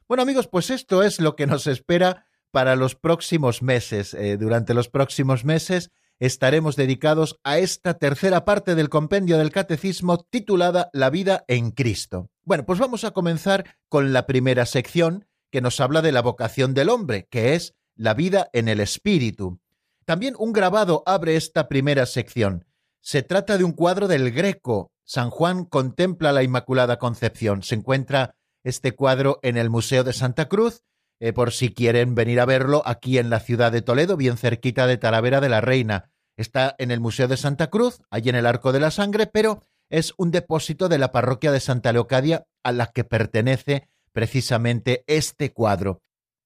Bueno 0.08 0.22
amigos, 0.22 0.48
pues 0.48 0.70
esto 0.70 1.02
es 1.02 1.20
lo 1.20 1.36
que 1.36 1.48
nos 1.48 1.66
espera 1.66 2.28
para 2.56 2.78
los 2.78 2.96
próximos 2.96 3.62
meses. 3.62 4.14
Eh, 4.14 4.38
durante 4.38 4.74
los 4.74 4.88
próximos 4.88 5.44
meses 5.44 5.92
estaremos 6.20 6.78
dedicados 6.78 7.38
a 7.44 7.58
esta 7.58 7.96
tercera 7.96 8.46
parte 8.46 8.76
del 8.76 8.88
compendio 8.88 9.38
del 9.38 9.52
catecismo 9.52 10.20
titulada 10.24 10.90
La 10.94 11.10
vida 11.10 11.44
en 11.50 11.72
Cristo. 11.72 12.30
Bueno, 12.46 12.66
pues 12.66 12.80
vamos 12.80 13.04
a 13.04 13.12
comenzar 13.12 13.76
con 13.90 14.14
la 14.14 14.26
primera 14.26 14.66
sección 14.66 15.28
que 15.52 15.60
nos 15.60 15.82
habla 15.82 16.02
de 16.02 16.14
la 16.14 16.22
vocación 16.22 16.74
del 16.74 16.88
hombre, 16.88 17.28
que 17.30 17.56
es 17.56 17.76
la 17.94 18.14
vida 18.14 18.50
en 18.54 18.70
el 18.70 18.80
Espíritu. 18.80 19.60
También 20.06 20.34
un 20.40 20.54
grabado 20.54 21.04
abre 21.06 21.36
esta 21.36 21.68
primera 21.68 22.06
sección. 22.06 22.64
Se 23.02 23.22
trata 23.22 23.58
de 23.58 23.66
un 23.66 23.74
cuadro 23.74 24.08
del 24.08 24.32
Greco. 24.32 24.94
San 25.04 25.30
Juan 25.30 25.66
contempla 25.66 26.32
la 26.32 26.44
Inmaculada 26.44 27.00
Concepción. 27.00 27.64
Se 27.64 27.76
encuentra 27.76 28.34
este 28.64 28.94
cuadro 28.94 29.40
en 29.44 29.58
el 29.58 29.70
Museo 29.70 30.06
de 30.06 30.14
Santa 30.14 30.48
Cruz 30.48 30.84
eh, 31.20 31.34
por 31.34 31.52
si 31.52 31.74
quieren 31.74 32.16
venir 32.16 32.40
a 32.40 32.46
verlo 32.46 32.84
aquí 32.86 33.18
en 33.18 33.30
la 33.30 33.40
ciudad 33.40 33.72
de 33.72 33.82
Toledo, 33.82 34.18
bien 34.18 34.38
cerquita 34.38 34.88
de 34.88 34.98
Talavera 34.98 35.42
de 35.42 35.50
la 35.50 35.62
Reina. 35.62 36.12
Está 36.38 36.76
en 36.78 36.92
el 36.92 37.00
Museo 37.00 37.28
de 37.28 37.38
Santa 37.38 37.70
Cruz, 37.70 38.02
allí 38.10 38.30
en 38.30 38.36
el 38.36 38.46
Arco 38.46 38.72
de 38.72 38.80
la 38.80 38.92
Sangre, 38.92 39.28
pero 39.28 39.62
es 39.90 40.14
un 40.18 40.32
depósito 40.32 40.90
de 40.90 40.98
la 40.98 41.12
parroquia 41.12 41.52
de 41.52 41.60
Santa 41.60 41.94
Leocadia 41.94 42.46
a 42.64 42.72
la 42.72 42.88
que 42.88 43.04
pertenece 43.04 43.88
precisamente 44.12 45.04
este 45.08 45.54
cuadro. 45.54 46.02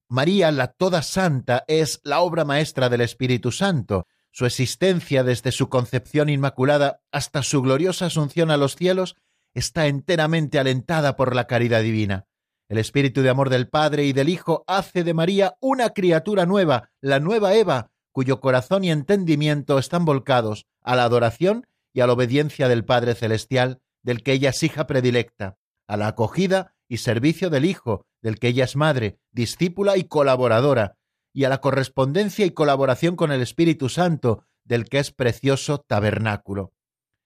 María, 0.08 0.50
la 0.50 0.68
Toda 0.68 1.02
Santa, 1.02 1.64
es 1.68 2.00
la 2.02 2.20
obra 2.20 2.44
maestra 2.44 2.88
del 2.88 3.00
Espíritu 3.00 3.52
Santo. 3.52 4.06
Su 4.32 4.46
existencia 4.46 5.24
desde 5.24 5.52
su 5.52 5.68
concepción 5.68 6.28
inmaculada 6.28 7.00
hasta 7.10 7.42
su 7.42 7.62
gloriosa 7.62 8.06
asunción 8.06 8.50
a 8.50 8.56
los 8.56 8.76
cielos 8.76 9.16
está 9.54 9.86
enteramente 9.86 10.58
alentada 10.58 11.16
por 11.16 11.34
la 11.34 11.46
caridad 11.46 11.82
divina. 11.82 12.26
El 12.70 12.78
espíritu 12.78 13.22
de 13.22 13.30
amor 13.30 13.50
del 13.50 13.68
Padre 13.68 14.04
y 14.04 14.12
del 14.12 14.28
Hijo 14.28 14.62
hace 14.68 15.02
de 15.02 15.12
María 15.12 15.56
una 15.58 15.90
criatura 15.90 16.46
nueva, 16.46 16.92
la 17.00 17.18
nueva 17.18 17.56
Eva, 17.56 17.90
cuyo 18.12 18.40
corazón 18.40 18.84
y 18.84 18.92
entendimiento 18.92 19.76
están 19.76 20.04
volcados 20.04 20.68
a 20.80 20.94
la 20.94 21.02
adoración 21.02 21.66
y 21.92 21.98
a 21.98 22.06
la 22.06 22.12
obediencia 22.12 22.68
del 22.68 22.84
Padre 22.84 23.16
Celestial, 23.16 23.80
del 24.04 24.22
que 24.22 24.34
ella 24.34 24.50
es 24.50 24.62
hija 24.62 24.86
predilecta, 24.86 25.58
a 25.88 25.96
la 25.96 26.06
acogida 26.06 26.76
y 26.86 26.98
servicio 26.98 27.50
del 27.50 27.64
Hijo, 27.64 28.06
del 28.22 28.38
que 28.38 28.46
ella 28.46 28.66
es 28.66 28.76
madre, 28.76 29.18
discípula 29.32 29.96
y 29.96 30.04
colaboradora, 30.04 30.96
y 31.32 31.42
a 31.42 31.48
la 31.48 31.60
correspondencia 31.60 32.46
y 32.46 32.52
colaboración 32.52 33.16
con 33.16 33.32
el 33.32 33.42
Espíritu 33.42 33.88
Santo, 33.88 34.44
del 34.62 34.88
que 34.88 35.00
es 35.00 35.10
precioso 35.10 35.78
tabernáculo. 35.78 36.72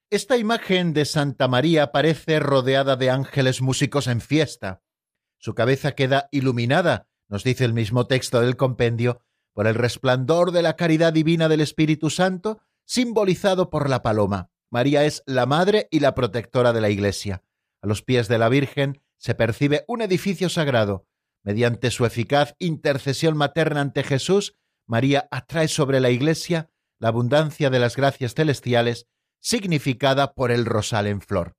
Esta 0.09 0.38
imagen 0.38 0.95
de 0.95 1.05
Santa 1.05 1.49
María 1.49 1.92
parece 1.92 2.40
rodeada 2.40 2.97
de 2.97 3.11
ángeles 3.11 3.61
músicos 3.61 4.07
en 4.07 4.22
fiesta, 4.22 4.80
su 5.45 5.55
cabeza 5.55 5.92
queda 5.92 6.30
iluminada, 6.30 7.07
nos 7.28 7.45
dice 7.45 7.66
el 7.66 7.74
mismo 7.74 8.07
texto 8.07 8.40
del 8.40 8.57
compendio, 8.57 9.20
por 9.53 9.66
el 9.66 9.74
resplandor 9.74 10.53
de 10.53 10.62
la 10.62 10.74
caridad 10.74 11.12
divina 11.12 11.51
del 11.51 11.61
Espíritu 11.61 12.09
Santo, 12.09 12.62
simbolizado 12.86 13.68
por 13.68 13.90
la 13.90 14.01
paloma. 14.01 14.49
María 14.70 15.05
es 15.05 15.22
la 15.26 15.45
madre 15.45 15.86
y 15.90 16.01
la 16.01 16.14
protectora 16.14 16.72
de 16.72 16.80
la 16.80 16.88
Iglesia. 16.88 17.42
A 17.82 17.86
los 17.86 18.01
pies 18.01 18.26
de 18.26 18.38
la 18.38 18.49
Virgen 18.49 19.03
se 19.18 19.34
percibe 19.34 19.84
un 19.86 20.01
edificio 20.01 20.49
sagrado. 20.49 21.07
Mediante 21.42 21.90
su 21.90 22.07
eficaz 22.07 22.55
intercesión 22.59 23.36
materna 23.36 23.82
ante 23.82 24.03
Jesús, 24.03 24.57
María 24.86 25.28
atrae 25.30 25.68
sobre 25.68 26.01
la 26.01 26.09
Iglesia 26.09 26.70
la 26.99 27.09
abundancia 27.09 27.68
de 27.68 27.80
las 27.80 27.97
gracias 27.97 28.32
celestiales, 28.32 29.09
significada 29.40 30.32
por 30.32 30.51
el 30.51 30.64
rosal 30.64 31.07
en 31.07 31.20
flor. 31.20 31.55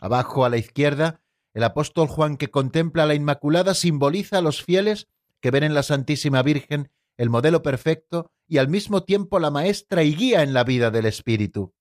Abajo 0.00 0.46
a 0.46 0.48
la 0.48 0.56
izquierda 0.56 1.20
el 1.56 1.64
apóstol 1.64 2.06
Juan 2.06 2.36
que 2.36 2.50
contempla 2.50 3.04
a 3.04 3.06
la 3.06 3.14
Inmaculada 3.14 3.72
simboliza 3.72 4.36
a 4.36 4.40
los 4.42 4.62
fieles 4.62 5.08
que 5.40 5.50
ven 5.50 5.62
en 5.62 5.72
la 5.72 5.82
Santísima 5.82 6.42
Virgen 6.42 6.90
el 7.16 7.30
modelo 7.30 7.62
perfecto 7.62 8.30
y 8.46 8.58
al 8.58 8.68
mismo 8.68 9.04
tiempo 9.04 9.38
la 9.38 9.50
maestra 9.50 10.02
y 10.02 10.14
guía 10.14 10.42
en 10.42 10.52
la 10.52 10.64
vida 10.64 10.90
del 10.90 11.06
Espíritu. 11.06 11.72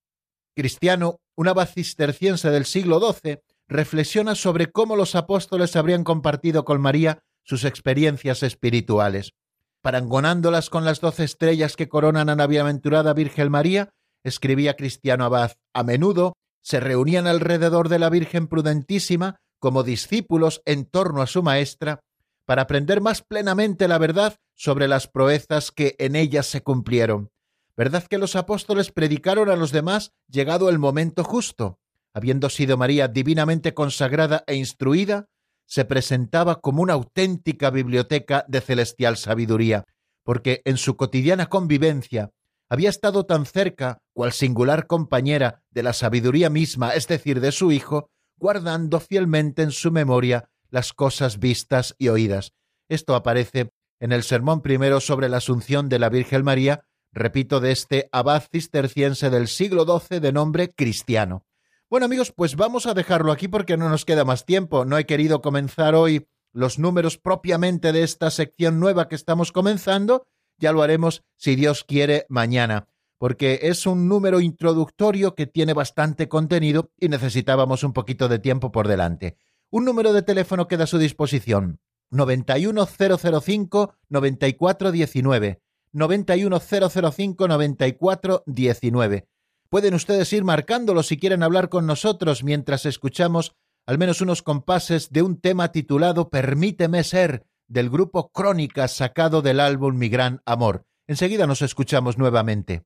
Cristiano, 0.56 1.20
un 1.36 1.50
abad 1.50 1.68
cisterciense 1.68 2.52
del 2.52 2.64
siglo 2.64 3.02
XII, 3.02 3.40
reflexiona 3.68 4.36
sobre 4.36 4.72
cómo 4.72 4.96
los 4.96 5.14
apóstoles 5.14 5.76
habrían 5.76 6.06
compartido 6.06 6.64
con 6.64 6.80
María 6.80 7.20
sus 7.44 7.66
experiencias 7.66 8.44
espirituales. 8.44 9.34
Parangonándolas 9.82 10.70
con 10.70 10.86
las 10.86 11.02
doce 11.02 11.26
estrellas 11.26 11.76
que 11.76 11.90
coronan 11.90 12.30
a 12.30 12.36
la 12.38 12.48
bienaventurada 12.48 13.14
Virgen 13.14 13.52
María, 13.52 13.90
escribía 14.24 14.78
Cristiano 14.78 15.26
Abad, 15.26 15.52
a 15.74 15.84
menudo 15.84 16.38
se 16.62 16.80
reunían 16.80 17.28
alrededor 17.28 17.90
de 17.90 18.00
la 18.00 18.10
Virgen 18.10 18.48
prudentísima 18.48 19.36
como 19.66 19.82
discípulos 19.82 20.62
en 20.66 20.86
torno 20.86 21.24
a 21.24 21.26
su 21.26 21.42
maestra 21.42 22.00
para 22.46 22.62
aprender 22.62 23.02
más 23.02 23.24
plenamente 23.24 23.88
la 23.88 23.98
verdad 23.98 24.36
sobre 24.54 24.88
las 24.88 25.08
proezas 25.08 25.72
que 25.72 25.96
en 25.98 26.16
ellas 26.16 26.46
se 26.46 26.62
cumplieron. 26.62 27.32
¿Verdad 27.76 28.04
que 28.04 28.20
los 28.20 28.36
apóstoles 28.36 28.92
predicaron 28.92 29.50
a 29.50 29.56
los 29.56 29.72
demás 29.72 30.12
llegado 30.30 30.70
el 30.70 30.78
momento 30.78 31.24
justo? 31.24 31.80
Habiendo 32.14 32.52
sido 32.52 32.78
María 32.78 33.08
divinamente 33.08 33.74
consagrada 33.74 34.44
e 34.46 34.54
instruida, 34.54 35.30
se 35.66 35.84
presentaba 35.84 36.62
como 36.62 36.84
una 36.84 36.94
auténtica 36.94 37.72
biblioteca 37.72 38.46
de 38.48 38.62
celestial 38.62 39.18
sabiduría, 39.18 39.86
porque 40.22 40.62
en 40.66 40.78
su 40.78 40.96
cotidiana 40.96 41.48
convivencia 41.48 42.30
había 42.70 42.92
estado 42.92 43.26
tan 43.26 43.48
cerca, 43.48 43.98
cual 44.14 44.32
singular 44.32 44.86
compañera 44.86 45.64
de 45.72 45.82
la 45.82 45.94
sabiduría 45.94 46.52
misma, 46.52 46.92
es 46.92 47.08
decir, 47.08 47.40
de 47.40 47.52
su 47.52 47.72
Hijo, 47.72 48.12
guardando 48.38 49.00
fielmente 49.00 49.62
en 49.62 49.72
su 49.72 49.92
memoria 49.92 50.50
las 50.70 50.94
cosas 50.94 51.40
vistas 51.40 51.96
y 51.98 52.10
oídas. 52.10 52.54
Esto 52.90 53.16
aparece 53.16 53.72
en 54.00 54.12
el 54.12 54.24
sermón 54.24 54.62
primero 54.62 55.00
sobre 55.00 55.30
la 55.30 55.38
Asunción 55.38 55.90
de 55.90 56.00
la 56.00 56.10
Virgen 56.10 56.44
María, 56.44 56.86
repito, 57.12 57.60
de 57.60 57.72
este 57.72 58.10
abad 58.12 58.44
cisterciense 58.52 59.30
del 59.30 59.48
siglo 59.48 59.86
XII 59.86 60.20
de 60.20 60.32
nombre 60.32 60.70
Cristiano. 60.70 61.46
Bueno 61.90 62.06
amigos, 62.08 62.34
pues 62.36 62.56
vamos 62.56 62.88
a 62.88 62.94
dejarlo 62.94 63.32
aquí 63.32 63.48
porque 63.48 63.78
no 63.78 63.90
nos 63.90 64.06
queda 64.06 64.26
más 64.26 64.46
tiempo. 64.46 64.86
No 64.86 64.98
he 64.98 65.06
querido 65.06 65.42
comenzar 65.42 65.96
hoy 65.96 66.28
los 66.52 66.80
números 66.80 67.18
propiamente 67.18 67.92
de 67.92 68.04
esta 68.04 68.32
sección 68.32 68.80
nueva 68.80 69.08
que 69.08 69.16
estamos 69.16 69.52
comenzando. 69.52 70.28
Ya 70.58 70.72
lo 70.72 70.82
haremos, 70.82 71.24
si 71.38 71.56
Dios 71.56 71.84
quiere, 71.84 72.26
mañana 72.28 72.88
porque 73.18 73.60
es 73.64 73.86
un 73.86 74.08
número 74.08 74.40
introductorio 74.42 75.36
que 75.36 75.48
tiene 75.48 75.74
bastante 75.74 76.28
contenido 76.28 76.92
y 77.00 77.10
necesitábamos 77.10 77.84
un 77.84 77.94
poquito 77.94 78.28
de 78.28 78.40
tiempo 78.40 78.72
por 78.72 78.88
delante. 78.88 79.38
Un 79.70 79.86
número 79.86 80.14
de 80.14 80.22
teléfono 80.22 80.68
queda 80.68 80.84
a 80.86 80.88
su 80.88 80.98
disposición. 80.98 81.80
91005 82.12 83.96
9419. 84.10 85.62
91005 85.92 87.48
9419. 87.48 89.28
Pueden 89.70 89.94
ustedes 89.94 90.32
ir 90.34 90.44
marcándolo 90.44 91.04
si 91.04 91.18
quieren 91.18 91.44
hablar 91.44 91.70
con 91.70 91.86
nosotros 91.86 92.44
mientras 92.44 92.86
escuchamos 92.86 93.56
al 93.86 93.98
menos 93.98 94.22
unos 94.22 94.42
compases 94.42 95.12
de 95.12 95.22
un 95.22 95.40
tema 95.40 95.72
titulado 95.72 96.30
Permíteme 96.30 97.04
ser 97.04 97.46
del 97.68 97.90
grupo 97.90 98.32
Crónicas 98.32 98.96
sacado 98.96 99.42
del 99.42 99.60
álbum 99.60 99.98
Mi 99.98 100.10
Gran 100.10 100.42
Amor. 100.46 100.86
Enseguida 101.08 101.46
nos 101.46 101.62
escuchamos 101.62 102.18
nuevamente. 102.18 102.84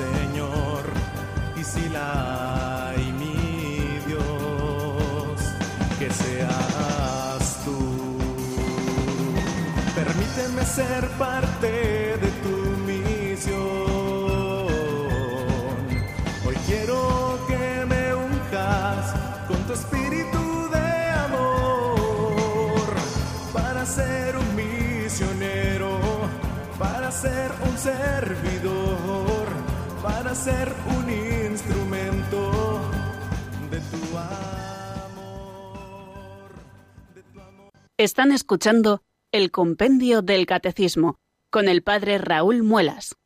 Señor, 0.00 0.84
y 1.60 1.64
si 1.64 1.88
la 1.88 2.90
hay, 2.90 3.12
mi 3.20 3.98
Dios, 4.06 5.38
que 5.98 6.08
seas 6.10 7.42
tú. 7.64 7.80
Permíteme 9.94 10.64
ser 10.64 11.08
parte 11.18 11.70
de 12.22 12.30
tu 12.42 12.56
misión 12.86 13.90
espíritu 19.72 20.68
de 20.70 21.10
amor 21.26 22.88
para 23.52 23.86
ser 23.86 24.36
un 24.36 24.56
misionero, 24.56 25.98
para 26.78 27.10
ser 27.12 27.52
un 27.68 27.78
servidor, 27.78 29.29
para 30.02 30.34
ser 30.34 30.72
un 30.96 31.10
instrumento 31.46 32.80
de 33.70 33.80
tu 33.80 34.16
amor. 34.16 35.70
Están 37.98 38.32
escuchando 38.32 39.02
el 39.32 39.50
Compendio 39.50 40.22
del 40.22 40.46
Catecismo 40.46 41.18
con 41.50 41.68
el 41.68 41.82
Padre 41.82 42.18
Raúl 42.18 42.62
Muelas. 42.62 43.16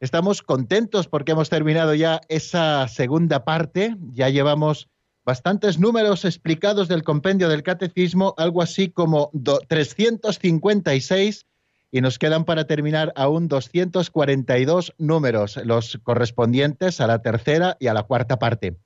Estamos 0.00 0.42
contentos 0.42 1.08
porque 1.08 1.32
hemos 1.32 1.48
terminado 1.48 1.94
ya 1.94 2.20
esa 2.28 2.88
segunda 2.88 3.46
parte, 3.46 3.96
ya 4.12 4.28
llevamos 4.28 4.90
bastantes 5.28 5.78
números 5.78 6.24
explicados 6.24 6.88
del 6.88 7.02
compendio 7.02 7.50
del 7.50 7.62
catecismo, 7.62 8.32
algo 8.38 8.62
así 8.62 8.88
como 8.88 9.30
356, 9.68 11.46
y 11.90 12.00
nos 12.00 12.18
quedan 12.18 12.46
para 12.46 12.64
terminar 12.64 13.12
aún 13.14 13.46
242 13.46 14.94
números, 14.96 15.60
los 15.66 15.98
correspondientes 16.02 17.02
a 17.02 17.06
la 17.06 17.20
tercera 17.20 17.76
y 17.78 17.88
a 17.88 17.92
la 17.92 18.04
cuarta 18.04 18.38
parte. 18.38 18.78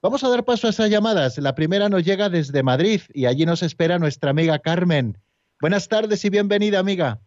Vamos 0.00 0.22
a 0.22 0.28
dar 0.28 0.44
paso 0.44 0.68
a 0.68 0.70
esas 0.70 0.88
llamadas. 0.88 1.36
La 1.38 1.56
primera 1.56 1.88
nos 1.88 2.04
llega 2.04 2.28
desde 2.28 2.62
Madrid 2.62 3.00
y 3.12 3.26
allí 3.26 3.44
nos 3.44 3.64
espera 3.64 3.98
nuestra 3.98 4.30
amiga 4.30 4.60
Carmen. 4.60 5.16
Buenas 5.60 5.88
tardes 5.88 6.24
y 6.24 6.30
bienvenida, 6.30 6.78
amiga. 6.78 7.18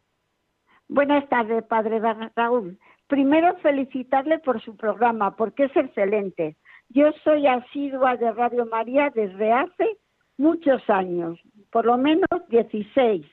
Buenas 0.88 1.28
tardes, 1.28 1.66
padre 1.66 2.00
Raúl. 2.38 2.80
Primero 3.08 3.58
felicitarle 3.58 4.40
por 4.40 4.62
su 4.64 4.78
programa, 4.78 5.36
porque 5.36 5.66
es 5.66 5.76
excelente. 5.76 6.56
Yo 6.94 7.12
soy 7.24 7.48
asidua 7.48 8.18
de 8.18 8.32
Radio 8.32 8.66
María 8.66 9.12
desde 9.14 9.52
hace 9.52 9.98
muchos 10.38 10.82
años, 10.90 11.40
por 11.72 11.86
lo 11.86 11.98
menos 11.98 12.28
16. 12.50 13.26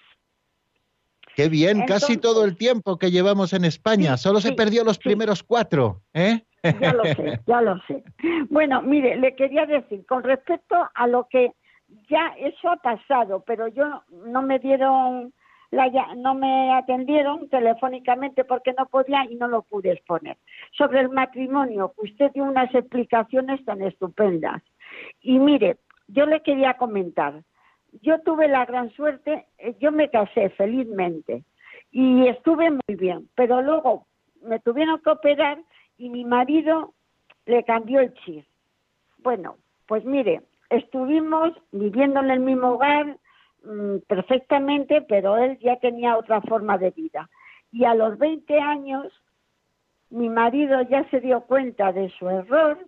Qué 1.35 1.49
bien, 1.49 1.85
casi 1.87 2.17
todo 2.17 2.45
el 2.45 2.57
tiempo 2.57 2.99
que 2.99 3.11
llevamos 3.11 3.53
en 3.53 3.65
España. 3.65 4.17
Solo 4.17 4.41
se 4.41 4.53
perdió 4.53 4.85
los 4.85 4.99
primeros 4.99 5.43
cuatro, 5.43 6.03
¿eh? 6.13 6.43
Ya 6.81 6.93
lo 6.93 7.05
sé, 7.05 7.41
ya 7.47 7.61
lo 7.61 7.81
sé. 7.87 8.03
Bueno, 8.51 8.83
mire, 8.83 9.17
le 9.17 9.35
quería 9.37 9.65
decir, 9.65 10.05
con 10.07 10.25
respecto 10.25 10.89
a 10.95 11.07
lo 11.07 11.29
que 11.31 11.53
ya 12.11 12.35
eso 12.39 12.69
ha 12.69 12.77
pasado, 12.77 13.45
pero 13.47 13.69
yo 13.69 14.03
no 14.11 14.43
me 14.43 14.59
dieron 14.59 15.33
no 16.17 16.35
me 16.35 16.73
atendieron 16.73 17.49
telefónicamente 17.49 18.45
porque 18.45 18.73
no 18.73 18.87
podía 18.87 19.25
y 19.31 19.35
no 19.35 19.49
lo 19.49 19.63
pude 19.63 19.93
exponer. 19.93 20.37
Sobre 20.73 21.01
el 21.01 21.11
matrimonio, 21.11 21.93
usted 21.97 22.33
dio 22.33 22.45
unas 22.45 22.75
explicaciones 22.75 23.65
tan 23.65 23.83
estupendas. 23.83 24.63
Y 25.21 25.39
mire, 25.39 25.77
yo 26.09 26.27
le 26.27 26.41
quería 26.41 26.75
comentar, 26.75 27.43
yo 28.03 28.21
tuve 28.21 28.49
la 28.49 28.65
gran 28.65 28.91
suerte, 28.91 29.47
eh, 29.59 29.77
yo 29.79 29.93
me 29.93 30.11
casé 30.11 30.51
felizmente 30.51 31.45
y 31.91 32.27
estuve 32.29 32.71
muy 32.71 32.97
bien, 32.97 33.29
pero 33.35 33.63
luego 33.63 34.07
me 34.43 34.59
tuvieron 34.61 35.01
que 35.01 35.11
operar 35.11 35.59
y 35.97 36.11
mi 36.11 36.25
marido 36.25 36.95
le 37.47 37.65
cambió 37.65 38.01
el 38.01 38.15
chip. 38.15 38.45
Bueno, 39.19 39.57
pues 39.87 40.05
mire, 40.05 40.43
estuvimos 40.71 41.53
viviendo 41.73 42.21
en 42.21 42.31
el 42.31 42.41
mismo 42.41 42.69
hogar 42.69 43.19
mm, 43.65 43.99
perfectamente, 44.07 45.03
pero 45.03 45.37
él 45.37 45.59
ya 45.61 45.79
tenía 45.79 46.17
otra 46.17 46.41
forma 46.43 46.79
de 46.79 46.91
vida. 46.91 47.29
Y 47.73 47.85
a 47.85 47.95
los 47.95 48.19
20 48.19 48.59
años, 48.61 49.07
mi 50.11 50.29
marido 50.29 50.83
ya 50.83 51.09
se 51.11 51.21
dio 51.21 51.43
cuenta 51.43 51.93
de 51.93 52.11
su 52.19 52.29
error 52.29 52.79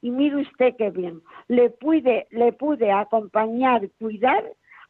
y 0.00 0.10
mire 0.10 0.36
usted 0.36 0.74
qué 0.76 0.90
bien, 0.90 1.22
le 1.48 1.70
pude, 1.70 2.26
le 2.30 2.52
pude 2.52 2.90
acompañar, 2.90 3.88
cuidar 3.98 4.44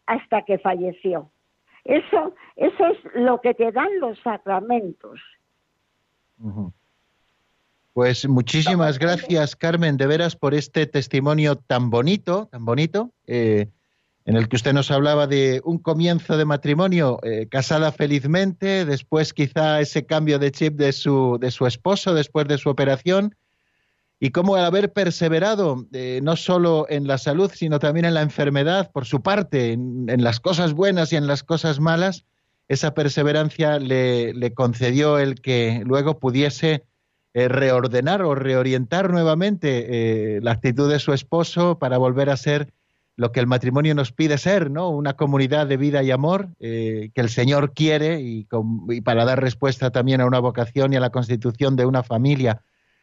hasta 0.06 0.42
que 0.42 0.58
falleció. 0.58 1.30
Eso, 1.84 2.34
eso 2.56 2.86
es 2.86 2.98
lo 3.14 3.40
que 3.40 3.54
te 3.54 3.72
dan 3.72 3.98
los 4.00 4.18
sacramentos. 4.20 5.20
Pues 7.92 8.26
muchísimas 8.26 8.98
gracias, 8.98 9.54
Carmen, 9.54 9.96
de 9.96 10.06
veras 10.06 10.34
por 10.34 10.54
este 10.54 10.86
testimonio 10.86 11.56
tan 11.56 11.90
bonito, 11.90 12.46
tan 12.46 12.64
bonito, 12.64 13.10
eh, 13.26 13.68
en 14.24 14.36
el 14.36 14.48
que 14.48 14.56
usted 14.56 14.72
nos 14.72 14.90
hablaba 14.90 15.26
de 15.26 15.60
un 15.64 15.78
comienzo 15.78 16.36
de 16.36 16.44
matrimonio 16.44 17.18
eh, 17.22 17.48
casada 17.50 17.90
felizmente, 17.90 18.84
después 18.84 19.32
quizá 19.32 19.80
ese 19.80 20.06
cambio 20.06 20.38
de 20.38 20.52
chip 20.52 20.76
de 20.76 20.92
su, 20.92 21.38
de 21.40 21.50
su 21.50 21.66
esposo 21.66 22.14
después 22.14 22.46
de 22.46 22.58
su 22.58 22.68
operación, 22.68 23.34
y 24.20 24.30
cómo 24.30 24.54
al 24.54 24.64
haber 24.64 24.92
perseverado 24.92 25.86
eh, 25.92 26.20
no 26.22 26.36
solo 26.36 26.86
en 26.88 27.08
la 27.08 27.18
salud, 27.18 27.50
sino 27.52 27.80
también 27.80 28.06
en 28.06 28.14
la 28.14 28.22
enfermedad, 28.22 28.92
por 28.92 29.04
su 29.04 29.20
parte, 29.20 29.72
en, 29.72 30.22
las 30.22 30.38
cosas 30.38 30.74
buenas 30.74 31.12
y 31.12 31.16
en 31.16 31.26
las 31.26 31.42
cosas 31.42 31.80
malas, 31.80 32.24
esa 32.68 32.94
perseverancia 32.94 33.80
le, 33.80 34.32
le 34.34 34.54
concedió 34.54 35.18
el 35.18 35.40
que 35.40 35.82
luego 35.84 36.20
pudiese 36.20 36.84
eh, 37.34 37.48
reordenar 37.48 38.22
o 38.22 38.36
reorientar 38.36 39.10
nuevamente 39.10 40.38
la 40.40 40.52
actitud 40.52 40.88
de 40.88 41.00
su 41.00 41.12
esposo 41.12 41.80
para 41.80 41.98
volver 41.98 42.30
a 42.30 42.36
ser 42.36 42.72
lo 43.16 43.32
que 43.32 43.40
el 43.40 43.46
matrimonio 43.46 43.94
nos 43.94 44.12
pide 44.12 44.38
ser, 44.38 44.70
¿no? 44.70 44.88
Una 44.88 45.14
comunidad 45.14 45.66
de 45.66 45.76
vida 45.76 46.02
y 46.02 46.10
amor 46.10 46.48
eh, 46.60 47.10
que 47.14 47.20
el 47.20 47.28
Señor 47.28 47.72
quiere 47.74 48.20
y, 48.20 48.46
para 49.02 49.24
dar 49.24 49.40
respuesta 49.40 49.90
también 49.90 50.20
a 50.20 50.26
una 50.26 50.38
vocación 50.38 50.92
y 50.92 50.96
a 50.96 51.00
la 51.00 51.10
constitución 51.10 51.76
de 51.76 51.84
una 51.84 52.02
familia. 52.02 52.62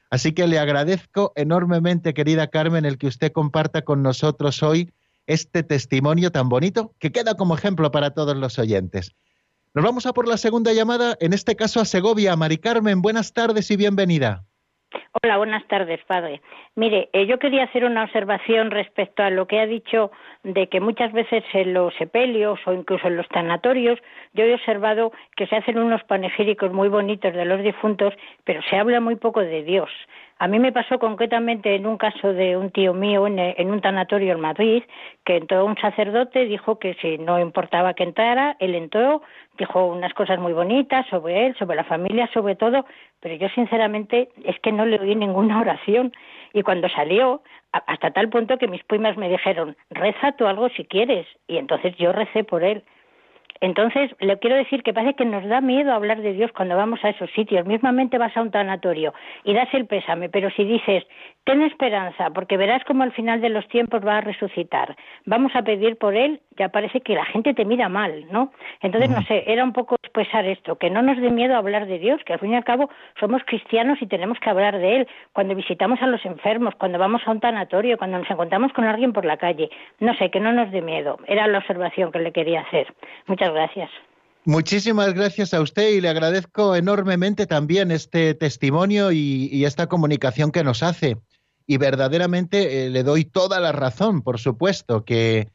Así 0.10 0.34
que 0.34 0.47
le 0.47 0.57
agradezco 0.57 1.32
enormemente, 1.36 2.16
querida 2.16 2.47
Carmen, 2.47 2.86
el 2.86 2.97
que 2.97 3.07
usted 3.07 3.32
comparta 3.32 3.84
con 3.84 4.01
nosotros 4.01 4.64
hoy 4.64 4.91
este 5.28 5.62
testimonio 5.62 6.32
tan 6.32 6.49
bonito 6.49 6.95
que 6.97 7.12
queda 7.12 7.36
como 7.36 7.55
ejemplo 7.55 7.91
para 7.91 8.12
todos 8.12 8.36
los 8.36 8.57
oyentes. 8.57 9.14
Nos 9.76 9.86
vamos 9.86 10.07
a 10.07 10.14
por 10.14 10.28
la 10.28 10.38
segunda 10.38 10.74
llamada, 10.74 11.16
en 11.20 11.34
este 11.34 11.55
caso 11.55 11.80
a 11.80 11.86
Segovia. 11.86 12.36
Mari 12.36 12.57
Carmen, 12.57 13.03
buenas 13.03 13.34
tardes 13.34 13.70
y 13.70 13.76
bienvenida. 13.76 14.49
Hola, 15.22 15.38
buenas 15.38 15.68
tardes, 15.68 16.00
padre. 16.06 16.42
Mire, 16.76 17.10
eh, 17.14 17.28
yo 17.28 17.38
quería 17.38 17.66
hacer 17.66 17.86
una 17.86 18.04
observación 18.06 18.72
respecto 18.72 19.22
a 19.22 19.30
lo 19.30 19.46
que 19.48 19.60
ha 19.60 19.68
dicho 19.68 20.12
de 20.44 20.68
que 20.68 20.80
muchas 20.80 21.12
veces 21.14 21.44
en 21.54 21.74
los 21.74 21.94
sepelios 21.96 22.60
o 22.66 22.74
incluso 22.74 23.08
en 23.08 23.18
los 23.18 23.28
tanatorios 23.30 24.00
yo 24.34 24.46
he 24.46 24.54
observado 24.54 25.12
que 25.36 25.46
se 25.48 25.58
hacen 25.58 25.78
unos 25.78 26.04
panegíricos 26.06 26.72
muy 26.72 26.90
bonitos 26.90 27.34
de 27.34 27.46
los 27.46 27.62
difuntos, 27.62 28.14
pero 28.46 28.62
se 28.64 28.78
habla 28.78 29.00
muy 29.00 29.16
poco 29.16 29.42
de 29.42 29.64
Dios. 29.64 29.90
A 30.42 30.48
mí 30.48 30.58
me 30.58 30.72
pasó 30.72 31.00
concretamente 31.00 31.76
en 31.76 31.86
un 31.86 31.98
caso 31.98 32.32
de 32.32 32.56
un 32.56 32.72
tío 32.72 32.94
mío 32.94 33.28
en, 33.28 33.70
un 33.70 33.82
tanatorio 33.82 34.32
en 34.32 34.40
Madrid, 34.40 34.84
que 35.26 35.36
entró 35.36 35.66
un 35.66 35.76
sacerdote, 35.76 36.46
dijo 36.46 36.80
que 36.80 36.94
si 37.02 37.18
no 37.18 37.42
importaba 37.42 37.94
que 37.94 38.04
entrara, 38.04 38.56
él 38.60 38.74
entró, 38.74 39.22
dijo 39.58 39.86
unas 39.86 40.14
cosas 40.14 40.40
muy 40.40 40.54
bonitas 40.54 41.06
sobre 41.08 41.48
él, 41.48 41.58
sobre 41.60 41.76
la 41.76 41.84
familia, 41.84 42.30
sobre 42.34 42.56
todo, 42.56 42.86
pero 43.20 43.36
yo 43.36 43.50
sinceramente 43.50 44.30
es 44.46 44.58
que 44.62 44.72
no 44.72 44.86
le 44.86 44.98
oí 45.02 45.14
ninguna 45.14 45.60
oración. 45.60 46.14
Y 46.54 46.64
cuando 46.64 46.88
salió, 46.88 47.42
hasta 47.74 48.12
tal 48.12 48.30
punto 48.30 48.58
que 48.58 48.70
mis 48.70 48.84
primas 48.86 49.18
me 49.18 49.28
dijeron, 49.28 49.76
reza 49.90 50.32
tú 50.32 50.48
algo 50.48 50.70
si 50.70 50.86
quieres. 50.86 51.28
Y 51.48 51.58
entonces 51.58 51.98
yo 51.98 52.14
recé 52.14 52.46
por 52.46 52.64
él. 52.64 52.84
Entonces, 53.62 54.12
le 54.20 54.39
quiero 54.39 54.55
decir 54.55 54.84
que 54.84 54.93
parece 54.93 55.16
que 55.16 55.26
nos 55.26 55.45
da 55.45 55.60
miedo 55.62 55.93
hablar 55.93 56.22
de 56.22 56.34
Dios 56.34 56.51
cuando 56.53 56.78
vamos 56.78 57.03
a 57.03 57.10
esos 57.10 57.30
sitios. 57.32 57.66
Mismamente 57.66 58.18
vas 58.18 58.36
a 58.38 58.41
un 58.41 58.51
tanatorio 58.51 59.14
y 59.43 59.53
das 59.53 59.68
el 59.74 59.86
pésame, 59.86 60.30
pero 60.30 60.49
si 60.51 60.64
dices, 60.64 61.05
ten 61.43 61.62
esperanza, 61.64 62.30
porque 62.30 62.57
verás 62.57 62.84
cómo 62.86 63.03
al 63.03 63.12
final 63.12 63.41
de 63.41 63.49
los 63.49 63.68
tiempos 63.68 64.05
va 64.05 64.18
a 64.18 64.22
resucitar, 64.22 64.95
vamos 65.26 65.55
a 65.55 65.64
pedir 65.64 65.97
por 65.97 66.16
él, 66.16 66.41
ya 66.57 66.70
parece 66.70 67.01
que 67.01 67.16
la 67.16 67.26
gente 67.26 67.53
te 67.53 67.66
mira 67.66 67.89
mal, 67.89 68.26
¿no? 68.32 68.51
Entonces, 68.82 69.10
no 69.10 69.22
sé, 69.24 69.43
era 69.47 69.64
un 69.64 69.74
poco 69.74 69.95
expresar 70.03 70.45
esto, 70.45 70.78
que 70.78 70.89
no 70.89 71.01
nos 71.01 71.18
dé 71.18 71.30
miedo 71.30 71.55
hablar 71.55 71.88
de 71.88 71.99
Dios, 71.99 72.22
que 72.26 72.34
al 72.34 72.39
fin 72.39 72.51
y 72.51 72.55
al 72.55 72.64
cabo 72.64 72.89
somos 73.20 73.41
cristianos 73.45 74.01
y 74.01 74.07
tenemos 74.07 74.39
que 74.39 74.49
hablar 74.49 74.78
de 74.78 74.97
Él. 74.97 75.07
Cuando 75.34 75.55
visitamos 75.55 76.01
a 76.01 76.07
los 76.07 76.24
enfermos, 76.26 76.76
cuando 76.76 76.99
vamos 76.99 77.22
a 77.26 77.32
un 77.32 77.39
tanatorio, 77.39 77.97
cuando 77.97 78.20
nos 78.20 78.30
encontramos 78.30 78.74
con 78.74 78.86
alguien 78.86 79.14
por 79.14 79.26
la 79.26 79.38
calle, 79.38 79.70
no 79.99 80.14
sé, 80.16 80.30
que 80.30 80.39
no 80.39 80.51
nos 80.51 80.72
dé 80.72 80.82
miedo. 80.82 81.18
Era 81.28 81.47
la 81.47 81.60
observación 81.60 82.12
que 82.12 82.20
le 82.20 82.32
quería 82.32 82.62
hacer. 82.62 82.93
Muchas 83.28 83.49
gracias. 83.54 83.89
Muchísimas 84.45 85.14
gracias 85.14 85.54
a 85.54 85.62
usted 85.62 85.89
y 85.89 86.02
le 86.02 86.10
agradezco 86.10 86.76
enormemente 86.76 87.45
también 87.45 87.91
este 87.91 88.34
testimonio 88.34 89.12
y, 89.12 89.64
esta 89.66 89.88
comunicación 89.88 90.52
que 90.52 90.64
nos 90.64 90.82
hace. 90.82 91.18
Y 91.68 91.78
verdaderamente 91.78 92.86
eh, 92.86 92.89
le 92.89 93.04
doy 93.04 93.26
toda 93.26 93.60
la 93.60 93.72
razón, 93.72 94.24
por 94.24 94.39
supuesto, 94.39 95.06
que, 95.06 95.50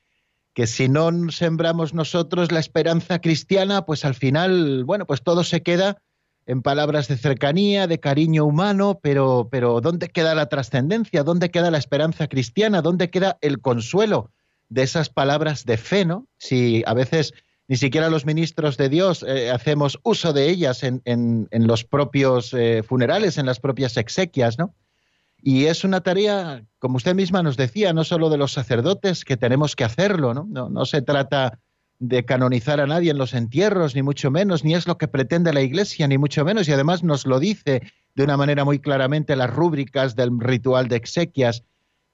que 0.52 0.66
si 0.66 0.88
no 0.88 1.10
sembramos 1.30 1.92
nosotros 1.92 2.52
la 2.52 2.60
esperanza 2.60 3.20
cristiana, 3.20 3.84
pues 3.84 4.04
al 4.04 4.14
final, 4.14 4.84
bueno, 4.84 5.06
pues 5.06 5.22
todo 5.22 5.42
se 5.42 5.62
queda 5.62 5.98
en 6.46 6.62
palabras 6.62 7.08
de 7.08 7.16
cercanía, 7.16 7.86
de 7.86 8.00
cariño 8.00 8.44
humano, 8.44 9.00
pero, 9.02 9.48
pero 9.50 9.80
¿dónde 9.80 10.08
queda 10.08 10.34
la 10.34 10.48
trascendencia? 10.48 11.24
¿Dónde 11.24 11.50
queda 11.50 11.70
la 11.70 11.78
esperanza 11.78 12.28
cristiana? 12.28 12.82
¿Dónde 12.82 13.10
queda 13.10 13.38
el 13.40 13.60
consuelo 13.60 14.30
de 14.68 14.82
esas 14.82 15.08
palabras 15.08 15.64
de 15.64 15.78
fe, 15.78 16.04
no? 16.04 16.26
Si 16.38 16.82
a 16.86 16.94
veces 16.94 17.32
ni 17.66 17.76
siquiera 17.76 18.10
los 18.10 18.26
ministros 18.26 18.76
de 18.76 18.88
Dios 18.88 19.24
eh, 19.26 19.50
hacemos 19.50 19.98
uso 20.02 20.32
de 20.32 20.50
ellas 20.50 20.82
en, 20.82 21.48
los 21.50 21.84
propios 21.84 22.52
eh, 22.52 22.82
funerales, 22.82 23.38
en 23.38 23.46
las 23.46 23.60
propias 23.60 23.96
exequias, 23.96 24.58
¿no? 24.58 24.74
Y 25.46 25.66
es 25.66 25.84
una 25.84 26.00
tarea, 26.00 26.64
como 26.78 26.96
usted 26.96 27.14
misma 27.14 27.42
nos 27.42 27.58
decía, 27.58 27.92
no 27.92 28.04
solo 28.04 28.30
de 28.30 28.38
los 28.38 28.52
sacerdotes, 28.52 29.24
que 29.24 29.36
tenemos 29.36 29.76
que 29.76 29.84
hacerlo, 29.84 30.32
¿no? 30.32 30.46
No, 30.46 30.84
se 30.86 31.02
trata 31.02 31.58
de 31.98 32.24
canonizar 32.24 32.80
a 32.80 32.86
nadie 32.86 33.10
en 33.10 33.18
los 33.18 33.34
entierros, 33.34 33.94
ni 33.94 34.02
mucho 34.02 34.30
menos, 34.30 34.64
ni 34.64 34.74
es 34.74 34.86
lo 34.86 34.96
que 34.96 35.06
pretende 35.06 35.52
la 35.52 35.60
Iglesia, 35.60 36.08
ni 36.08 36.16
mucho 36.16 36.44
menos, 36.46 36.66
y 36.66 36.72
además 36.72 37.02
nos 37.02 37.26
lo 37.26 37.40
dice 37.40 37.82
de 38.14 38.24
una 38.24 38.38
manera 38.38 38.64
muy 38.64 38.78
claramente 38.78 39.36
las 39.36 39.50
rúbricas 39.50 40.16
del 40.16 40.30
ritual 40.40 40.88
de 40.88 40.96
exequias, 40.96 41.62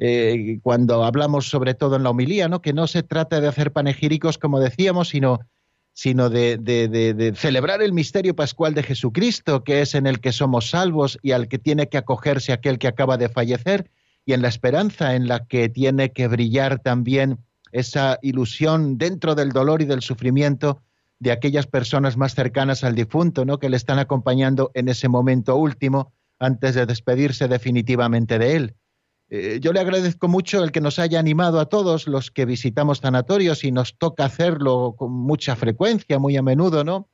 eh, 0.03 0.59
cuando 0.63 1.05
hablamos 1.05 1.49
sobre 1.49 1.75
todo 1.75 1.97
en 1.97 2.03
la 2.03 2.11
homilía, 2.11 2.49
¿no? 2.49 2.63
que 2.63 2.73
no 2.73 2.87
se 2.87 3.03
trata 3.03 3.41
de 3.41 3.49
hacer 3.49 3.71
panegíricos, 3.71 4.39
como 4.39 4.59
decíamos, 4.59 5.11
sino 5.11 5.41
sino 5.93 6.31
de, 6.31 7.35
celebrar 7.37 7.83
el 7.83 7.93
misterio 7.93 8.35
pascual 8.35 8.73
de 8.73 8.83
Jesucristo, 8.83 9.65
que 9.65 9.83
es 9.83 9.95
en 9.95 10.07
el 10.07 10.21
que 10.21 10.33
somos 10.33 10.71
salvos 10.71 11.19
y 11.21 11.33
al 11.33 11.49
que 11.49 11.59
tiene 11.59 11.89
que 11.89 11.99
acogerse 11.99 12.53
aquel 12.53 12.79
que 12.79 12.89
acaba 12.89 13.19
de 13.19 13.29
fallecer, 13.29 13.91
y 14.25 14.33
en 14.33 14.41
la 14.41 14.49
esperanza 14.49 15.15
en 15.15 15.29
la 15.29 15.45
que 15.47 15.69
tiene 15.69 16.13
que 16.13 16.29
brillar 16.29 16.79
también 16.79 17.39
esa 17.73 18.19
ilusión 18.23 18.97
dentro 18.97 19.35
del 19.35 19.51
dolor 19.51 19.83
y 19.83 19.85
del 19.85 20.01
sufrimiento 20.01 20.81
de 21.19 21.33
aquellas 21.33 21.67
personas 21.67 22.17
más 22.17 22.35
cercanas 22.35 22.83
al 22.83 22.95
difunto, 22.95 23.45
¿no? 23.45 23.59
que 23.59 23.69
le 23.69 23.77
están 23.77 23.99
acompañando 23.99 24.71
en 24.73 24.89
ese 24.89 25.09
momento 25.09 25.57
último 25.57 26.13
antes 26.39 26.75
de 26.75 26.87
despedirse 26.87 27.47
definitivamente 27.47 28.39
de 28.39 28.57
él. 28.57 28.75
Eh, 29.33 29.61
yo 29.61 29.73
le 29.73 29.79
agradezco 29.79 30.27
mucho 30.27 30.65
el 30.65 30.73
que 30.73 30.81
nos 30.81 30.99
haya 30.99 31.21
animado 31.21 31.61
a 31.61 31.67
todos 31.67 32.09
los 32.09 32.33
que 32.33 32.45
visitamos 32.45 32.99
sanatorios 32.99 33.63
y 33.63 33.71
nos 33.71 33.97
toca 33.97 34.25
hacerlo 34.25 34.97
con 34.99 35.13
mucha 35.13 35.55
frecuencia, 35.55 36.19
muy 36.19 36.37
a 36.37 36.43
menudo, 36.43 36.83
¿no? 36.83 37.09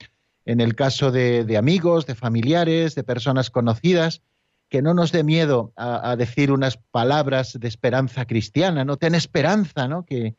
En 0.46 0.60
el 0.60 0.74
caso 0.74 1.12
de, 1.12 1.56
amigos, 1.58 2.06
de 2.06 2.14
familiares, 2.14 2.94
de 2.94 3.04
personas 3.04 3.50
conocidas, 3.50 4.22
que 4.70 4.80
no 4.80 4.94
nos 4.94 5.12
dé 5.12 5.24
miedo 5.24 5.72
a, 5.76 6.16
decir 6.16 6.50
unas 6.52 6.78
palabras 6.78 7.58
de 7.60 7.68
esperanza 7.68 8.24
cristiana, 8.24 8.84
¿no? 8.84 8.96
Ten 8.96 9.14
esperanza, 9.14 9.86
¿no? 9.86 10.06
Que, 10.06 10.34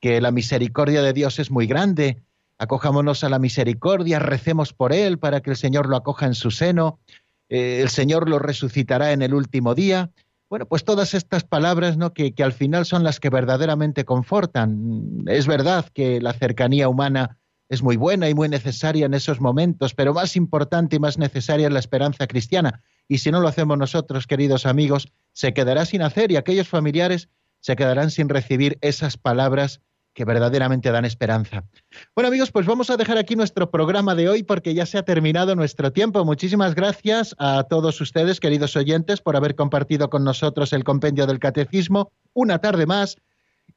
la 0.00 0.30
misericordia 0.30 1.02
de 1.02 1.12
Dios 1.12 1.40
es 1.40 1.50
muy 1.50 1.66
grande, 1.66 2.22
acojámonos 2.56 3.24
a 3.24 3.28
la 3.28 3.40
misericordia, 3.40 4.20
recemos 4.20 4.72
por 4.72 4.92
Él 4.92 5.18
para 5.18 5.40
que 5.40 5.50
el 5.50 5.56
Señor 5.56 5.88
lo 5.88 5.96
acoja 5.96 6.26
en 6.26 6.34
su 6.34 6.52
seno, 6.52 7.00
eh, 7.48 7.80
el 7.82 7.88
Señor 7.88 8.28
lo 8.28 8.38
resucitará 8.38 9.12
en 9.12 9.22
el 9.22 9.34
último 9.34 9.74
día 9.74 10.12
bueno, 10.48 10.66
pues 10.66 10.84
todas 10.84 11.14
estas 11.14 11.44
palabras, 11.44 11.96
¿no? 11.96 12.14
Que, 12.14 12.34
que, 12.34 12.42
al 12.42 12.52
final 12.52 12.86
son 12.86 13.04
las 13.04 13.20
que 13.20 13.30
verdaderamente 13.30 14.04
confortan. 14.04 15.24
Es 15.26 15.46
verdad 15.46 15.86
que 15.92 16.20
la 16.20 16.32
cercanía 16.32 16.88
humana 16.88 17.38
es 17.68 17.82
muy 17.82 17.96
buena 17.96 18.28
y 18.28 18.34
muy 18.34 18.48
necesaria 18.48 19.06
en 19.06 19.14
esos 19.14 19.40
momentos, 19.40 19.94
pero 19.94 20.14
más 20.14 20.36
importante 20.36 20.96
y 20.96 20.98
más 20.98 21.18
necesaria 21.18 21.66
es 21.66 21.72
la 21.72 21.78
esperanza 21.78 22.26
cristiana. 22.26 22.82
Y 23.08 23.18
si 23.18 23.30
no 23.30 23.40
lo 23.40 23.48
hacemos 23.48 23.76
nosotros, 23.76 24.26
queridos 24.26 24.64
amigos, 24.64 25.12
se 25.32 25.52
quedará 25.52 25.84
sin 25.84 26.02
hacer 26.02 26.32
y 26.32 26.36
aquellos 26.36 26.68
familiares 26.68 27.28
se 27.60 27.76
quedarán 27.76 28.10
sin 28.10 28.28
recibir 28.28 28.78
esas 28.80 29.16
palabras 29.16 29.82
que 30.18 30.24
verdaderamente 30.24 30.90
dan 30.90 31.04
esperanza. 31.04 31.62
Bueno 32.16 32.26
amigos, 32.26 32.50
pues 32.50 32.66
vamos 32.66 32.90
a 32.90 32.96
dejar 32.96 33.18
aquí 33.18 33.36
nuestro 33.36 33.70
programa 33.70 34.16
de 34.16 34.28
hoy 34.28 34.42
porque 34.42 34.74
ya 34.74 34.84
se 34.84 34.98
ha 34.98 35.04
terminado 35.04 35.54
nuestro 35.54 35.92
tiempo. 35.92 36.24
Muchísimas 36.24 36.74
gracias 36.74 37.36
a 37.38 37.62
todos 37.70 38.00
ustedes, 38.00 38.40
queridos 38.40 38.74
oyentes, 38.74 39.20
por 39.20 39.36
haber 39.36 39.54
compartido 39.54 40.10
con 40.10 40.24
nosotros 40.24 40.72
el 40.72 40.82
compendio 40.82 41.28
del 41.28 41.38
catecismo 41.38 42.10
una 42.32 42.58
tarde 42.58 42.84
más 42.84 43.18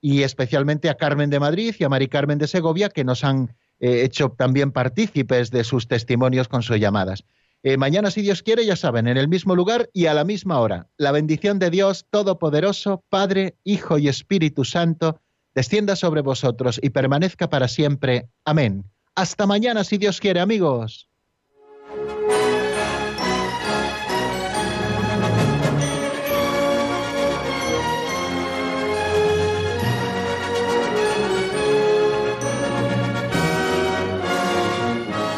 y 0.01 0.23
especialmente 0.23 0.89
a 0.89 0.95
Carmen 0.95 1.29
de 1.29 1.39
Madrid 1.39 1.75
y 1.77 1.83
a 1.83 1.89
Mari 1.89 2.07
Carmen 2.07 2.39
de 2.39 2.47
Segovia 2.47 2.89
que 2.89 3.03
nos 3.03 3.23
han 3.23 3.55
eh, 3.79 4.01
hecho 4.03 4.33
también 4.35 4.71
partícipes 4.71 5.51
de 5.51 5.63
sus 5.63 5.87
testimonios 5.87 6.47
con 6.47 6.63
sus 6.63 6.79
llamadas. 6.79 7.23
Eh, 7.61 7.77
mañana, 7.77 8.09
si 8.09 8.23
Dios 8.23 8.41
quiere, 8.41 8.65
ya 8.65 8.75
saben, 8.75 9.07
en 9.07 9.17
el 9.17 9.27
mismo 9.27 9.55
lugar 9.55 9.91
y 9.93 10.07
a 10.07 10.15
la 10.15 10.23
misma 10.23 10.59
hora. 10.59 10.87
La 10.97 11.11
bendición 11.11 11.59
de 11.59 11.69
Dios 11.69 12.07
Todopoderoso, 12.09 13.03
Padre, 13.09 13.57
Hijo 13.63 13.99
y 13.99 14.07
Espíritu 14.07 14.65
Santo, 14.65 15.20
descienda 15.55 15.95
sobre 15.95 16.21
vosotros 16.21 16.79
y 16.81 16.89
permanezca 16.89 17.49
para 17.49 17.67
siempre. 17.67 18.29
Amén. 18.45 18.85
Hasta 19.15 19.45
mañana, 19.45 19.83
si 19.83 19.97
Dios 19.97 20.19
quiere, 20.19 20.39
amigos. 20.39 21.09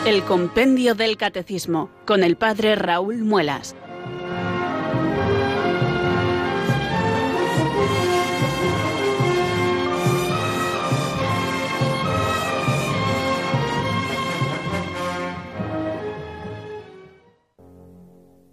El 0.06 0.22
Compendio 0.24 0.96
del 0.96 1.16
Catecismo 1.16 1.90
con 2.06 2.24
el 2.24 2.36
Padre 2.36 2.76
Raúl 2.76 3.24
Muelas. 3.24 3.74